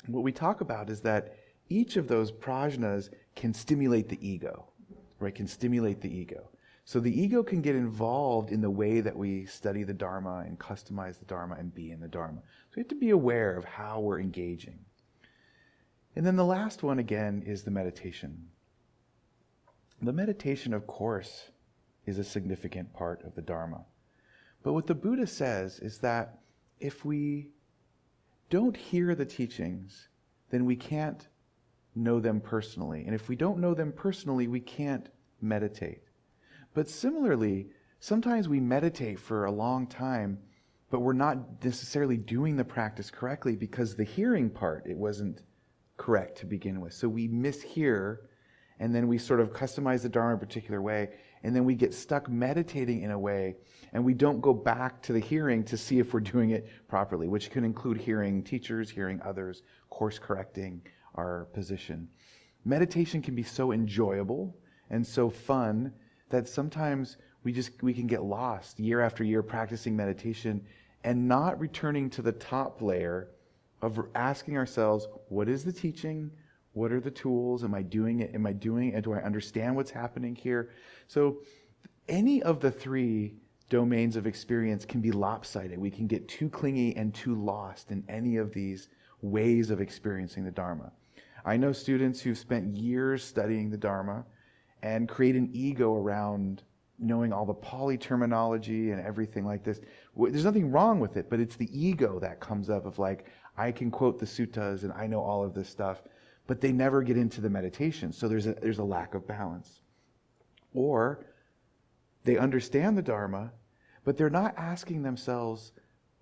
What 0.06 0.22
we 0.22 0.32
talk 0.32 0.60
about 0.60 0.90
is 0.90 1.00
that 1.02 1.36
each 1.68 1.96
of 1.96 2.08
those 2.08 2.32
prajnas 2.32 3.10
can 3.36 3.54
stimulate 3.54 4.08
the 4.08 4.26
ego, 4.26 4.66
right? 5.20 5.34
Can 5.34 5.46
stimulate 5.46 6.00
the 6.00 6.14
ego. 6.14 6.50
So 6.84 6.98
the 6.98 7.20
ego 7.20 7.42
can 7.42 7.62
get 7.62 7.76
involved 7.76 8.50
in 8.50 8.60
the 8.60 8.70
way 8.70 9.00
that 9.00 9.16
we 9.16 9.46
study 9.46 9.84
the 9.84 9.94
Dharma 9.94 10.44
and 10.46 10.58
customize 10.58 11.18
the 11.18 11.24
Dharma 11.26 11.54
and 11.54 11.72
be 11.72 11.92
in 11.92 12.00
the 12.00 12.08
Dharma. 12.08 12.40
So 12.40 12.76
we 12.76 12.80
have 12.80 12.88
to 12.88 12.96
be 12.96 13.10
aware 13.10 13.56
of 13.56 13.64
how 13.64 14.00
we're 14.00 14.20
engaging. 14.20 14.80
And 16.14 16.26
then 16.26 16.36
the 16.36 16.44
last 16.44 16.82
one, 16.82 16.98
again, 16.98 17.42
is 17.46 17.62
the 17.62 17.70
meditation. 17.70 18.48
The 20.00 20.12
meditation, 20.12 20.74
of 20.74 20.86
course, 20.86 21.50
is 22.06 22.18
a 22.18 22.24
significant 22.24 22.92
part 22.92 23.22
of 23.24 23.34
the 23.34 23.42
Dharma. 23.42 23.84
But 24.62 24.74
what 24.74 24.86
the 24.86 24.94
Buddha 24.94 25.26
says 25.26 25.78
is 25.78 25.98
that 25.98 26.40
if 26.80 27.04
we 27.04 27.50
don't 28.50 28.76
hear 28.76 29.14
the 29.14 29.24
teachings, 29.24 30.08
then 30.50 30.66
we 30.66 30.76
can't 30.76 31.28
know 31.94 32.20
them 32.20 32.40
personally. 32.40 33.04
And 33.06 33.14
if 33.14 33.28
we 33.28 33.36
don't 33.36 33.58
know 33.58 33.74
them 33.74 33.92
personally, 33.92 34.48
we 34.48 34.60
can't 34.60 35.08
meditate. 35.40 36.02
But 36.74 36.88
similarly, 36.88 37.68
sometimes 38.00 38.48
we 38.48 38.60
meditate 38.60 39.18
for 39.18 39.44
a 39.44 39.52
long 39.52 39.86
time, 39.86 40.38
but 40.90 41.00
we're 41.00 41.12
not 41.12 41.64
necessarily 41.64 42.16
doing 42.16 42.56
the 42.56 42.64
practice 42.64 43.10
correctly 43.10 43.56
because 43.56 43.94
the 43.94 44.04
hearing 44.04 44.50
part, 44.50 44.86
it 44.86 44.96
wasn't 44.96 45.42
correct 46.02 46.38
to 46.38 46.46
begin 46.46 46.80
with. 46.80 46.92
So 46.92 47.08
we 47.08 47.28
mishear, 47.28 48.18
and 48.80 48.92
then 48.92 49.06
we 49.06 49.18
sort 49.18 49.38
of 49.38 49.52
customize 49.52 50.02
the 50.02 50.08
Dharma 50.08 50.34
a 50.34 50.38
particular 50.38 50.82
way, 50.82 51.10
and 51.44 51.54
then 51.54 51.64
we 51.64 51.76
get 51.76 51.94
stuck 51.94 52.28
meditating 52.28 53.02
in 53.02 53.12
a 53.12 53.18
way 53.18 53.54
and 53.92 54.04
we 54.04 54.14
don't 54.14 54.40
go 54.40 54.54
back 54.54 55.02
to 55.02 55.12
the 55.12 55.20
hearing 55.20 55.62
to 55.64 55.76
see 55.76 55.98
if 55.98 56.12
we're 56.14 56.20
doing 56.20 56.50
it 56.50 56.68
properly, 56.88 57.28
which 57.28 57.50
can 57.50 57.64
include 57.64 57.98
hearing 57.98 58.42
teachers, 58.42 58.90
hearing 58.90 59.20
others, 59.22 59.62
course 59.90 60.18
correcting 60.18 60.80
our 61.14 61.46
position. 61.52 62.08
Meditation 62.64 63.20
can 63.20 63.34
be 63.34 63.42
so 63.42 63.72
enjoyable 63.72 64.56
and 64.90 65.06
so 65.06 65.28
fun 65.28 65.92
that 66.30 66.48
sometimes 66.48 67.18
we 67.44 67.52
just 67.52 67.82
we 67.82 67.92
can 67.92 68.06
get 68.06 68.22
lost 68.22 68.80
year 68.80 69.00
after 69.00 69.22
year 69.22 69.42
practicing 69.42 69.96
meditation 69.96 70.64
and 71.04 71.28
not 71.28 71.60
returning 71.60 72.08
to 72.08 72.22
the 72.22 72.32
top 72.32 72.80
layer 72.80 73.28
of 73.82 74.00
asking 74.14 74.56
ourselves, 74.56 75.08
what 75.28 75.48
is 75.48 75.64
the 75.64 75.72
teaching? 75.72 76.30
What 76.72 76.92
are 76.92 77.00
the 77.00 77.10
tools? 77.10 77.64
Am 77.64 77.74
I 77.74 77.82
doing 77.82 78.20
it? 78.20 78.34
Am 78.34 78.46
I 78.46 78.52
doing 78.52 78.94
it? 78.94 79.02
Do 79.04 79.12
I 79.12 79.18
understand 79.22 79.76
what's 79.76 79.90
happening 79.90 80.34
here? 80.34 80.70
So 81.08 81.38
any 82.08 82.42
of 82.42 82.60
the 82.60 82.70
three 82.70 83.34
domains 83.68 84.16
of 84.16 84.26
experience 84.26 84.84
can 84.84 85.00
be 85.00 85.12
lopsided. 85.12 85.78
We 85.78 85.90
can 85.90 86.06
get 86.06 86.28
too 86.28 86.48
clingy 86.48 86.96
and 86.96 87.12
too 87.12 87.34
lost 87.34 87.90
in 87.90 88.04
any 88.08 88.36
of 88.36 88.52
these 88.52 88.88
ways 89.20 89.70
of 89.70 89.80
experiencing 89.80 90.44
the 90.44 90.50
Dharma. 90.50 90.92
I 91.44 91.56
know 91.56 91.72
students 91.72 92.20
who've 92.20 92.38
spent 92.38 92.76
years 92.76 93.24
studying 93.24 93.68
the 93.70 93.76
Dharma 93.76 94.24
and 94.82 95.08
create 95.08 95.36
an 95.36 95.50
ego 95.52 95.94
around 95.96 96.62
knowing 96.98 97.32
all 97.32 97.44
the 97.44 97.54
Pali 97.54 97.98
terminology 97.98 98.92
and 98.92 99.04
everything 99.04 99.44
like 99.44 99.64
this. 99.64 99.80
There's 100.16 100.44
nothing 100.44 100.70
wrong 100.70 101.00
with 101.00 101.16
it, 101.16 101.28
but 101.28 101.40
it's 101.40 101.56
the 101.56 101.68
ego 101.72 102.20
that 102.20 102.40
comes 102.40 102.70
up 102.70 102.86
of 102.86 102.98
like, 102.98 103.26
I 103.62 103.70
can 103.70 103.90
quote 103.92 104.18
the 104.18 104.26
suttas 104.26 104.82
and 104.82 104.92
I 104.92 105.06
know 105.06 105.20
all 105.20 105.44
of 105.44 105.54
this 105.54 105.68
stuff, 105.68 106.02
but 106.48 106.60
they 106.60 106.72
never 106.72 107.02
get 107.02 107.16
into 107.16 107.40
the 107.40 107.48
meditation. 107.48 108.12
So 108.12 108.26
there's 108.26 108.46
a, 108.48 108.54
there's 108.54 108.78
a 108.78 108.84
lack 108.84 109.14
of 109.14 109.26
balance. 109.26 109.80
Or 110.74 111.24
they 112.24 112.36
understand 112.36 112.98
the 112.98 113.02
Dharma, 113.02 113.52
but 114.04 114.16
they're 114.16 114.30
not 114.30 114.54
asking 114.56 115.02
themselves, 115.02 115.72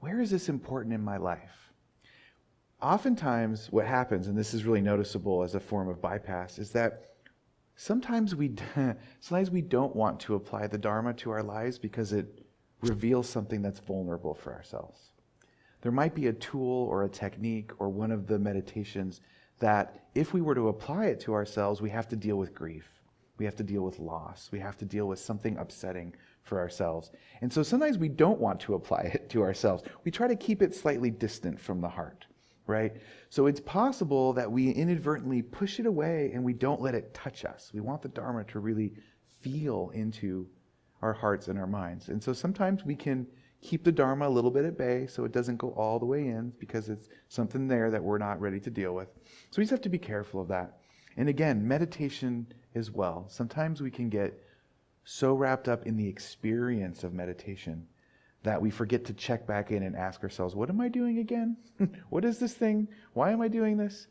where 0.01 0.21
is 0.21 0.31
this 0.31 0.51
important 0.51 0.93
in 0.95 1.03
my 1.03 1.17
life? 1.17 1.73
Oftentimes, 2.83 3.69
what 3.71 3.87
happens, 3.87 4.27
and 4.27 4.37
this 4.37 4.53
is 4.53 4.65
really 4.65 4.81
noticeable 4.83 5.43
as 5.43 5.55
a 5.55 5.61
form 5.61 5.89
of 5.89 6.01
bypass, 6.01 6.59
is 6.59 6.71
that 6.73 7.05
sometimes 7.77 8.35
we, 8.35 8.55
sometimes 9.21 9.51
we 9.51 9.63
don't 9.63 9.97
want 9.97 10.21
to 10.21 10.35
apply 10.35 10.67
the 10.67 10.79
Dharma 10.79 11.15
to 11.15 11.31
our 11.31 11.43
lives 11.43 11.79
because 11.79 12.13
it 12.13 12.45
reveals 12.83 13.29
something 13.29 13.63
that's 13.63 13.81
vulnerable 13.81 14.35
for 14.35 14.53
ourselves. 14.53 15.11
There 15.83 15.93
might 15.93 16.15
be 16.15 16.27
a 16.27 16.33
tool 16.33 16.87
or 16.91 17.05
a 17.05 17.09
technique 17.09 17.73
or 17.79 17.89
one 17.89 18.11
of 18.11 18.27
the 18.27 18.39
meditations 18.39 19.21
that, 19.59 20.07
if 20.15 20.33
we 20.33 20.41
were 20.41 20.55
to 20.55 20.69
apply 20.69 21.07
it 21.07 21.21
to 21.21 21.35
ourselves, 21.35 21.81
we 21.81 21.91
have 21.91 22.09
to 22.09 22.17
deal 22.17 22.37
with 22.37 22.55
grief. 22.55 22.89
We 23.39 23.45
have 23.47 23.57
to 23.57 23.63
deal 23.63 23.83
with 23.83 23.99
loss. 23.99 24.51
We 24.53 24.59
have 24.61 24.77
to 24.79 24.85
deal 24.85 25.07
with 25.07 25.19
something 25.19 25.57
upsetting 25.57 26.15
for 26.43 26.59
ourselves. 26.59 27.11
And 27.41 27.53
so 27.53 27.63
sometimes 27.63 27.97
we 27.97 28.09
don't 28.09 28.41
want 28.41 28.61
to 28.61 28.75
apply 28.75 29.13
it 29.15 29.31
to 29.31 29.43
ourselves. 29.43 29.83
We 30.05 30.11
try 30.11 30.29
to 30.29 30.37
keep 30.37 30.61
it 30.63 30.75
slightly 30.75 31.11
distant 31.11 31.59
from 31.59 31.81
the 31.81 31.89
heart, 31.89 32.27
right? 32.67 32.97
So 33.31 33.47
it's 33.47 33.61
possible 33.61 34.33
that 34.35 34.51
we 34.51 34.71
inadvertently 34.71 35.43
push 35.43 35.81
it 35.81 35.87
away 35.87 36.33
and 36.35 36.45
we 36.45 36.53
don't 36.53 36.83
let 36.83 36.95
it 36.95 37.15
touch 37.15 37.45
us. 37.45 37.71
We 37.73 37.81
want 37.81 38.03
the 38.03 38.09
Dharma 38.09 38.45
to 38.45 38.61
really 38.61 38.93
feel 39.41 39.91
into 39.95 40.47
our 41.01 41.15
hearts 41.15 41.49
and 41.49 41.59
our 41.59 41.67
minds. 41.67 42.09
And 42.09 42.23
so 42.23 42.33
sometimes 42.35 42.85
we 42.85 42.95
can 42.95 43.27
keep 43.63 43.85
the 43.85 43.93
Dharma 43.93 44.29
a 44.29 44.31
little 44.31 44.51
bit 44.51 44.65
at 44.65 44.79
bay 44.79 45.07
so 45.07 45.25
it 45.25 45.33
doesn't 45.33 45.57
go 45.57 45.71
all 45.71 45.99
the 45.99 46.07
way 46.07 46.29
in 46.29 46.53
because 46.59 46.89
it's 46.89 47.09
something 47.29 47.69
there 47.69 47.91
that 47.91 48.03
we're 48.03 48.19
not 48.19 48.41
ready 48.41 48.61
to 48.61 48.71
deal 48.71 48.95
with. 48.95 49.09
So 49.51 49.59
we 49.59 49.65
just 49.65 49.71
have 49.71 49.83
to 49.83 49.89
be 49.89 49.99
careful 49.99 50.41
of 50.41 50.49
that. 50.49 50.79
And 51.17 51.29
again, 51.29 51.67
meditation 51.67 52.47
as 52.75 52.91
well. 52.91 53.27
Sometimes 53.29 53.81
we 53.81 53.91
can 53.91 54.09
get 54.09 54.43
so 55.05 55.35
wrapped 55.35 55.69
up 55.69 55.87
in 55.87 55.97
the 55.97 56.07
experience 56.07 57.05
of 57.05 57.13
meditation 57.13 57.87
that 58.43 58.61
we 58.61 58.71
forget 58.71 59.05
to 59.05 59.13
check 59.13 59.47
back 59.47 59.71
in 59.71 59.83
and 59.83 59.95
ask 59.95 60.23
ourselves, 60.23 60.55
what 60.55 60.71
am 60.71 60.81
I 60.81 60.89
doing 60.89 61.19
again? 61.19 61.57
what 62.09 62.25
is 62.25 62.39
this 62.39 62.55
thing? 62.55 62.89
Why 63.13 63.33
am 63.33 63.43
I 63.43 63.49
doing 63.49 63.77
this? 63.77 64.07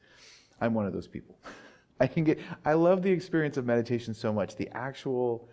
I'm 0.62 0.74
one 0.74 0.86
of 0.86 0.94
those 0.94 1.08
people. 1.08 1.40
I 2.00 2.08
can 2.08 2.24
get 2.24 2.40
I 2.64 2.74
love 2.74 3.02
the 3.02 3.12
experience 3.12 3.58
of 3.58 3.66
meditation 3.66 4.14
so 4.14 4.32
much. 4.32 4.56
The 4.56 4.70
actual 4.70 5.50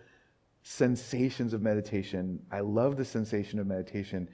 sensations 0.67 1.53
of 1.53 1.61
meditation. 1.61 2.39
I 2.51 2.59
love 2.59 2.97
the 2.97 3.05
sensation 3.05 3.57
of 3.57 3.67
meditation 3.67 4.29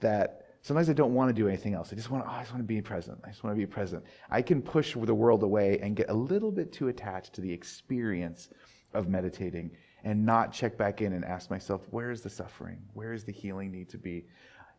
that 0.00 0.46
sometimes 0.62 0.88
I 0.88 0.94
don't 0.94 1.12
want 1.12 1.28
to 1.28 1.34
do 1.34 1.46
anything 1.46 1.74
else. 1.74 1.92
I 1.92 1.96
just 1.96 2.10
want 2.10 2.24
to, 2.24 2.30
oh, 2.30 2.32
I 2.32 2.40
just 2.40 2.52
want 2.52 2.62
to 2.62 2.66
be 2.66 2.80
present. 2.80 3.18
I 3.22 3.28
just 3.28 3.44
want 3.44 3.54
to 3.54 3.58
be 3.58 3.66
present. 3.66 4.02
I 4.30 4.40
can 4.40 4.62
push 4.62 4.94
the 4.94 5.14
world 5.14 5.42
away 5.42 5.78
and 5.82 5.94
get 5.94 6.08
a 6.08 6.14
little 6.14 6.50
bit 6.50 6.72
too 6.72 6.88
attached 6.88 7.34
to 7.34 7.42
the 7.42 7.52
experience 7.52 8.48
of 8.94 9.08
meditating 9.08 9.72
and 10.04 10.24
not 10.24 10.52
check 10.52 10.78
back 10.78 11.02
in 11.02 11.12
and 11.12 11.22
ask 11.22 11.50
myself, 11.50 11.82
where 11.90 12.10
is 12.10 12.22
the 12.22 12.30
suffering? 12.30 12.78
Where 12.94 13.12
is 13.12 13.24
the 13.24 13.32
healing 13.32 13.70
need 13.70 13.90
to 13.90 13.98
be? 13.98 14.24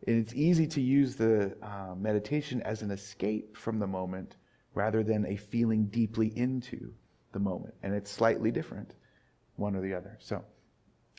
And 0.08 0.20
it's 0.20 0.34
easy 0.34 0.66
to 0.66 0.80
use 0.80 1.14
the 1.14 1.56
uh, 1.62 1.94
meditation 1.96 2.62
as 2.62 2.82
an 2.82 2.90
escape 2.90 3.56
from 3.56 3.78
the 3.78 3.86
moment 3.86 4.36
rather 4.74 5.04
than 5.04 5.24
a 5.26 5.36
feeling 5.36 5.86
deeply 5.86 6.36
into 6.36 6.92
the 7.32 7.38
moment. 7.38 7.74
And 7.84 7.94
it's 7.94 8.10
slightly 8.10 8.50
different, 8.50 8.96
one 9.54 9.76
or 9.76 9.80
the 9.80 9.94
other. 9.94 10.18
So, 10.20 10.44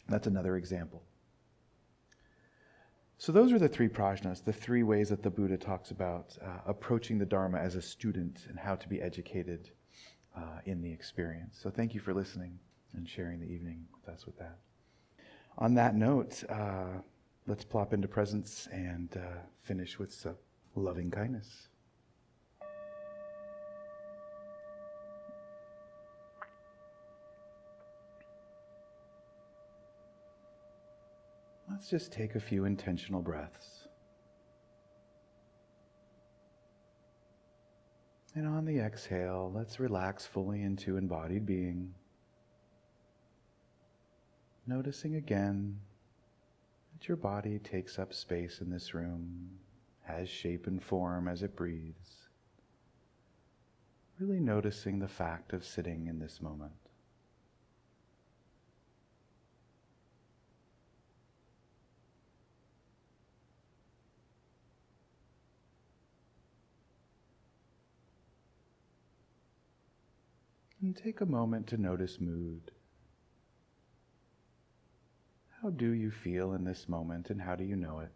that's 0.08 0.28
another 0.28 0.58
example. 0.58 1.04
So, 3.20 3.32
those 3.32 3.52
are 3.52 3.58
the 3.58 3.68
three 3.68 3.88
prajnas, 3.90 4.44
the 4.44 4.54
three 4.54 4.84
ways 4.84 5.10
that 5.10 5.24
the 5.24 5.32
Buddha 5.32 5.58
talks 5.58 5.90
about 5.90 6.38
uh, 6.42 6.60
approaching 6.68 7.18
the 7.18 7.26
Dharma 7.26 7.58
as 7.58 7.76
a 7.76 7.82
student 7.82 8.46
and 8.48 8.60
how 8.60 8.76
to 8.76 8.88
be 8.88 9.02
educated 9.02 9.72
uh, 10.36 10.60
in 10.66 10.84
the 10.84 10.92
experience. 10.92 11.58
So, 11.62 11.72
thank 11.72 11.96
you 11.96 12.00
for 12.00 12.14
listening 12.14 12.60
and 12.94 13.10
sharing 13.10 13.40
the 13.40 13.48
evening 13.48 13.86
with 13.92 14.14
us 14.14 14.26
with 14.28 14.38
that. 14.38 14.58
On 15.58 15.74
that 15.74 15.96
note, 15.96 16.44
uh, 16.48 17.00
let's 17.48 17.66
plop 17.66 17.92
into 17.92 18.08
presence 18.08 18.68
and 18.72 19.10
uh, 19.18 19.40
finish 19.64 19.98
with 19.98 20.14
some 20.14 20.36
loving 20.76 21.10
kindness. 21.10 21.70
Let's 31.78 31.92
just 31.92 32.12
take 32.12 32.34
a 32.34 32.40
few 32.40 32.66
intentional 32.66 33.22
breaths. 33.22 33.88
And 38.34 38.48
on 38.48 38.66
the 38.66 38.80
exhale, 38.80 39.52
let's 39.54 39.80
relax 39.80 40.26
fully 40.26 40.64
into 40.64 40.98
embodied 40.98 41.46
being. 41.46 41.94
Noticing 44.66 45.18
again 45.18 45.78
that 46.94 47.08
your 47.08 47.16
body 47.16 47.60
takes 47.60 48.00
up 48.00 48.12
space 48.12 48.60
in 48.60 48.72
this 48.72 48.96
room, 48.96 49.48
has 50.02 50.28
shape 50.28 50.66
and 50.66 50.82
form 50.82 51.28
as 51.28 51.44
it 51.44 51.56
breathes. 51.56 52.28
Really 54.18 54.40
noticing 54.40 54.98
the 54.98 55.08
fact 55.08 55.54
of 55.54 55.64
sitting 55.64 56.08
in 56.08 56.18
this 56.18 56.42
moment. 56.42 56.87
And 70.88 70.96
take 70.96 71.20
a 71.20 71.26
moment 71.26 71.68
to 71.68 71.78
notice 71.78 72.22
mood. 72.22 72.72
How 75.62 75.70
do 75.70 75.90
you 75.90 76.10
feel 76.10 76.54
in 76.54 76.64
this 76.64 76.88
moment 76.88 77.30
and 77.30 77.42
how 77.42 77.58
do 77.58 77.66
you 77.66 77.76
know 77.76 78.00
it? 78.00 78.14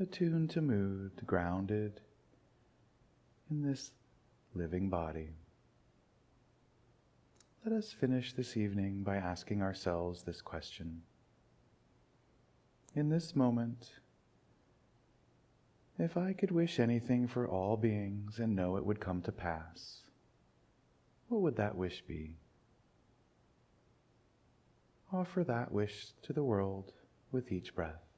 Attuned 0.00 0.48
to 0.52 0.62
mood, 0.62 1.12
grounded 1.26 2.00
in 3.50 3.60
this 3.60 3.90
living 4.54 4.88
body. 4.88 5.28
Let 7.64 7.78
us 7.78 7.92
finish 7.92 8.34
this 8.34 8.58
evening 8.58 9.04
by 9.04 9.16
asking 9.16 9.62
ourselves 9.62 10.22
this 10.22 10.42
question. 10.42 11.00
In 12.94 13.08
this 13.08 13.34
moment, 13.34 13.88
if 15.98 16.18
I 16.18 16.34
could 16.34 16.50
wish 16.50 16.78
anything 16.78 17.26
for 17.26 17.48
all 17.48 17.78
beings 17.78 18.38
and 18.38 18.54
know 18.54 18.76
it 18.76 18.84
would 18.84 19.00
come 19.00 19.22
to 19.22 19.32
pass, 19.32 20.00
what 21.28 21.40
would 21.40 21.56
that 21.56 21.74
wish 21.74 22.02
be? 22.06 22.36
Offer 25.10 25.42
that 25.44 25.72
wish 25.72 26.08
to 26.20 26.34
the 26.34 26.44
world 26.44 26.92
with 27.32 27.50
each 27.50 27.74
breath. 27.74 28.13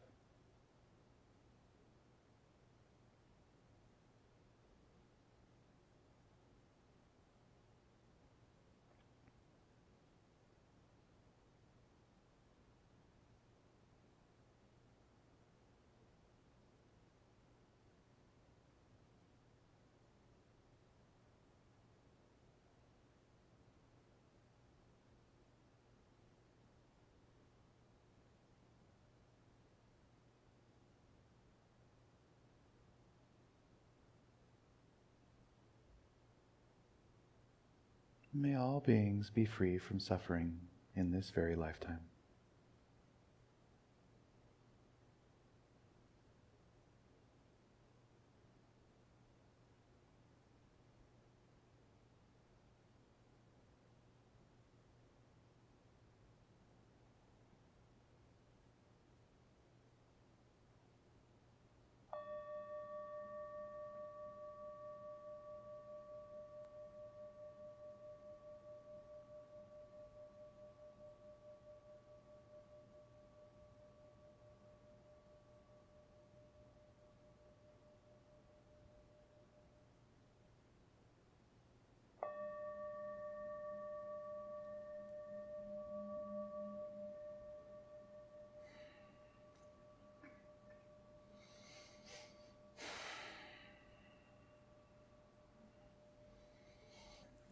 May 38.38 38.54
all 38.54 38.80
beings 38.80 39.30
be 39.30 39.46
free 39.46 39.78
from 39.78 39.98
suffering 39.98 40.60
in 40.94 41.10
this 41.10 41.30
very 41.30 41.56
lifetime. 41.56 42.00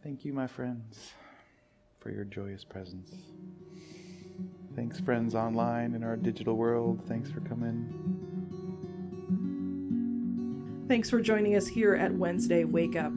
Thank 0.05 0.23
you, 0.23 0.33
my 0.33 0.45
friends, 0.45 1.13
for 1.99 2.11
your 2.11 2.25
joyous 2.25 2.63
presence. 2.63 3.09
Thanks, 4.75 4.99
friends 4.99 5.33
online 5.33 5.95
in 5.95 6.03
our 6.03 6.15
digital 6.15 6.53
world. 6.57 7.01
Thanks 7.07 7.31
for 7.31 7.39
coming. 7.39 7.89
Thanks 10.87 11.09
for 11.09 11.19
joining 11.21 11.55
us 11.55 11.65
here 11.65 11.95
at 11.95 12.13
Wednesday 12.13 12.65
Wake 12.65 12.95
Up. 12.95 13.13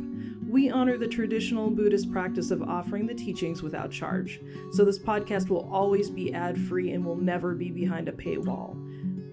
We 0.48 0.70
honor 0.70 0.96
the 0.96 1.08
traditional 1.08 1.68
Buddhist 1.68 2.10
practice 2.10 2.50
of 2.50 2.62
offering 2.62 3.06
the 3.06 3.14
teachings 3.14 3.62
without 3.62 3.90
charge, 3.90 4.40
so 4.72 4.82
this 4.82 4.98
podcast 4.98 5.50
will 5.50 5.68
always 5.70 6.08
be 6.08 6.32
ad 6.32 6.58
free 6.58 6.92
and 6.92 7.04
will 7.04 7.16
never 7.16 7.54
be 7.54 7.70
behind 7.70 8.08
a 8.08 8.12
paywall. 8.12 8.82